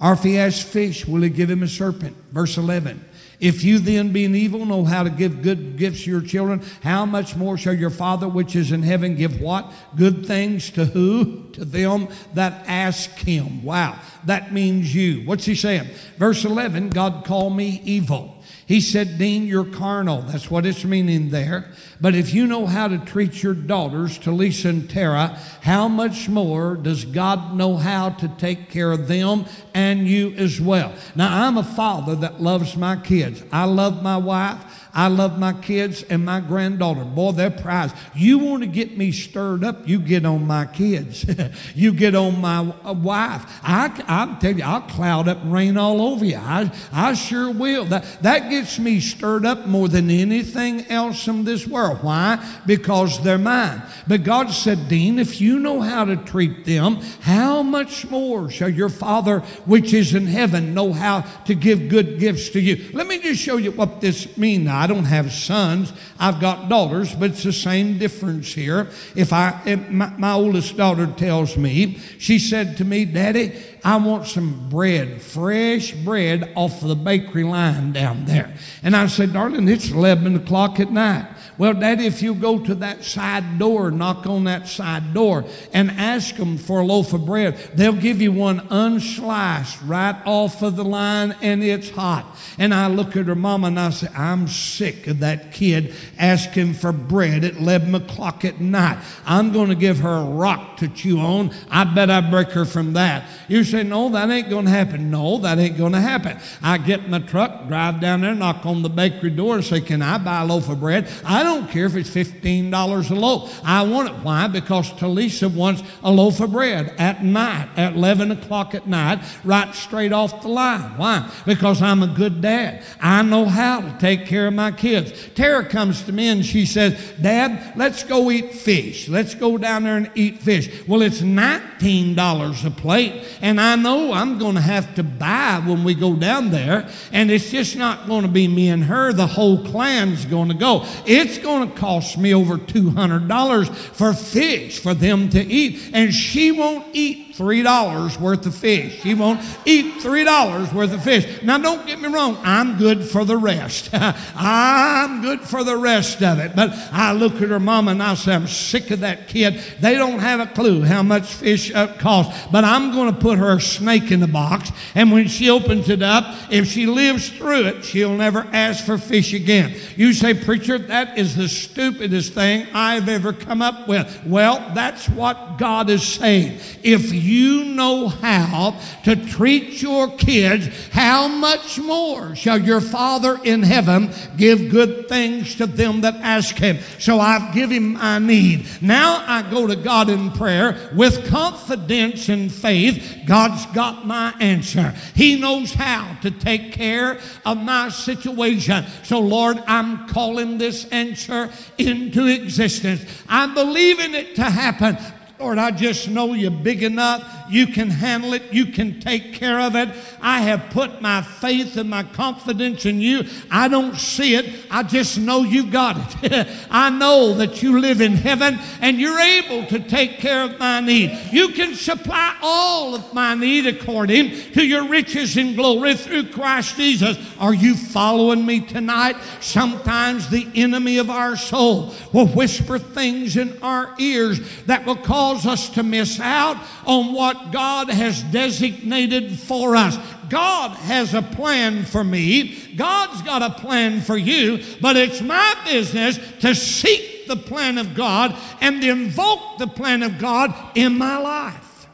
Or 0.00 0.14
if 0.14 0.24
he 0.24 0.36
asks 0.36 0.64
fish, 0.64 1.06
will 1.06 1.22
he 1.22 1.30
give 1.30 1.48
him 1.48 1.62
a 1.62 1.68
serpent? 1.68 2.16
Verse 2.32 2.58
11. 2.58 3.04
If 3.38 3.64
you 3.64 3.78
then, 3.78 4.12
being 4.12 4.34
evil, 4.34 4.64
know 4.64 4.84
how 4.84 5.02
to 5.02 5.10
give 5.10 5.42
good 5.42 5.76
gifts 5.76 6.04
to 6.04 6.10
your 6.10 6.20
children, 6.22 6.62
how 6.82 7.04
much 7.04 7.36
more 7.36 7.58
shall 7.58 7.74
your 7.74 7.90
Father 7.90 8.28
which 8.28 8.56
is 8.56 8.72
in 8.72 8.82
heaven 8.82 9.14
give 9.16 9.40
what? 9.40 9.70
Good 9.96 10.26
things 10.26 10.70
to 10.72 10.86
who? 10.86 11.50
To 11.52 11.64
them 11.64 12.08
that 12.34 12.64
ask 12.66 13.10
him. 13.10 13.62
Wow, 13.62 13.98
that 14.24 14.52
means 14.52 14.94
you. 14.94 15.26
What's 15.26 15.44
he 15.44 15.54
saying? 15.54 15.88
Verse 16.16 16.44
11 16.44 16.90
God 16.90 17.24
called 17.24 17.56
me 17.56 17.82
evil. 17.84 18.35
He 18.66 18.80
said, 18.80 19.18
Dean, 19.18 19.46
you're 19.46 19.64
carnal. 19.64 20.22
That's 20.22 20.50
what 20.50 20.66
it's 20.66 20.84
meaning 20.84 21.30
there. 21.30 21.72
But 22.00 22.14
if 22.14 22.34
you 22.34 22.46
know 22.46 22.66
how 22.66 22.88
to 22.88 22.98
treat 22.98 23.42
your 23.42 23.54
daughters, 23.54 24.18
Talisa 24.18 24.70
and 24.70 24.90
Tara, 24.90 25.38
how 25.62 25.88
much 25.88 26.28
more 26.28 26.74
does 26.74 27.04
God 27.04 27.54
know 27.54 27.76
how 27.76 28.10
to 28.10 28.28
take 28.28 28.70
care 28.70 28.92
of 28.92 29.08
them 29.08 29.46
and 29.74 30.08
you 30.08 30.34
as 30.34 30.60
well? 30.60 30.92
Now, 31.14 31.46
I'm 31.46 31.56
a 31.56 31.64
father 31.64 32.16
that 32.16 32.42
loves 32.42 32.76
my 32.76 32.96
kids. 32.96 33.42
I 33.52 33.64
love 33.64 34.02
my 34.02 34.16
wife. 34.16 34.85
I 34.96 35.08
love 35.08 35.38
my 35.38 35.52
kids 35.52 36.02
and 36.04 36.24
my 36.24 36.40
granddaughter. 36.40 37.04
Boy, 37.04 37.32
they're 37.32 37.50
prized. 37.50 37.94
You 38.14 38.38
want 38.38 38.62
to 38.62 38.66
get 38.66 38.96
me 38.96 39.12
stirred 39.12 39.62
up, 39.62 39.86
you 39.86 39.98
get 39.98 40.24
on 40.24 40.46
my 40.46 40.64
kids. 40.64 41.26
you 41.74 41.92
get 41.92 42.14
on 42.14 42.40
my 42.40 42.60
uh, 42.82 42.94
wife. 42.94 43.44
I, 43.62 44.02
I'll 44.08 44.40
tell 44.40 44.56
you, 44.56 44.64
I'll 44.64 44.80
cloud 44.80 45.28
up 45.28 45.42
and 45.42 45.52
rain 45.52 45.76
all 45.76 46.00
over 46.00 46.24
you. 46.24 46.36
I, 46.36 46.72
I 46.94 47.12
sure 47.12 47.50
will. 47.50 47.84
That, 47.84 48.22
that 48.22 48.48
gets 48.48 48.78
me 48.78 49.00
stirred 49.00 49.44
up 49.44 49.66
more 49.66 49.86
than 49.86 50.08
anything 50.08 50.86
else 50.86 51.28
in 51.28 51.44
this 51.44 51.66
world. 51.66 52.02
Why? 52.02 52.42
Because 52.64 53.22
they're 53.22 53.36
mine. 53.36 53.82
But 54.08 54.24
God 54.24 54.50
said, 54.50 54.88
Dean, 54.88 55.18
if 55.18 55.42
you 55.42 55.58
know 55.58 55.82
how 55.82 56.06
to 56.06 56.16
treat 56.16 56.64
them, 56.64 57.02
how 57.20 57.62
much 57.62 58.08
more 58.08 58.48
shall 58.48 58.70
your 58.70 58.88
Father 58.88 59.40
which 59.66 59.92
is 59.92 60.14
in 60.14 60.26
heaven 60.26 60.72
know 60.72 60.94
how 60.94 61.20
to 61.44 61.54
give 61.54 61.90
good 61.90 62.18
gifts 62.18 62.48
to 62.50 62.60
you? 62.60 62.90
Let 62.94 63.06
me 63.06 63.18
just 63.18 63.42
show 63.42 63.58
you 63.58 63.72
what 63.72 64.00
this 64.00 64.38
means. 64.38 64.70
I 64.86 64.88
don't 64.88 65.06
have 65.06 65.32
sons, 65.32 65.92
I've 66.16 66.40
got 66.40 66.68
daughters, 66.68 67.12
but 67.12 67.30
it's 67.30 67.42
the 67.42 67.52
same 67.52 67.98
difference 67.98 68.54
here. 68.54 68.88
If 69.16 69.32
I, 69.32 69.60
if 69.66 69.90
my, 69.90 70.10
my 70.10 70.30
oldest 70.30 70.76
daughter 70.76 71.08
tells 71.08 71.56
me, 71.56 71.98
she 72.20 72.38
said 72.38 72.76
to 72.76 72.84
me, 72.84 73.04
Daddy, 73.04 73.60
I 73.82 73.96
want 73.96 74.28
some 74.28 74.68
bread, 74.68 75.20
fresh 75.20 75.90
bread 75.90 76.52
off 76.54 76.80
the 76.82 76.94
bakery 76.94 77.42
line 77.42 77.90
down 77.90 78.26
there. 78.26 78.54
And 78.84 78.94
I 78.94 79.08
said, 79.08 79.32
Darling, 79.32 79.66
it's 79.68 79.90
11 79.90 80.36
o'clock 80.36 80.78
at 80.78 80.92
night. 80.92 81.35
Well, 81.58 81.72
Daddy, 81.72 82.06
if 82.06 82.20
you 82.20 82.34
go 82.34 82.58
to 82.58 82.74
that 82.76 83.02
side 83.02 83.58
door, 83.58 83.90
knock 83.90 84.26
on 84.26 84.44
that 84.44 84.68
side 84.68 85.14
door, 85.14 85.44
and 85.72 85.90
ask 85.90 86.36
them 86.36 86.58
for 86.58 86.80
a 86.80 86.84
loaf 86.84 87.14
of 87.14 87.24
bread, 87.24 87.56
they'll 87.74 87.94
give 87.94 88.20
you 88.20 88.32
one 88.32 88.60
unsliced 88.68 89.78
right 89.88 90.20
off 90.26 90.62
of 90.62 90.76
the 90.76 90.84
line, 90.84 91.34
and 91.40 91.64
it's 91.64 91.88
hot. 91.90 92.26
And 92.58 92.74
I 92.74 92.88
look 92.88 93.16
at 93.16 93.26
her 93.26 93.34
mama 93.34 93.68
and 93.68 93.80
I 93.80 93.90
say, 93.90 94.08
I'm 94.14 94.48
sick 94.48 95.06
of 95.06 95.20
that 95.20 95.52
kid 95.52 95.94
asking 96.18 96.74
for 96.74 96.92
bread 96.92 97.42
at 97.42 97.56
11 97.56 97.94
o'clock 97.94 98.44
at 98.44 98.60
night. 98.60 98.98
I'm 99.24 99.52
going 99.52 99.68
to 99.68 99.74
give 99.74 99.98
her 100.00 100.16
a 100.16 100.24
rock 100.24 100.76
to 100.78 100.88
chew 100.88 101.18
on. 101.20 101.54
I 101.70 101.84
bet 101.84 102.10
I 102.10 102.20
break 102.20 102.48
her 102.50 102.66
from 102.66 102.92
that. 102.94 103.24
You 103.48 103.64
say, 103.64 103.82
No, 103.82 104.08
that 104.10 104.28
ain't 104.30 104.50
going 104.50 104.66
to 104.66 104.70
happen. 104.70 105.10
No, 105.10 105.38
that 105.38 105.58
ain't 105.58 105.78
going 105.78 105.92
to 105.92 106.00
happen. 106.00 106.38
I 106.62 106.78
get 106.78 107.04
in 107.04 107.10
my 107.10 107.20
truck, 107.20 107.66
drive 107.68 108.00
down 108.00 108.20
there, 108.20 108.34
knock 108.34 108.66
on 108.66 108.82
the 108.82 108.88
bakery 108.88 109.30
door, 109.30 109.54
and 109.54 109.64
say, 109.64 109.80
Can 109.80 110.02
I 110.02 110.18
buy 110.18 110.42
a 110.42 110.46
loaf 110.46 110.68
of 110.68 110.80
bread? 110.80 111.08
I 111.24 111.45
don't 111.46 111.70
care 111.70 111.86
if 111.86 111.96
it's 111.96 112.10
$15 112.10 113.10
a 113.10 113.14
loaf. 113.14 113.60
I 113.64 113.82
want 113.82 114.08
it. 114.08 114.14
Why? 114.16 114.46
Because 114.48 114.90
Talisa 114.92 115.52
wants 115.52 115.82
a 116.02 116.10
loaf 116.10 116.40
of 116.40 116.52
bread 116.52 116.94
at 116.98 117.24
night, 117.24 117.68
at 117.76 117.94
11 117.94 118.30
o'clock 118.30 118.74
at 118.74 118.86
night, 118.86 119.20
right 119.44 119.74
straight 119.74 120.12
off 120.12 120.42
the 120.42 120.48
line. 120.48 120.96
Why? 120.96 121.30
Because 121.44 121.82
I'm 121.82 122.02
a 122.02 122.06
good 122.06 122.40
dad. 122.40 122.84
I 123.00 123.22
know 123.22 123.46
how 123.46 123.80
to 123.80 123.96
take 123.98 124.26
care 124.26 124.46
of 124.46 124.54
my 124.54 124.72
kids. 124.72 125.12
Tara 125.34 125.64
comes 125.64 126.02
to 126.02 126.12
me 126.12 126.28
and 126.28 126.44
she 126.44 126.66
says, 126.66 127.14
Dad, 127.20 127.76
let's 127.76 128.02
go 128.02 128.30
eat 128.30 128.52
fish. 128.52 129.08
Let's 129.08 129.34
go 129.34 129.58
down 129.58 129.84
there 129.84 129.96
and 129.96 130.10
eat 130.14 130.40
fish. 130.40 130.86
Well, 130.86 131.02
it's 131.02 131.20
$19 131.20 132.66
a 132.66 132.70
plate, 132.70 133.24
and 133.40 133.60
I 133.60 133.76
know 133.76 134.12
I'm 134.12 134.38
going 134.38 134.54
to 134.54 134.60
have 134.60 134.94
to 134.96 135.02
buy 135.02 135.62
when 135.64 135.84
we 135.84 135.94
go 135.94 136.14
down 136.14 136.50
there, 136.50 136.88
and 137.12 137.30
it's 137.30 137.50
just 137.50 137.76
not 137.76 138.06
going 138.06 138.22
to 138.22 138.28
be 138.28 138.48
me 138.48 138.68
and 138.68 138.84
her. 138.84 139.12
The 139.12 139.26
whole 139.26 139.64
clan's 139.64 140.24
going 140.24 140.48
to 140.48 140.54
go. 140.54 140.84
It's 141.06 141.35
going 141.38 141.70
to 141.70 141.76
cost 141.76 142.18
me 142.18 142.34
over 142.34 142.58
$200 142.58 143.74
for 143.74 144.12
fish 144.12 144.80
for 144.80 144.94
them 144.94 145.28
to 145.30 145.40
eat, 145.40 145.90
and 145.92 146.12
she 146.12 146.52
won't 146.52 146.86
eat 146.92 147.25
$3 147.36 148.20
worth 148.20 148.46
of 148.46 148.54
fish. 148.54 149.02
He 149.02 149.14
won't 149.14 149.40
eat 149.64 150.02
$3 150.02 150.72
worth 150.72 150.92
of 150.92 151.02
fish. 151.02 151.42
Now, 151.42 151.58
don't 151.58 151.86
get 151.86 152.00
me 152.00 152.08
wrong, 152.08 152.38
I'm 152.42 152.78
good 152.78 153.04
for 153.04 153.24
the 153.24 153.36
rest. 153.36 153.90
I'm 153.92 155.22
good 155.22 155.40
for 155.40 155.64
the 155.64 155.76
rest 155.76 156.22
of 156.22 156.38
it. 156.38 156.56
But 156.56 156.70
I 156.92 157.12
look 157.12 157.34
at 157.34 157.48
her 157.48 157.60
mama 157.60 157.92
and 157.92 158.02
I 158.02 158.14
say, 158.14 158.34
I'm 158.34 158.46
sick 158.46 158.90
of 158.90 159.00
that 159.00 159.28
kid. 159.28 159.60
They 159.80 159.94
don't 159.94 160.18
have 160.18 160.40
a 160.40 160.46
clue 160.46 160.82
how 160.82 161.02
much 161.02 161.24
fish 161.24 161.72
uh, 161.74 161.88
costs. 161.98 162.46
But 162.50 162.64
I'm 162.64 162.92
going 162.92 163.14
to 163.14 163.20
put 163.20 163.38
her 163.38 163.60
snake 163.60 164.10
in 164.10 164.20
the 164.20 164.28
box. 164.28 164.70
And 164.94 165.12
when 165.12 165.28
she 165.28 165.50
opens 165.50 165.88
it 165.88 166.02
up, 166.02 166.24
if 166.50 166.66
she 166.66 166.86
lives 166.86 167.28
through 167.28 167.66
it, 167.66 167.84
she'll 167.84 168.16
never 168.16 168.46
ask 168.52 168.84
for 168.84 168.98
fish 168.98 169.34
again. 169.34 169.74
You 169.96 170.12
say, 170.12 170.34
Preacher, 170.34 170.78
that 170.78 171.18
is 171.18 171.36
the 171.36 171.48
stupidest 171.48 172.32
thing 172.32 172.66
I've 172.72 173.08
ever 173.08 173.32
come 173.32 173.62
up 173.62 173.88
with. 173.88 174.22
Well, 174.24 174.72
that's 174.74 175.08
what 175.08 175.58
God 175.58 175.90
is 175.90 176.06
saying. 176.06 176.60
If 176.82 177.12
you 177.26 177.64
know 177.64 178.08
how 178.08 178.80
to 179.04 179.16
treat 179.16 179.82
your 179.82 180.08
kids, 180.16 180.68
how 180.92 181.28
much 181.28 181.78
more 181.78 182.34
shall 182.34 182.58
your 182.58 182.80
Father 182.80 183.38
in 183.44 183.62
heaven 183.62 184.10
give 184.36 184.70
good 184.70 185.08
things 185.08 185.56
to 185.56 185.66
them 185.66 186.00
that 186.02 186.14
ask 186.16 186.56
him? 186.56 186.78
So 186.98 187.20
I've 187.20 187.52
given 187.54 187.76
him 187.76 187.92
my 187.94 188.18
need. 188.18 188.66
Now 188.80 189.24
I 189.26 189.48
go 189.50 189.66
to 189.66 189.76
God 189.76 190.08
in 190.08 190.30
prayer 190.30 190.90
with 190.94 191.28
confidence 191.28 192.28
and 192.28 192.52
faith. 192.52 193.22
God's 193.26 193.66
got 193.66 194.06
my 194.06 194.32
answer. 194.40 194.94
He 195.14 195.40
knows 195.40 195.72
how 195.74 196.16
to 196.22 196.30
take 196.30 196.72
care 196.72 197.18
of 197.44 197.58
my 197.58 197.88
situation. 197.88 198.84
So, 199.02 199.20
Lord, 199.20 199.62
I'm 199.66 200.08
calling 200.08 200.58
this 200.58 200.86
answer 200.86 201.50
into 201.78 202.26
existence. 202.26 203.04
I'm 203.28 203.54
believing 203.54 204.14
it 204.14 204.36
to 204.36 204.44
happen. 204.44 204.96
Lord, 205.38 205.58
I 205.58 205.70
just 205.70 206.08
know 206.08 206.32
you're 206.32 206.50
big 206.50 206.82
enough. 206.82 207.22
You 207.50 207.66
can 207.66 207.90
handle 207.90 208.32
it. 208.32 208.54
You 208.54 208.66
can 208.66 209.00
take 209.00 209.34
care 209.34 209.60
of 209.60 209.76
it. 209.76 209.90
I 210.20 210.40
have 210.40 210.70
put 210.70 211.02
my 211.02 211.20
faith 211.20 211.76
and 211.76 211.90
my 211.90 212.04
confidence 212.04 212.86
in 212.86 213.02
you. 213.02 213.24
I 213.50 213.68
don't 213.68 213.96
see 213.96 214.34
it. 214.34 214.46
I 214.70 214.82
just 214.82 215.18
know 215.18 215.42
you've 215.42 215.70
got 215.70 216.24
it. 216.24 216.48
I 216.70 216.88
know 216.88 217.34
that 217.34 217.62
you 217.62 217.78
live 217.78 218.00
in 218.00 218.14
heaven 218.14 218.58
and 218.80 218.98
you're 218.98 219.18
able 219.18 219.66
to 219.66 219.78
take 219.78 220.18
care 220.18 220.42
of 220.42 220.58
my 220.58 220.80
need. 220.80 221.16
You 221.30 221.48
can 221.48 221.74
supply 221.74 222.36
all 222.40 222.94
of 222.94 223.12
my 223.12 223.34
need 223.34 223.66
according 223.66 224.30
to 224.52 224.66
your 224.66 224.88
riches 224.88 225.36
and 225.36 225.54
glory 225.54 225.96
through 225.96 226.30
Christ 226.30 226.76
Jesus. 226.76 227.18
Are 227.38 227.54
you 227.54 227.76
following 227.76 228.46
me 228.46 228.60
tonight? 228.60 229.16
Sometimes 229.40 230.30
the 230.30 230.48
enemy 230.54 230.96
of 230.96 231.10
our 231.10 231.36
soul 231.36 231.94
will 232.12 232.26
whisper 232.26 232.78
things 232.78 233.36
in 233.36 233.58
our 233.62 233.94
ears 233.98 234.40
that 234.64 234.86
will 234.86 234.96
cause 234.96 235.25
us 235.34 235.70
to 235.70 235.82
miss 235.82 236.20
out 236.20 236.56
on 236.86 237.12
what 237.12 237.50
God 237.50 237.90
has 237.90 238.22
designated 238.22 239.38
for 239.38 239.74
us. 239.74 239.98
God 240.28 240.70
has 240.76 241.14
a 241.14 241.22
plan 241.22 241.84
for 241.84 242.04
me. 242.04 242.74
God's 242.76 243.22
got 243.22 243.42
a 243.42 243.50
plan 243.50 244.00
for 244.00 244.16
you, 244.16 244.62
but 244.80 244.96
it's 244.96 245.20
my 245.20 245.54
business 245.64 246.18
to 246.40 246.54
seek 246.54 247.26
the 247.26 247.36
plan 247.36 247.78
of 247.78 247.94
God 247.94 248.36
and 248.60 248.84
invoke 248.84 249.58
the 249.58 249.66
plan 249.66 250.02
of 250.02 250.18
God 250.18 250.54
in 250.76 250.96
my 250.96 251.16
life. 251.16 251.88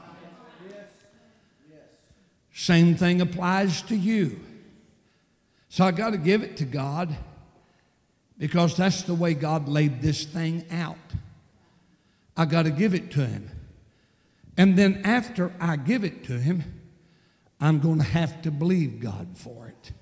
Same 2.53 2.95
thing 2.95 3.21
applies 3.21 3.83
to 3.83 3.97
you. 3.97 4.39
So 5.69 5.85
I 5.85 5.91
got 5.91 6.11
to 6.11 6.19
give 6.19 6.43
it 6.43 6.59
to 6.59 6.65
God 6.65 7.17
because 8.39 8.77
that's 8.77 9.03
the 9.03 9.15
way 9.15 9.35
God 9.35 9.69
laid 9.69 10.03
this 10.03 10.25
thing 10.25 10.67
out. 10.71 10.99
I 12.37 12.45
got 12.45 12.63
to 12.63 12.71
give 12.71 12.95
it 12.95 13.11
to 13.13 13.27
Him. 13.27 13.51
And 14.57 14.77
then 14.77 15.03
after 15.05 15.53
I 15.61 15.77
give 15.77 16.05
it 16.05 16.25
to 16.25 16.39
Him, 16.39 16.81
I'm 17.61 17.79
going 17.79 17.99
to 17.99 18.05
have 18.05 18.43
to 18.43 18.51
believe 18.51 19.01
God 19.01 19.37
for 19.37 19.69
it. 19.69 19.93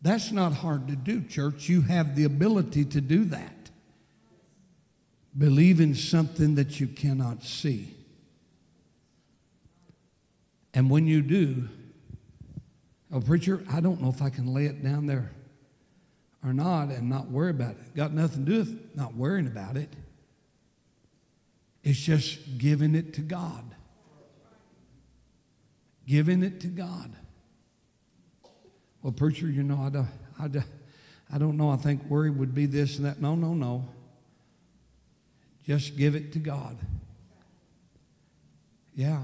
That's 0.00 0.30
not 0.32 0.52
hard 0.52 0.88
to 0.88 0.96
do, 0.96 1.22
church. 1.22 1.68
You 1.68 1.82
have 1.82 2.14
the 2.14 2.24
ability 2.24 2.84
to 2.86 3.00
do 3.00 3.24
that. 3.26 3.70
Believe 5.36 5.80
in 5.80 5.94
something 5.94 6.54
that 6.54 6.80
you 6.80 6.86
cannot 6.86 7.42
see. 7.42 7.94
And 10.74 10.90
when 10.90 11.06
you 11.06 11.22
do, 11.22 11.68
oh, 13.12 13.20
preacher, 13.20 13.64
I 13.70 13.80
don't 13.80 14.00
know 14.00 14.08
if 14.08 14.22
I 14.22 14.30
can 14.30 14.52
lay 14.52 14.66
it 14.66 14.82
down 14.82 15.06
there 15.06 15.32
or 16.44 16.52
not 16.52 16.88
and 16.88 17.08
not 17.08 17.28
worry 17.28 17.50
about 17.50 17.72
it. 17.72 17.96
Got 17.96 18.12
nothing 18.12 18.44
to 18.44 18.50
do 18.50 18.58
with 18.58 18.96
not 18.96 19.14
worrying 19.14 19.46
about 19.46 19.76
it. 19.76 19.88
It's 21.88 21.98
just 21.98 22.58
giving 22.58 22.94
it 22.94 23.14
to 23.14 23.22
God. 23.22 23.64
Giving 26.06 26.42
it 26.42 26.60
to 26.60 26.66
God. 26.66 27.10
Well, 29.02 29.14
preacher, 29.14 29.48
you 29.48 29.62
know, 29.62 29.80
I 29.80 29.88
don't, 29.88 30.08
I 30.38 30.48
don't, 30.48 30.66
I 31.32 31.38
don't 31.38 31.56
know. 31.56 31.70
I 31.70 31.76
think 31.76 32.04
worry 32.04 32.28
would 32.28 32.54
be 32.54 32.66
this 32.66 32.98
and 32.98 33.06
that. 33.06 33.22
No, 33.22 33.34
no, 33.34 33.54
no. 33.54 33.88
Just 35.64 35.96
give 35.96 36.14
it 36.14 36.30
to 36.34 36.38
God. 36.38 36.76
Yeah. 38.94 39.22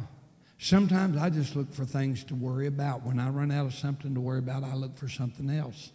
Sometimes 0.57 1.19
I 1.19 1.29
just 1.29 1.55
look 1.57 1.75
for 1.75 1.85
things 1.85 2.25
to 2.25 2.35
worry 2.35 2.67
about. 2.67 3.03
When 3.03 3.19
I 3.19 3.29
run 3.29 3.51
out 3.51 3.67
of 3.67 3.75
something 3.75 4.15
to 4.15 4.21
worry 4.23 4.39
about, 4.39 4.65
I 4.65 4.73
look 4.73 4.97
for 4.97 5.11
something 5.11 5.51
else 5.51 5.93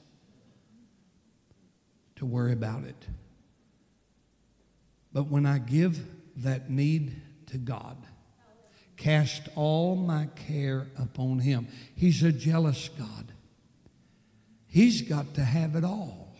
to 2.17 2.27
worry 2.27 2.53
about 2.53 2.83
it. 2.83 3.07
But 5.11 5.29
when 5.29 5.47
I 5.47 5.57
give 5.57 6.05
that 6.37 6.69
need 6.69 7.21
to 7.47 7.57
God. 7.57 7.97
Cast 8.97 9.47
all 9.55 9.95
my 9.95 10.27
care 10.47 10.87
upon 10.97 11.39
Him. 11.39 11.67
He's 11.95 12.21
a 12.23 12.31
jealous 12.31 12.89
God. 12.89 13.31
He's 14.67 15.01
got 15.01 15.33
to 15.35 15.43
have 15.43 15.75
it 15.75 15.83
all. 15.83 16.35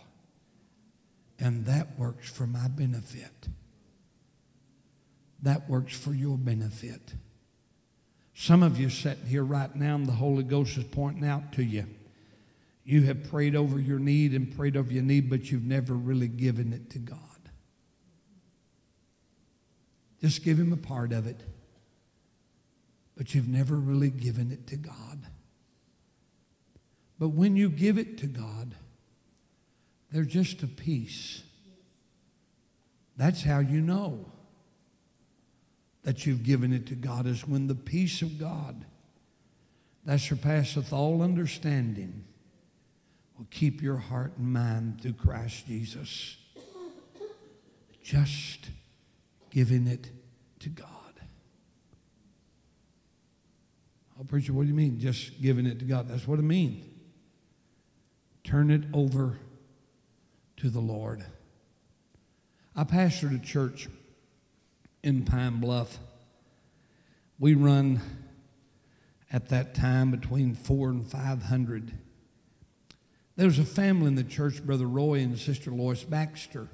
And 1.38 1.64
that 1.66 1.98
works 1.98 2.28
for 2.28 2.46
my 2.46 2.68
benefit. 2.68 3.48
That 5.42 5.70
works 5.70 5.96
for 5.96 6.12
your 6.12 6.36
benefit. 6.36 7.14
Some 8.34 8.62
of 8.62 8.78
you 8.78 8.90
sitting 8.90 9.26
here 9.26 9.44
right 9.44 9.74
now, 9.74 9.94
and 9.94 10.06
the 10.06 10.12
Holy 10.12 10.42
Ghost 10.42 10.76
is 10.76 10.84
pointing 10.84 11.26
out 11.26 11.52
to 11.54 11.64
you. 11.64 11.86
You 12.84 13.02
have 13.02 13.30
prayed 13.30 13.56
over 13.56 13.78
your 13.78 13.98
need 13.98 14.32
and 14.32 14.54
prayed 14.54 14.76
over 14.76 14.92
your 14.92 15.02
need, 15.02 15.30
but 15.30 15.50
you've 15.50 15.64
never 15.64 15.94
really 15.94 16.28
given 16.28 16.72
it 16.72 16.90
to 16.90 16.98
God. 16.98 17.18
Just 20.20 20.44
give 20.44 20.58
him 20.58 20.72
a 20.72 20.76
part 20.76 21.12
of 21.12 21.26
it. 21.26 21.40
But 23.16 23.34
you've 23.34 23.48
never 23.48 23.76
really 23.76 24.10
given 24.10 24.50
it 24.50 24.66
to 24.68 24.76
God. 24.76 25.26
But 27.18 27.30
when 27.30 27.56
you 27.56 27.68
give 27.68 27.98
it 27.98 28.18
to 28.18 28.26
God, 28.26 28.74
there's 30.10 30.26
just 30.26 30.62
a 30.62 30.66
peace. 30.66 31.42
That's 33.16 33.42
how 33.42 33.58
you 33.58 33.80
know 33.80 34.24
that 36.02 36.24
you've 36.24 36.42
given 36.42 36.72
it 36.72 36.86
to 36.86 36.94
God, 36.94 37.26
is 37.26 37.46
when 37.46 37.66
the 37.66 37.74
peace 37.74 38.22
of 38.22 38.38
God 38.38 38.86
that 40.06 40.20
surpasseth 40.20 40.92
all 40.94 41.20
understanding 41.20 42.24
will 43.36 43.46
keep 43.50 43.82
your 43.82 43.98
heart 43.98 44.32
and 44.38 44.52
mind 44.52 45.02
through 45.02 45.12
Christ 45.12 45.66
Jesus. 45.66 46.38
Just 48.02 48.70
giving 49.50 49.86
it 49.86 50.10
to 50.60 50.68
God. 50.68 50.86
Oh, 54.18 54.24
preacher, 54.24 54.52
what 54.52 54.62
do 54.62 54.68
you 54.68 54.74
mean? 54.74 54.98
Just 55.00 55.40
giving 55.40 55.66
it 55.66 55.78
to 55.78 55.84
God. 55.84 56.08
That's 56.08 56.28
what 56.28 56.38
it 56.38 56.42
means. 56.42 56.84
Turn 58.44 58.70
it 58.70 58.84
over 58.92 59.38
to 60.58 60.70
the 60.70 60.80
Lord. 60.80 61.24
I 62.76 62.84
pastored 62.84 63.34
a 63.34 63.44
church 63.44 63.88
in 65.02 65.24
Pine 65.24 65.60
Bluff. 65.60 65.98
We 67.38 67.54
run 67.54 68.00
at 69.32 69.48
that 69.48 69.74
time 69.74 70.10
between 70.10 70.54
four 70.54 70.90
and 70.90 71.06
five 71.06 71.44
hundred 71.44 71.92
There 73.36 73.46
was 73.46 73.58
a 73.58 73.64
family 73.64 74.08
in 74.08 74.16
the 74.16 74.24
church, 74.24 74.62
Brother 74.62 74.86
Roy 74.86 75.20
and 75.20 75.38
Sister 75.38 75.70
Lois 75.70 76.04
Baxter. 76.04 76.68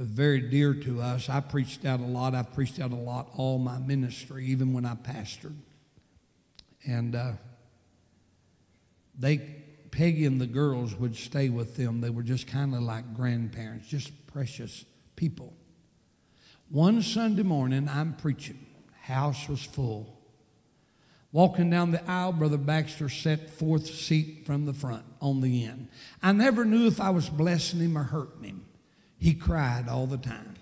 Was 0.00 0.08
very 0.08 0.40
dear 0.40 0.72
to 0.72 1.02
us. 1.02 1.28
I 1.28 1.40
preached 1.40 1.84
out 1.84 2.00
a 2.00 2.04
lot. 2.04 2.34
I've 2.34 2.54
preached 2.54 2.80
out 2.80 2.90
a 2.90 2.96
lot 2.96 3.28
all 3.36 3.58
my 3.58 3.78
ministry, 3.78 4.46
even 4.46 4.72
when 4.72 4.86
I 4.86 4.94
pastored. 4.94 5.56
And 6.86 7.14
uh, 7.14 7.32
they, 9.18 9.36
Peggy 9.90 10.24
and 10.24 10.40
the 10.40 10.46
girls 10.46 10.94
would 10.94 11.16
stay 11.16 11.50
with 11.50 11.76
them. 11.76 12.00
They 12.00 12.08
were 12.08 12.22
just 12.22 12.46
kind 12.46 12.74
of 12.74 12.80
like 12.80 13.12
grandparents, 13.12 13.88
just 13.88 14.26
precious 14.26 14.86
people. 15.16 15.52
One 16.70 17.02
Sunday 17.02 17.42
morning, 17.42 17.86
I'm 17.86 18.14
preaching. 18.14 18.64
House 19.02 19.50
was 19.50 19.62
full. 19.62 20.18
Walking 21.30 21.68
down 21.68 21.90
the 21.90 22.10
aisle, 22.10 22.32
Brother 22.32 22.56
Baxter 22.56 23.10
sat 23.10 23.50
fourth 23.50 23.86
seat 23.86 24.46
from 24.46 24.64
the 24.64 24.72
front 24.72 25.04
on 25.20 25.42
the 25.42 25.66
end. 25.66 25.88
I 26.22 26.32
never 26.32 26.64
knew 26.64 26.86
if 26.86 27.02
I 27.02 27.10
was 27.10 27.28
blessing 27.28 27.80
him 27.80 27.98
or 27.98 28.04
hurting 28.04 28.44
him. 28.44 28.64
He 29.20 29.34
cried 29.34 29.86
all 29.88 30.06
the 30.06 30.16
time. 30.16 30.56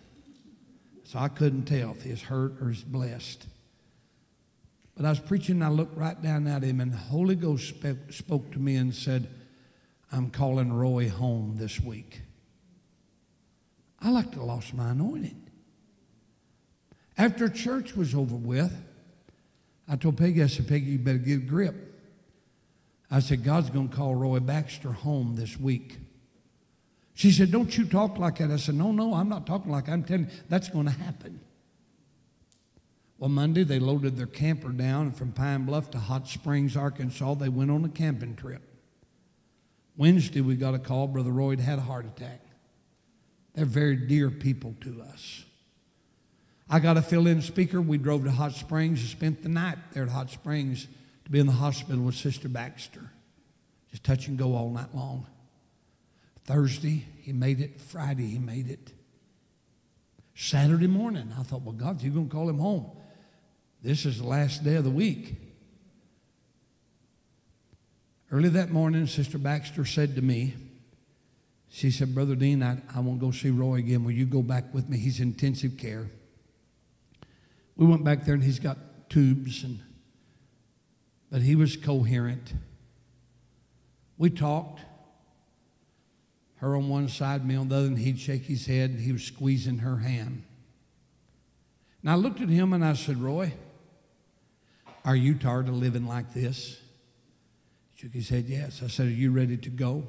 So 1.05 1.19
I 1.19 1.29
couldn't 1.29 1.65
tell 1.65 1.93
if 1.93 2.03
he 2.03 2.11
was 2.11 2.23
hurt 2.23 2.61
or 2.61 2.67
was 2.67 2.83
blessed. 2.83 3.47
But 4.97 5.07
I 5.07 5.11
was 5.11 5.21
preaching 5.21 5.57
and 5.57 5.65
I 5.65 5.69
looked 5.69 5.97
right 5.97 6.21
down 6.21 6.47
at 6.49 6.65
him, 6.65 6.81
and 6.81 6.93
the 6.93 6.97
Holy 6.97 7.37
Ghost 7.37 7.73
spoke 8.11 8.51
to 8.53 8.59
me 8.59 8.75
and 8.75 8.93
said, 8.93 9.29
I'm 10.11 10.29
calling 10.31 10.73
Roy 10.73 11.09
home 11.09 11.55
this 11.57 11.81
week. 11.81 12.21
I 14.01 14.11
like 14.11 14.33
to 14.33 14.43
lost 14.43 14.75
my 14.75 14.91
anointing. 14.91 15.49
After 17.17 17.49
church 17.49 17.95
was 17.95 18.15
over 18.15 18.35
with, 18.35 18.77
I 19.89 19.97
told 19.97 20.19
Peggy, 20.19 20.43
I 20.43 20.47
said, 20.49 20.69
Peggy, 20.69 20.87
you 20.87 20.99
better 20.99 21.19
get 21.19 21.39
a 21.39 21.43
grip. 21.43 21.75
I 23.11 23.21
said, 23.21 23.45
God's 23.45 23.71
going 23.71 23.89
to 23.89 23.97
call 23.97 24.15
Roy 24.15 24.41
Baxter 24.41 24.93
home 24.93 25.37
this 25.37 25.59
week. 25.59 25.99
She 27.19 27.33
said, 27.33 27.51
Don't 27.51 27.77
you 27.77 27.85
talk 27.85 28.17
like 28.17 28.39
that. 28.39 28.53
I 28.53 28.59
said, 28.59 28.77
No, 28.77 28.93
no, 28.93 29.13
I'm 29.13 29.29
not 29.29 29.45
talking 29.45 29.73
like 29.73 29.87
that. 29.87 29.93
I'm 29.93 30.05
telling 30.05 30.27
you, 30.27 30.31
that's 30.49 30.69
going 30.69 30.87
to 30.87 30.93
happen. 30.93 31.41
Well, 33.19 33.29
Monday, 33.29 33.65
they 33.65 33.81
loaded 33.81 34.17
their 34.17 34.29
camper 34.29 34.69
down, 34.69 35.11
from 35.11 35.33
Pine 35.33 35.65
Bluff 35.65 35.91
to 35.91 35.99
Hot 35.99 36.29
Springs, 36.29 36.77
Arkansas, 36.77 37.35
they 37.35 37.49
went 37.49 37.73
on 37.73 37.85
a 37.85 37.89
camping 37.89 38.37
trip. 38.37 38.63
Wednesday, 39.97 40.41
we 40.41 40.55
got 40.55 40.75
a 40.75 40.79
call 40.79 41.09
Brother 41.09 41.33
Roy 41.33 41.57
had 41.57 41.81
a 41.81 41.83
heart 41.83 42.07
attack. 42.07 42.41
They're 43.53 43.65
very 43.65 43.97
dear 43.97 44.31
people 44.31 44.77
to 44.83 45.03
us. 45.03 45.45
I 46.71 46.79
got 46.79 46.97
a 46.97 47.03
fill 47.03 47.27
in 47.27 47.43
speaker. 47.43 47.81
We 47.81 47.99
drove 47.99 48.23
to 48.27 48.31
Hot 48.31 48.53
Springs 48.53 49.01
and 49.01 49.09
spent 49.09 49.43
the 49.43 49.49
night 49.49 49.79
there 49.93 50.05
at 50.05 50.11
Hot 50.11 50.31
Springs 50.31 50.87
to 51.25 51.33
be 51.33 51.41
in 51.41 51.47
the 51.47 51.53
hospital 51.53 52.05
with 52.05 52.15
Sister 52.15 52.49
Baxter. 52.49 53.11
Just 53.91 54.05
touch 54.05 54.29
and 54.29 54.39
go 54.39 54.55
all 54.55 54.71
night 54.71 54.95
long. 54.95 55.27
Thursday, 56.49 57.07
he 57.21 57.33
made 57.33 57.61
it. 57.61 57.81
Friday, 57.81 58.27
he 58.27 58.39
made 58.39 58.69
it. 58.69 58.93
Saturday 60.35 60.87
morning, 60.87 61.33
I 61.39 61.43
thought, 61.43 61.63
well, 61.63 61.75
God, 61.75 62.01
you're 62.03 62.13
going 62.13 62.29
to 62.29 62.35
call 62.35 62.49
him 62.49 62.59
home. 62.59 62.91
This 63.83 64.07
is 64.07 64.19
the 64.19 64.27
last 64.27 64.65
day 64.65 64.77
of 64.77 64.85
the 64.85 64.91
week. 64.91 65.37
Early 68.31 68.49
that 68.49 68.71
morning, 68.71 69.07
Sister 69.07 69.39
Baxter 69.39 69.85
said 69.85 70.17
to 70.17 70.23
me, 70.23 70.55
she 71.69 71.91
said, 71.91 72.15
Brother 72.15 72.35
Dean, 72.35 72.63
I, 72.63 72.79
I 72.95 73.01
want 73.01 73.21
to 73.21 73.27
go 73.27 73.31
see 73.31 73.51
Roy 73.51 73.77
again. 73.77 74.05
Will 74.05 74.13
you 74.13 74.27
go 74.27 74.43
back 74.43 74.73
with 74.73 74.89
me? 74.89 74.99
He's 74.99 75.21
in 75.21 75.29
intensive 75.29 75.77
care 75.77 76.09
we 77.79 77.87
went 77.87 78.05
back 78.05 78.25
there 78.25 78.35
and 78.35 78.43
he's 78.43 78.59
got 78.59 78.77
tubes 79.09 79.65
and 79.65 79.79
but 81.31 81.43
he 81.43 81.55
was 81.55 81.77
coherent. 81.77 82.55
We 84.17 84.31
talked. 84.31 84.81
Her 86.59 86.77
on 86.77 86.89
one 86.89 87.09
side, 87.09 87.47
me 87.47 87.57
on 87.57 87.69
the 87.69 87.77
other, 87.77 87.87
and 87.87 87.99
he'd 87.99 88.19
shake 88.19 88.45
his 88.45 88.67
head 88.67 88.91
and 88.91 89.01
he 89.01 89.13
was 89.13 89.23
squeezing 89.23 89.79
her 89.79 89.99
hand. 89.99 90.43
And 92.03 92.11
I 92.11 92.15
looked 92.15 92.41
at 92.41 92.49
him 92.49 92.73
and 92.73 92.85
I 92.85 92.95
said, 92.95 93.19
Roy, 93.19 93.53
are 95.05 95.17
you 95.17 95.35
tired 95.35 95.69
of 95.69 95.75
living 95.75 96.07
like 96.07 96.35
this? 96.35 96.81
He 97.91 98.03
shook 98.03 98.13
his 98.13 98.29
head, 98.29 98.47
yes. 98.47 98.83
I 98.85 98.89
said, 98.89 99.07
Are 99.07 99.11
you 99.11 99.31
ready 99.31 99.57
to 99.57 99.71
go? 99.71 100.05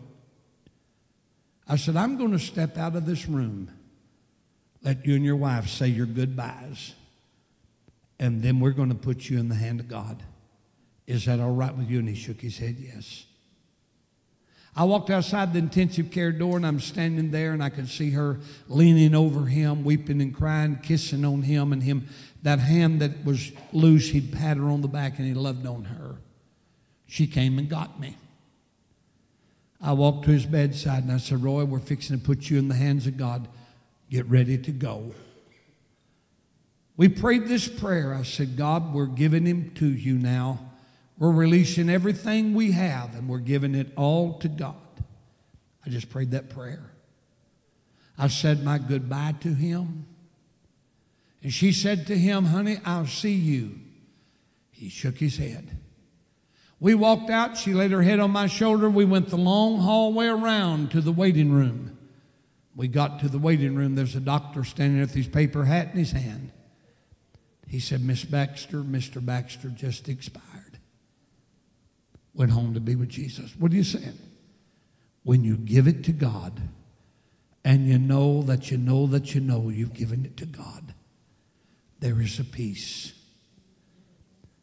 I 1.68 1.76
said, 1.76 1.96
I'm 1.96 2.18
going 2.18 2.32
to 2.32 2.40
step 2.40 2.78
out 2.78 2.96
of 2.96 3.06
this 3.06 3.28
room. 3.28 3.72
Let 4.82 5.06
you 5.06 5.16
and 5.16 5.26
your 5.26 5.36
wife 5.36 5.68
say 5.68 5.88
your 5.88 6.06
goodbyes 6.06 6.94
and 8.20 8.44
then 8.44 8.60
we're 8.60 8.72
going 8.72 8.90
to 8.90 8.96
put 8.96 9.30
you 9.30 9.40
in 9.40 9.48
the 9.48 9.56
hand 9.56 9.80
of 9.80 9.88
God. 9.88 10.22
Is 11.08 11.26
that 11.26 11.40
all 11.40 11.54
right 11.54 11.76
with 11.76 11.90
you? 11.90 12.00
And 12.00 12.10
he 12.10 12.16
shook 12.16 12.42
his 12.42 12.58
head, 12.58 12.76
yes. 12.78 13.26
I 14.76 14.84
walked 14.84 15.10
outside 15.10 15.54
the 15.54 15.60
intensive 15.60 16.12
care 16.12 16.32
door 16.32 16.56
and 16.56 16.66
I'm 16.66 16.80
standing 16.80 17.32
there 17.32 17.52
and 17.52 17.64
I 17.64 17.70
could 17.70 17.90
see 17.90 18.12
her 18.12 18.40
leaning 18.68 19.16
over 19.16 19.46
him, 19.46 19.84
weeping 19.84 20.22
and 20.22 20.34
crying, 20.34 20.80
kissing 20.82 21.26
on 21.26 21.42
him 21.42 21.74
and 21.74 21.84
him. 21.84 22.08
That 22.44 22.60
hand 22.60 23.02
that 23.02 23.26
was 23.26 23.52
loose, 23.74 24.10
he'd 24.10 24.32
pat 24.32 24.58
her 24.58 24.70
on 24.70 24.82
the 24.82 24.88
back 24.88 25.18
and 25.18 25.28
he 25.28 25.34
loved 25.34 25.66
on 25.66 25.86
her. 25.86 26.18
She 27.08 27.28
came 27.28 27.58
and 27.58 27.68
got 27.68 28.00
me. 28.00 28.16
I 29.82 29.94
walked 29.94 30.26
to 30.26 30.32
his 30.32 30.46
bedside 30.46 31.04
and 31.04 31.12
I 31.12 31.18
said, 31.18 31.44
Roy, 31.44 31.66
we're 31.66 31.80
fixing 31.80 32.20
to 32.20 32.24
put 32.24 32.50
you 32.50 32.60
in 32.60 32.68
the 32.68 32.76
hands 32.76 33.08
of 33.08 33.18
God. 33.18 33.48
Get 34.10 34.26
ready 34.28 34.58
to 34.58 34.72
go. 34.72 35.14
We 36.98 37.08
prayed 37.08 37.48
this 37.48 37.68
prayer. 37.68 38.14
I 38.14 38.24
said, 38.24 38.58
God, 38.58 38.94
we're 38.94 39.06
giving 39.06 39.46
him 39.46 39.72
to 39.76 39.88
you 39.88 40.16
now. 40.16 40.60
We're 41.20 41.32
releasing 41.32 41.90
everything 41.90 42.54
we 42.54 42.72
have 42.72 43.14
and 43.14 43.28
we're 43.28 43.40
giving 43.40 43.76
it 43.76 43.92
all 43.98 44.40
to 44.40 44.48
God. 44.48 44.76
I 45.86 45.90
just 45.90 46.10
prayed 46.10 46.32
that 46.32 46.50
prayer. 46.50 46.92
I 48.18 48.30
said 48.30 48.64
my 48.64 48.78
goodbye 48.78 49.36
to 49.42 49.54
him. 49.54 50.06
And 51.44 51.54
she 51.54 51.74
said 51.74 52.08
to 52.08 52.18
him, 52.18 52.46
Honey, 52.46 52.80
I'll 52.86 53.06
see 53.06 53.34
you. 53.34 53.80
He 54.72 54.90
shook 54.90 55.18
his 55.18 55.38
head. 55.38 55.78
We 56.80 56.96
walked 56.96 57.30
out. 57.30 57.58
She 57.58 57.74
laid 57.74 57.92
her 57.92 58.02
head 58.02 58.22
on 58.22 58.32
my 58.32 58.48
shoulder. 58.48 58.90
We 58.90 59.04
went 59.04 59.30
the 59.30 59.38
long 59.38 59.80
hallway 59.80 60.28
around 60.28 60.92
to 60.92 61.02
the 61.02 61.12
waiting 61.12 61.52
room. 61.52 61.98
We 62.76 62.88
got 62.88 63.20
to 63.20 63.30
the 63.30 63.40
waiting 63.40 63.76
room. 63.76 63.96
There's 63.96 64.16
a 64.16 64.22
doctor 64.22 64.64
standing 64.64 65.02
with 65.02 65.14
his 65.14 65.28
paper 65.28 65.66
hat 65.66 65.90
in 65.92 66.00
his 66.00 66.12
hand. 66.12 66.52
He 67.68 67.80
said, 67.80 68.02
Miss 68.02 68.24
Baxter, 68.24 68.78
Mr. 68.78 69.24
Baxter 69.24 69.68
just 69.68 70.08
expired. 70.08 70.49
Went 72.34 72.52
home 72.52 72.74
to 72.74 72.80
be 72.80 72.96
with 72.96 73.10
Jesus. 73.10 73.54
What 73.58 73.72
are 73.72 73.76
you 73.76 73.84
saying? 73.84 74.18
When 75.24 75.44
you 75.44 75.58
give 75.58 75.88
it 75.88 76.04
to 76.06 76.12
God 76.12 76.62
and 77.64 77.88
you 77.88 78.00
know 78.00 78.42
that 78.44 78.72
you 78.72 78.78
know 78.78 79.08
that 79.08 79.36
you 79.36 79.42
know 79.42 79.70
you've 79.70 79.94
given 79.94 80.26
it 80.26 80.38
to 80.38 80.46
God, 80.46 80.94
there 82.00 82.22
is 82.22 82.40
a 82.40 82.44
peace. 82.44 83.14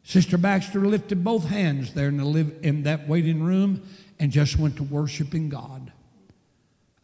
Sister 0.03 0.37
Baxter 0.37 0.79
lifted 0.79 1.23
both 1.23 1.49
hands 1.49 1.93
there 1.93 2.07
in, 2.07 2.17
the 2.17 2.25
live, 2.25 2.55
in 2.63 2.83
that 2.83 3.07
waiting 3.07 3.43
room 3.43 3.83
and 4.19 4.31
just 4.31 4.57
went 4.57 4.77
to 4.77 4.83
worshiping 4.83 5.49
God. 5.49 5.91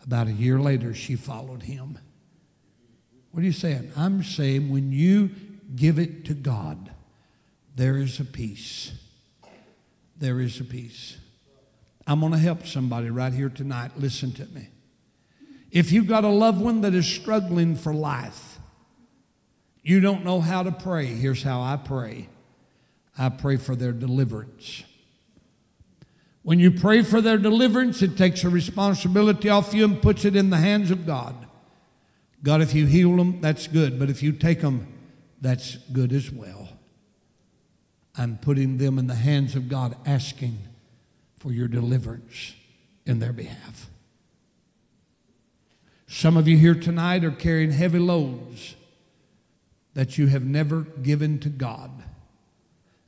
About 0.03 0.27
a 0.27 0.31
year 0.31 0.59
later, 0.59 0.93
she 0.93 1.15
followed 1.15 1.63
him. 1.63 1.99
What 3.31 3.41
are 3.41 3.45
you 3.45 3.51
saying? 3.51 3.91
I'm 3.95 4.23
saying 4.23 4.69
when 4.69 4.91
you 4.91 5.31
give 5.75 5.99
it 5.99 6.25
to 6.25 6.33
God, 6.33 6.91
there 7.75 7.97
is 7.97 8.19
a 8.19 8.25
peace. 8.25 8.91
There 10.17 10.39
is 10.39 10.59
a 10.59 10.63
peace. 10.63 11.17
I'm 12.05 12.19
going 12.19 12.33
to 12.33 12.37
help 12.37 12.65
somebody 12.65 13.09
right 13.09 13.33
here 13.33 13.49
tonight. 13.49 13.91
Listen 13.97 14.31
to 14.33 14.45
me. 14.47 14.69
If 15.71 15.91
you've 15.91 16.07
got 16.07 16.23
a 16.23 16.29
loved 16.29 16.61
one 16.61 16.81
that 16.81 16.93
is 16.93 17.07
struggling 17.07 17.75
for 17.75 17.93
life, 17.93 18.59
you 19.81 19.99
don't 19.99 20.23
know 20.23 20.39
how 20.39 20.63
to 20.63 20.71
pray. 20.71 21.05
Here's 21.05 21.43
how 21.43 21.61
I 21.61 21.77
pray 21.77 22.29
I 23.17 23.29
pray 23.29 23.57
for 23.57 23.75
their 23.75 23.91
deliverance. 23.91 24.83
When 26.41 26.59
you 26.59 26.71
pray 26.71 27.03
for 27.03 27.21
their 27.21 27.37
deliverance, 27.37 28.01
it 28.01 28.17
takes 28.17 28.43
a 28.43 28.49
responsibility 28.49 29.49
off 29.49 29.73
you 29.73 29.85
and 29.85 30.01
puts 30.01 30.25
it 30.25 30.35
in 30.35 30.49
the 30.49 30.57
hands 30.57 30.91
of 30.91 31.05
God. 31.05 31.47
God, 32.43 32.61
if 32.61 32.73
you 32.73 32.85
heal 32.85 33.15
them, 33.15 33.39
that's 33.39 33.67
good. 33.67 33.97
But 33.97 34.09
if 34.09 34.21
you 34.21 34.33
take 34.33 34.61
them 34.61 34.93
that's 35.43 35.75
good 35.91 36.13
as 36.13 36.31
well. 36.31 36.69
I'm 38.15 38.37
putting 38.37 38.77
them 38.77 38.99
in 38.99 39.07
the 39.07 39.15
hands 39.15 39.55
of 39.55 39.69
God, 39.69 39.95
asking 40.05 40.59
for 41.37 41.51
your 41.51 41.67
deliverance 41.67 42.53
in 43.05 43.19
their 43.19 43.33
behalf. 43.33 43.89
Some 46.07 46.37
of 46.37 46.47
you 46.47 46.57
here 46.57 46.75
tonight 46.75 47.23
are 47.23 47.31
carrying 47.31 47.71
heavy 47.71 47.99
loads 47.99 48.75
that 49.95 50.17
you 50.17 50.27
have 50.27 50.43
never 50.43 50.81
given 50.81 51.39
to 51.39 51.49
God. 51.49 51.91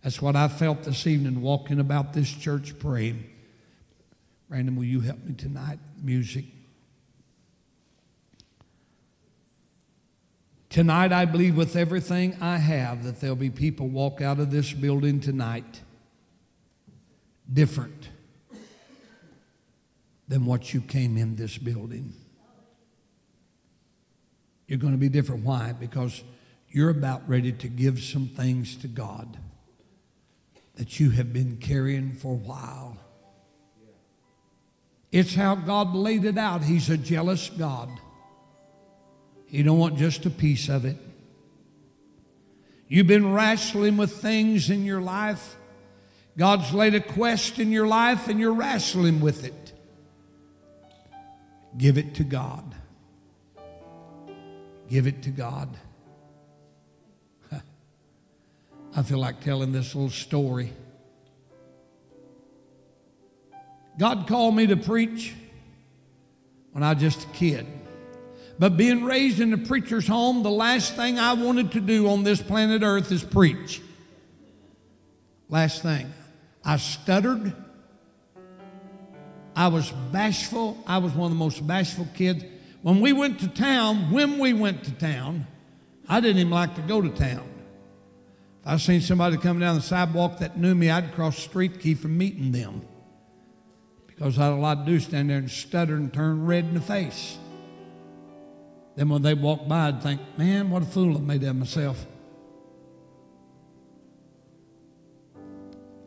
That's 0.01 0.21
what 0.21 0.35
I 0.35 0.47
felt 0.47 0.83
this 0.83 1.07
evening 1.07 1.41
walking 1.41 1.79
about 1.79 2.13
this 2.13 2.31
church 2.31 2.77
praying. 2.79 3.29
Brandon, 4.49 4.75
will 4.75 4.85
you 4.85 5.01
help 5.01 5.23
me 5.23 5.33
tonight? 5.33 5.79
Music. 6.01 6.45
Tonight, 10.75 11.13
I 11.13 11.23
believe 11.23 11.55
with 11.55 11.77
everything 11.77 12.35
I 12.41 12.57
have 12.57 13.05
that 13.05 13.21
there'll 13.21 13.37
be 13.37 13.49
people 13.49 13.87
walk 13.87 14.19
out 14.19 14.41
of 14.41 14.51
this 14.51 14.73
building 14.73 15.21
tonight 15.21 15.79
different. 17.53 18.09
than 20.27 20.45
what 20.45 20.73
you 20.73 20.81
came 20.81 21.15
in 21.15 21.37
this 21.37 21.57
building. 21.57 22.11
You're 24.67 24.77
going 24.77 24.91
to 24.91 24.99
be 24.99 25.07
different. 25.07 25.45
Why? 25.45 25.71
Because 25.71 26.25
you're 26.67 26.89
about 26.89 27.21
ready 27.25 27.53
to 27.53 27.69
give 27.69 28.01
some 28.01 28.27
things 28.27 28.75
to 28.75 28.89
God 28.89 29.37
that 30.75 30.99
you 30.99 31.11
have 31.11 31.31
been 31.31 31.55
carrying 31.55 32.11
for 32.11 32.33
a 32.33 32.37
while. 32.37 32.97
It's 35.09 35.35
how 35.35 35.55
God 35.55 35.95
laid 35.95 36.25
it 36.25 36.37
out. 36.37 36.65
He's 36.65 36.89
a 36.89 36.97
jealous 36.97 37.49
God. 37.49 37.87
He 39.47 39.63
don't 39.63 39.77
want 39.77 39.97
just 39.97 40.25
a 40.25 40.29
piece 40.29 40.69
of 40.69 40.85
it. 40.85 40.97
You've 42.87 43.07
been 43.07 43.33
wrestling 43.33 43.97
with 43.97 44.11
things 44.11 44.69
in 44.69 44.85
your 44.85 45.01
life. 45.01 45.57
God's 46.37 46.73
laid 46.73 46.95
a 46.95 46.99
quest 46.99 47.59
in 47.59 47.71
your 47.71 47.87
life 47.87 48.27
and 48.27 48.39
you're 48.39 48.53
wrestling 48.53 49.21
with 49.21 49.43
it. 49.43 49.73
Give 51.77 51.97
it 51.97 52.15
to 52.15 52.23
God. 52.23 52.75
Give 54.89 55.07
it 55.07 55.23
to 55.23 55.29
God. 55.29 55.69
I 58.95 59.01
feel 59.01 59.19
like 59.19 59.41
telling 59.41 59.71
this 59.71 59.95
little 59.95 60.09
story. 60.09 60.73
God 63.97 64.27
called 64.27 64.55
me 64.55 64.67
to 64.67 64.77
preach 64.77 65.33
when 66.73 66.83
I 66.83 66.93
was 66.93 67.01
just 67.01 67.23
a 67.23 67.29
kid. 67.29 67.65
But 68.57 68.77
being 68.77 69.03
raised 69.03 69.39
in 69.39 69.53
a 69.53 69.57
preacher's 69.57 70.07
home, 70.07 70.43
the 70.43 70.51
last 70.51 70.95
thing 70.95 71.19
I 71.19 71.33
wanted 71.33 71.73
to 71.73 71.81
do 71.81 72.07
on 72.07 72.23
this 72.23 72.41
planet 72.41 72.83
Earth 72.83 73.11
is 73.11 73.23
preach. 73.23 73.81
Last 75.49 75.81
thing. 75.81 76.13
I 76.63 76.77
stuttered. 76.77 77.53
I 79.55 79.67
was 79.67 79.91
bashful. 80.11 80.77
I 80.87 80.99
was 80.99 81.13
one 81.13 81.31
of 81.31 81.37
the 81.37 81.43
most 81.43 81.65
bashful 81.65 82.07
kids. 82.15 82.43
When 82.81 83.01
we 83.01 83.13
went 83.13 83.39
to 83.41 83.47
town, 83.47 84.11
when 84.11 84.39
we 84.39 84.53
went 84.53 84.83
to 84.85 84.91
town, 84.91 85.47
I 86.07 86.19
didn't 86.19 86.37
even 86.37 86.51
like 86.51 86.75
to 86.75 86.81
go 86.81 87.01
to 87.01 87.09
town. 87.09 87.47
If 88.61 88.67
I 88.67 88.77
seen 88.77 89.01
somebody 89.01 89.37
coming 89.37 89.59
down 89.59 89.75
the 89.75 89.81
sidewalk 89.81 90.39
that 90.39 90.57
knew 90.57 90.75
me, 90.75 90.89
I'd 90.89 91.13
cross 91.13 91.35
the 91.35 91.41
street 91.41 91.79
keep 91.79 91.99
from 91.99 92.17
meeting 92.17 92.51
them. 92.51 92.81
Because 94.07 94.39
I 94.39 94.45
had 94.45 94.53
a 94.53 94.55
lot 94.55 94.85
to 94.85 94.91
do, 94.91 94.99
stand 94.99 95.29
there 95.29 95.37
and 95.37 95.51
stutter 95.51 95.95
and 95.95 96.13
turn 96.13 96.45
red 96.45 96.65
in 96.65 96.73
the 96.73 96.81
face. 96.81 97.37
Then 98.95 99.09
when 99.09 99.21
they 99.21 99.33
walk 99.33 99.67
by, 99.67 99.87
I'd 99.87 100.01
think, 100.01 100.21
man, 100.37 100.69
what 100.69 100.83
a 100.83 100.85
fool 100.85 101.17
I 101.17 101.19
made 101.19 101.43
of 101.43 101.55
myself. 101.55 102.05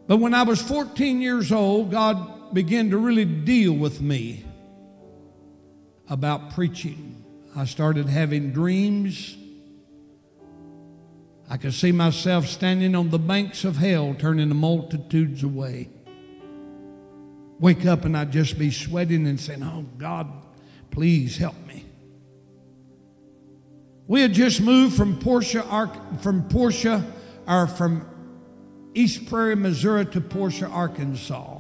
But 0.07 0.16
when 0.18 0.32
I 0.32 0.43
was 0.43 0.62
14 0.62 1.20
years 1.20 1.53
old, 1.53 1.91
God 1.91 2.55
began 2.55 2.91
to 2.91 2.97
really 2.97 3.26
deal 3.26 3.74
with 3.74 4.01
me 4.01 4.45
about 6.09 6.55
preaching. 6.55 7.22
I 7.55 7.66
started 7.66 8.09
having 8.09 8.53
dreams. 8.53 9.36
I 11.51 11.59
could 11.59 11.74
see 11.74 11.93
myself 11.93 12.47
standing 12.47 12.95
on 12.95 13.11
the 13.11 13.18
banks 13.18 13.64
of 13.64 13.76
hell, 13.76 14.16
turning 14.18 14.49
the 14.49 14.55
multitudes 14.55 15.43
away. 15.43 15.91
Wake 17.61 17.84
up 17.84 18.07
and 18.07 18.16
I'd 18.16 18.32
just 18.32 18.59
be 18.59 18.70
sweating 18.70 19.26
and 19.26 19.39
saying, 19.39 19.62
Oh, 19.62 19.84
God, 19.99 20.30
please 20.91 21.36
help. 21.36 21.55
We 24.09 24.23
had 24.23 24.33
just 24.33 24.61
moved 24.63 24.97
from 24.97 25.19
Portia, 25.19 25.63
from 26.23 26.49
Portia, 26.49 27.07
or 27.47 27.67
from 27.67 28.09
East 28.95 29.27
Prairie, 29.27 29.55
Missouri 29.55 30.07
to 30.07 30.21
Portia, 30.21 30.67
Arkansas. 30.67 31.59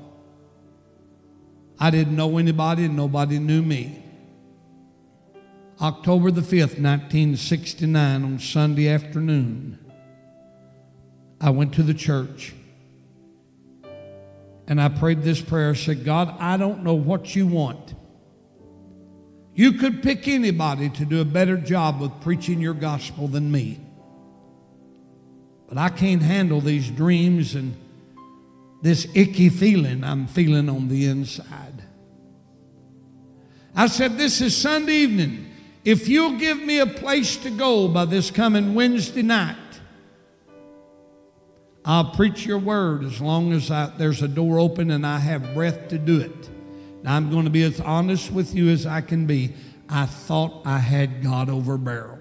I 1.78 1.90
didn't 1.90 2.16
know 2.16 2.38
anybody, 2.38 2.86
and 2.86 2.96
nobody 2.96 3.38
knew 3.38 3.62
me. 3.62 4.02
October 5.80 6.30
the 6.30 6.40
5th, 6.40 6.80
1969, 6.80 8.24
on 8.24 8.38
Sunday 8.40 8.88
afternoon, 8.88 9.78
I 11.40 11.50
went 11.50 11.74
to 11.74 11.82
the 11.84 11.94
church 11.94 12.54
and 14.66 14.80
I 14.80 14.88
prayed 14.88 15.22
this 15.22 15.40
prayer. 15.40 15.70
I 15.70 15.74
said, 15.74 16.04
God, 16.04 16.34
I 16.40 16.56
don't 16.56 16.82
know 16.82 16.94
what 16.94 17.36
you 17.36 17.46
want. 17.46 17.94
You 19.58 19.72
could 19.72 20.04
pick 20.04 20.28
anybody 20.28 20.88
to 20.88 21.04
do 21.04 21.20
a 21.20 21.24
better 21.24 21.56
job 21.56 22.00
with 22.00 22.20
preaching 22.20 22.60
your 22.60 22.74
gospel 22.74 23.26
than 23.26 23.50
me. 23.50 23.80
But 25.68 25.78
I 25.78 25.88
can't 25.88 26.22
handle 26.22 26.60
these 26.60 26.88
dreams 26.88 27.56
and 27.56 27.74
this 28.82 29.08
icky 29.16 29.48
feeling 29.48 30.04
I'm 30.04 30.28
feeling 30.28 30.68
on 30.68 30.86
the 30.86 31.06
inside. 31.06 31.82
I 33.74 33.88
said, 33.88 34.16
This 34.16 34.40
is 34.40 34.56
Sunday 34.56 34.92
evening. 34.92 35.50
If 35.84 36.06
you'll 36.06 36.38
give 36.38 36.58
me 36.58 36.78
a 36.78 36.86
place 36.86 37.36
to 37.38 37.50
go 37.50 37.88
by 37.88 38.04
this 38.04 38.30
coming 38.30 38.76
Wednesday 38.76 39.22
night, 39.22 39.56
I'll 41.84 42.12
preach 42.12 42.46
your 42.46 42.60
word 42.60 43.02
as 43.02 43.20
long 43.20 43.52
as 43.52 43.72
I, 43.72 43.86
there's 43.86 44.22
a 44.22 44.28
door 44.28 44.60
open 44.60 44.92
and 44.92 45.04
I 45.04 45.18
have 45.18 45.52
breath 45.52 45.88
to 45.88 45.98
do 45.98 46.20
it. 46.20 46.48
I'm 47.04 47.30
going 47.30 47.44
to 47.44 47.50
be 47.50 47.62
as 47.62 47.80
honest 47.80 48.32
with 48.32 48.54
you 48.54 48.68
as 48.70 48.86
I 48.86 49.00
can 49.00 49.26
be. 49.26 49.54
I 49.88 50.06
thought 50.06 50.62
I 50.64 50.78
had 50.78 51.22
God 51.22 51.48
over 51.48 51.78
barrel. 51.78 52.18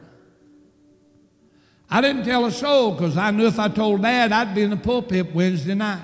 I 1.89 2.01
didn't 2.01 2.25
tell 2.25 2.45
a 2.45 2.51
soul 2.51 2.91
because 2.91 3.17
I 3.17 3.31
knew 3.31 3.47
if 3.47 3.59
I 3.59 3.69
told 3.69 4.01
Dad, 4.01 4.31
I'd 4.31 4.53
be 4.53 4.61
in 4.61 4.69
the 4.69 4.77
pulpit 4.77 5.33
Wednesday 5.33 5.73
night. 5.73 6.03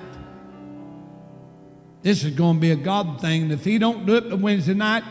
This 2.02 2.24
is 2.24 2.34
going 2.34 2.56
to 2.56 2.60
be 2.60 2.70
a 2.70 2.76
God 2.76 3.20
thing. 3.20 3.44
And 3.44 3.52
if 3.52 3.64
he 3.64 3.78
don't 3.78 4.04
do 4.04 4.16
it 4.16 4.38
Wednesday 4.38 4.74
night, 4.74 5.04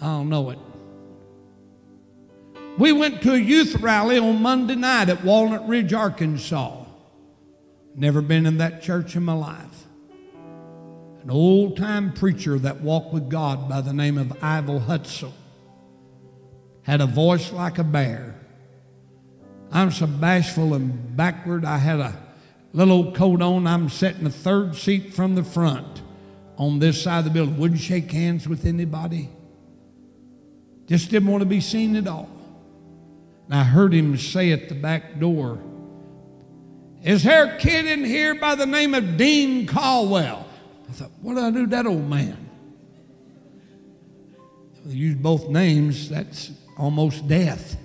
I 0.00 0.06
don't 0.06 0.28
know 0.28 0.50
it. 0.50 0.58
We 2.78 2.92
went 2.92 3.22
to 3.22 3.32
a 3.32 3.38
youth 3.38 3.76
rally 3.80 4.18
on 4.18 4.40
Monday 4.40 4.76
night 4.76 5.08
at 5.08 5.24
Walnut 5.24 5.66
Ridge, 5.68 5.92
Arkansas. 5.92 6.84
Never 7.96 8.22
been 8.22 8.46
in 8.46 8.58
that 8.58 8.82
church 8.82 9.16
in 9.16 9.24
my 9.24 9.32
life 9.32 9.87
an 11.22 11.30
old 11.30 11.76
time 11.76 12.12
preacher 12.12 12.58
that 12.58 12.80
walked 12.80 13.12
with 13.12 13.28
God 13.28 13.68
by 13.68 13.80
the 13.80 13.92
name 13.92 14.18
of 14.18 14.32
Ivel 14.42 14.80
Hutzel. 14.80 15.32
Had 16.82 17.00
a 17.00 17.06
voice 17.06 17.52
like 17.52 17.78
a 17.78 17.84
bear. 17.84 18.34
I'm 19.70 19.90
so 19.90 20.06
bashful 20.06 20.74
and 20.74 21.16
backward. 21.16 21.64
I 21.64 21.78
had 21.78 22.00
a 22.00 22.16
little 22.72 22.94
old 22.94 23.14
coat 23.14 23.42
on. 23.42 23.66
I'm 23.66 23.88
sitting 23.88 24.24
the 24.24 24.30
third 24.30 24.76
seat 24.76 25.12
from 25.12 25.34
the 25.34 25.44
front 25.44 26.02
on 26.56 26.78
this 26.78 27.02
side 27.02 27.20
of 27.20 27.24
the 27.24 27.30
building. 27.30 27.58
Wouldn't 27.58 27.80
shake 27.80 28.10
hands 28.10 28.48
with 28.48 28.64
anybody. 28.64 29.28
Just 30.86 31.10
didn't 31.10 31.28
want 31.28 31.42
to 31.42 31.46
be 31.46 31.60
seen 31.60 31.96
at 31.96 32.06
all. 32.06 32.30
And 33.46 33.54
I 33.54 33.64
heard 33.64 33.92
him 33.92 34.16
say 34.16 34.52
at 34.52 34.68
the 34.68 34.74
back 34.74 35.20
door, 35.20 35.58
Is 37.02 37.24
there 37.24 37.56
a 37.56 37.58
kid 37.58 37.86
in 37.86 38.04
here 38.04 38.34
by 38.34 38.54
the 38.54 38.66
name 38.66 38.94
of 38.94 39.18
Dean 39.18 39.66
Caldwell? 39.66 40.47
I 40.88 40.92
thought, 40.92 41.10
what 41.20 41.34
did 41.34 41.44
I 41.44 41.50
do 41.50 41.66
that 41.66 41.86
old 41.86 42.08
man? 42.08 42.48
They 44.84 44.94
use 44.94 45.16
both 45.16 45.48
names, 45.48 46.08
that's 46.08 46.50
almost 46.78 47.28
death. 47.28 47.76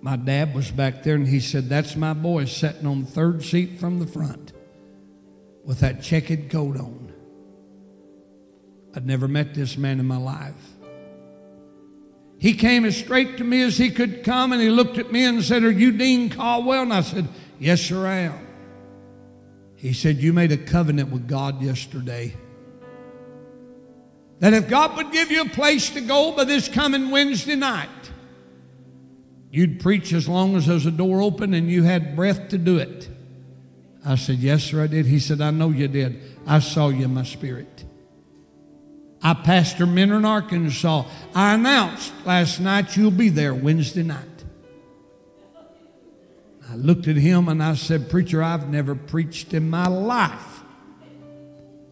My 0.00 0.16
dad 0.16 0.54
was 0.54 0.70
back 0.70 1.02
there 1.02 1.14
and 1.14 1.26
he 1.26 1.40
said, 1.40 1.68
That's 1.68 1.96
my 1.96 2.12
boy 2.12 2.44
sitting 2.44 2.86
on 2.86 3.04
the 3.04 3.10
third 3.10 3.42
seat 3.42 3.78
from 3.78 3.98
the 3.98 4.06
front 4.06 4.52
with 5.64 5.80
that 5.80 6.02
checkered 6.02 6.50
coat 6.50 6.78
on. 6.78 7.12
I'd 8.94 9.06
never 9.06 9.26
met 9.28 9.54
this 9.54 9.76
man 9.76 10.00
in 10.00 10.06
my 10.06 10.18
life. 10.18 10.54
He 12.38 12.54
came 12.54 12.84
as 12.84 12.96
straight 12.96 13.38
to 13.38 13.44
me 13.44 13.62
as 13.62 13.78
he 13.78 13.90
could 13.90 14.24
come 14.24 14.52
and 14.52 14.60
he 14.60 14.70
looked 14.70 14.98
at 14.98 15.10
me 15.10 15.24
and 15.24 15.42
said, 15.42 15.62
Are 15.62 15.70
you 15.70 15.92
Dean 15.92 16.30
Caldwell? 16.30 16.82
And 16.82 16.92
I 16.92 17.00
said, 17.00 17.28
Yes, 17.58 17.80
sir, 17.80 18.06
I 18.06 18.16
am. 18.16 18.46
He 19.84 19.92
said, 19.92 20.22
You 20.22 20.32
made 20.32 20.50
a 20.50 20.56
covenant 20.56 21.10
with 21.10 21.28
God 21.28 21.60
yesterday. 21.60 22.34
That 24.38 24.54
if 24.54 24.66
God 24.66 24.96
would 24.96 25.12
give 25.12 25.30
you 25.30 25.42
a 25.42 25.48
place 25.50 25.90
to 25.90 26.00
go 26.00 26.34
by 26.34 26.44
this 26.44 26.68
coming 26.68 27.10
Wednesday 27.10 27.54
night, 27.54 27.90
you'd 29.50 29.80
preach 29.80 30.14
as 30.14 30.26
long 30.26 30.56
as 30.56 30.64
there's 30.64 30.86
a 30.86 30.90
door 30.90 31.20
open 31.20 31.52
and 31.52 31.70
you 31.70 31.82
had 31.82 32.16
breath 32.16 32.48
to 32.48 32.56
do 32.56 32.78
it. 32.78 33.10
I 34.02 34.14
said, 34.14 34.38
Yes, 34.38 34.64
sir, 34.64 34.82
I 34.82 34.86
did. 34.86 35.04
He 35.04 35.18
said, 35.18 35.42
I 35.42 35.50
know 35.50 35.68
you 35.68 35.86
did. 35.86 36.18
I 36.46 36.60
saw 36.60 36.88
you 36.88 37.04
in 37.04 37.12
my 37.12 37.24
spirit. 37.24 37.84
I 39.22 39.34
pastor 39.34 39.84
Minden 39.84 40.24
Arkansas. 40.24 41.04
I 41.34 41.52
announced 41.52 42.10
last 42.24 42.58
night 42.58 42.96
you'll 42.96 43.10
be 43.10 43.28
there 43.28 43.52
Wednesday 43.52 44.02
night. 44.02 44.33
I 46.70 46.76
looked 46.76 47.08
at 47.08 47.16
him 47.16 47.48
and 47.48 47.62
I 47.62 47.74
said, 47.74 48.08
Preacher, 48.08 48.42
I've 48.42 48.68
never 48.68 48.94
preached 48.94 49.54
in 49.54 49.68
my 49.68 49.86
life. 49.86 50.62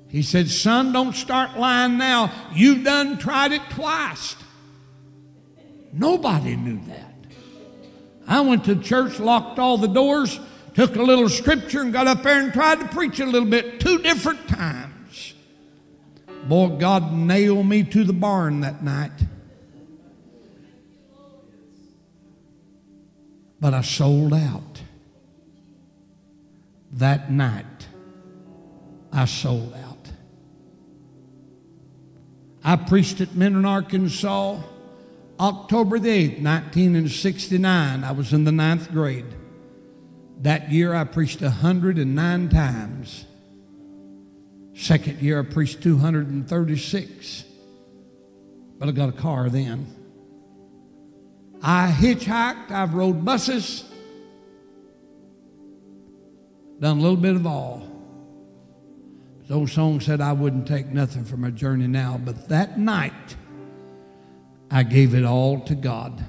He 0.09 0.23
said, 0.23 0.51
Son, 0.51 0.93
don't 0.93 1.15
start 1.15 1.59
lying 1.59 1.99
now. 1.99 2.33
You've 2.55 2.85
done 2.85 3.19
tried 3.19 3.53
it 3.53 3.63
twice. 3.71 4.37
Nobody 5.93 6.57
knew 6.57 6.81
that. 6.87 7.15
I 8.27 8.41
went 8.41 8.65
to 8.65 8.77
church, 8.77 9.19
locked 9.19 9.59
all 9.59 9.79
the 9.79 9.89
doors, 9.89 10.39
took 10.75 10.97
a 10.97 11.03
little 11.03 11.29
scripture 11.29 11.83
and 11.83 11.93
got 11.93 12.07
up 12.07 12.23
there 12.23 12.41
and 12.41 12.53
tried 12.53 12.81
to 12.81 12.89
preach 12.89 13.21
a 13.21 13.27
little 13.27 13.49
bit 13.49 13.81
two 13.81 13.99
different 13.99 14.49
times. 14.49 15.35
Boy, 16.45 16.69
God 16.79 17.13
nailed 17.13 17.67
me 17.67 17.83
to 17.85 18.05
the 18.05 18.13
barn 18.13 18.61
that 18.61 18.83
night. 18.83 19.13
But 23.63 23.75
I 23.75 23.83
sold 23.83 24.35
out. 24.35 24.83
That 26.95 27.31
night, 27.31 27.87
I 29.13 29.25
sold 29.27 29.73
out. 29.75 30.11
I 32.65 32.75
preached 32.75 33.21
at 33.21 33.37
Minden, 33.37 33.65
Arkansas, 33.65 34.61
October 35.39 36.01
the 36.01 36.09
8th, 36.09 36.43
1969. 36.43 38.03
I 38.03 38.11
was 38.11 38.33
in 38.33 38.43
the 38.43 38.51
ninth 38.51 38.91
grade. 38.91 39.33
That 40.41 40.73
year 40.73 40.93
I 40.93 41.05
preached 41.05 41.41
109 41.41 42.49
times. 42.49 43.27
Second 44.75 45.23
year 45.23 45.39
I 45.39 45.45
preached 45.45 45.85
236. 45.85 47.45
But 48.77 48.89
I 48.89 48.91
got 48.91 49.09
a 49.09 49.13
car 49.13 49.49
then. 49.49 50.02
I 51.63 51.91
hitchhiked, 51.97 52.73
I've 52.73 52.95
rode 52.95 53.25
buses, 53.25 53.85
done 56.81 56.99
a 56.99 57.01
little 57.01 57.17
bit 57.17 57.37
of 57.37 57.47
all. 57.47 57.89
The 59.47 59.55
old 59.55 59.71
song 59.71 60.01
said 60.01 60.21
I 60.21 60.33
wouldn't 60.33 60.67
take 60.67 60.89
nothing 60.89 61.25
from 61.25 61.45
a 61.45 61.53
journey 61.53 61.87
now, 61.87 62.21
but 62.23 62.49
that 62.49 62.79
night 62.79 63.37
I 64.73 64.83
gave 64.83 65.15
it 65.15 65.25
all 65.25 65.61
to 65.61 65.77
God. 65.77 66.25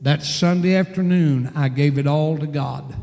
That 0.00 0.22
Sunday 0.22 0.74
afternoon, 0.76 1.52
I 1.54 1.68
gave 1.68 1.98
it 1.98 2.06
all 2.06 2.38
to 2.38 2.46
God. 2.46 2.94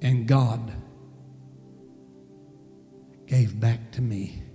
And 0.00 0.28
God 0.28 0.72
gave 3.26 3.58
back 3.58 3.90
to 3.92 4.00
me. 4.00 4.45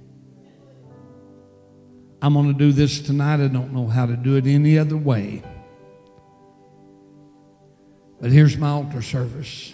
I'm 2.22 2.34
going 2.34 2.48
to 2.48 2.58
do 2.58 2.72
this 2.72 3.02
tonight. 3.02 3.44
I 3.44 3.48
don't 3.48 3.74
know 3.74 3.88
how 3.88 4.06
to 4.06 4.16
do 4.16 4.36
it 4.36 4.46
any 4.46 4.78
other 4.78 4.98
way. 4.98 5.42
But 8.20 8.32
here's 8.32 8.58
my 8.58 8.70
altar 8.70 9.02
service. 9.02 9.74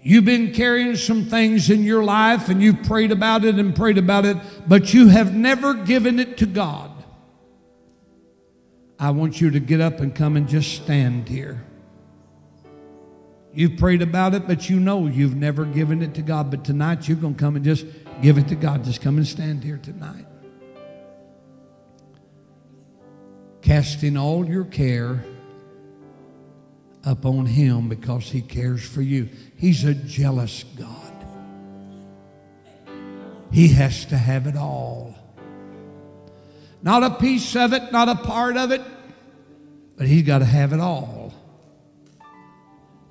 You've 0.00 0.24
been 0.24 0.52
carrying 0.52 0.94
some 0.94 1.24
things 1.24 1.68
in 1.68 1.82
your 1.82 2.04
life 2.04 2.48
and 2.48 2.62
you've 2.62 2.84
prayed 2.84 3.10
about 3.10 3.44
it 3.44 3.56
and 3.56 3.74
prayed 3.74 3.98
about 3.98 4.24
it, 4.24 4.36
but 4.68 4.94
you 4.94 5.08
have 5.08 5.34
never 5.34 5.74
given 5.74 6.20
it 6.20 6.38
to 6.38 6.46
God. 6.46 6.92
I 9.00 9.10
want 9.10 9.40
you 9.40 9.50
to 9.50 9.58
get 9.58 9.80
up 9.80 9.98
and 9.98 10.14
come 10.14 10.36
and 10.36 10.48
just 10.48 10.74
stand 10.74 11.28
here. 11.28 11.64
You've 13.52 13.78
prayed 13.78 14.00
about 14.00 14.34
it, 14.34 14.46
but 14.46 14.70
you 14.70 14.78
know 14.78 15.08
you've 15.08 15.34
never 15.34 15.64
given 15.64 16.02
it 16.02 16.14
to 16.14 16.22
God. 16.22 16.52
But 16.52 16.62
tonight 16.64 17.08
you're 17.08 17.16
going 17.16 17.34
to 17.34 17.40
come 17.40 17.56
and 17.56 17.64
just 17.64 17.84
give 18.22 18.38
it 18.38 18.46
to 18.48 18.54
God. 18.54 18.84
Just 18.84 19.00
come 19.00 19.16
and 19.16 19.26
stand 19.26 19.64
here 19.64 19.78
tonight. 19.78 20.26
Casting 23.66 24.16
all 24.16 24.46
your 24.46 24.64
care 24.64 25.24
upon 27.02 27.46
Him 27.46 27.88
because 27.88 28.30
He 28.30 28.40
cares 28.40 28.88
for 28.88 29.02
you. 29.02 29.28
He's 29.56 29.82
a 29.82 29.92
jealous 29.92 30.64
God. 30.78 31.26
He 33.50 33.66
has 33.68 34.04
to 34.06 34.16
have 34.16 34.46
it 34.46 34.54
all. 34.54 35.16
Not 36.80 37.02
a 37.02 37.10
piece 37.16 37.56
of 37.56 37.72
it, 37.72 37.90
not 37.90 38.08
a 38.08 38.14
part 38.14 38.56
of 38.56 38.70
it, 38.70 38.82
but 39.96 40.06
He's 40.06 40.22
got 40.22 40.38
to 40.38 40.44
have 40.44 40.72
it 40.72 40.78
all. 40.78 41.34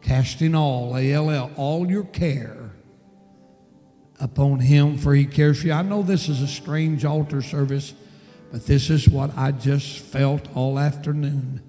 Casting 0.02 0.56
all, 0.56 0.96
A 0.98 1.12
L 1.12 1.30
L, 1.32 1.52
all 1.58 1.92
your 1.92 2.06
care 2.06 2.72
upon 4.22 4.62
Him, 4.62 4.98
for 4.98 5.14
He 5.14 5.26
cares 5.26 5.60
for 5.60 5.68
you. 5.68 5.74
I 5.74 5.82
know 5.82 6.02
this 6.02 6.30
is 6.30 6.42
a 6.42 6.48
strange 6.48 7.04
altar 7.04 7.42
service, 7.42 7.94
but 8.56 8.68
this 8.68 8.90
is 8.90 9.10
what 9.10 9.38
I 9.38 9.52
just 9.52 10.00
felt 10.00 10.48
all 10.56 10.80
afternoon. 10.80 11.62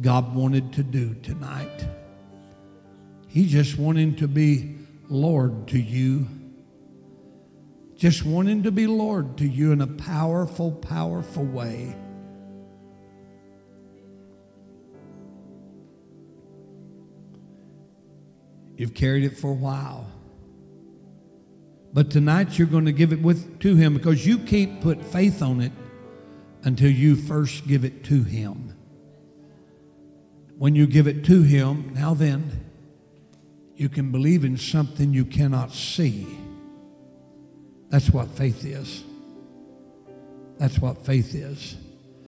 God 0.00 0.34
wanted 0.34 0.72
to 0.72 0.82
do 0.82 1.14
tonight. 1.14 1.86
He 3.28 3.46
just 3.46 3.78
wanted 3.78 4.18
to 4.18 4.26
be 4.26 4.74
Lord 5.08 5.68
to 5.68 5.78
you. 5.78 6.26
Just 7.94 8.24
wanting 8.24 8.64
to 8.64 8.72
be 8.72 8.88
Lord 8.88 9.38
to 9.38 9.46
you 9.46 9.70
in 9.70 9.80
a 9.80 9.86
powerful, 9.86 10.72
powerful 10.72 11.44
way. 11.44 11.94
You've 18.76 18.94
carried 18.94 19.22
it 19.22 19.38
for 19.38 19.52
a 19.52 19.54
while. 19.54 20.10
But 21.92 22.10
tonight 22.10 22.58
you're 22.58 22.66
going 22.66 22.86
to 22.86 22.92
give 22.92 23.12
it 23.12 23.22
with, 23.22 23.60
to 23.60 23.76
Him 23.76 23.94
because 23.94 24.26
you 24.26 24.38
can't 24.38 24.80
put 24.80 25.04
faith 25.04 25.40
on 25.40 25.60
it 25.60 25.70
until 26.62 26.90
you 26.90 27.16
first 27.16 27.66
give 27.66 27.84
it 27.84 28.04
to 28.04 28.22
Him. 28.22 28.74
When 30.58 30.74
you 30.74 30.86
give 30.86 31.06
it 31.06 31.24
to 31.24 31.42
Him, 31.42 31.92
now 31.94 32.14
then, 32.14 32.64
you 33.76 33.88
can 33.88 34.12
believe 34.12 34.44
in 34.44 34.58
something 34.58 35.14
you 35.14 35.24
cannot 35.24 35.72
see. 35.72 36.26
That's 37.88 38.10
what 38.10 38.28
faith 38.28 38.64
is. 38.64 39.02
That's 40.58 40.78
what 40.78 41.06
faith 41.06 41.34
is. 41.34 41.76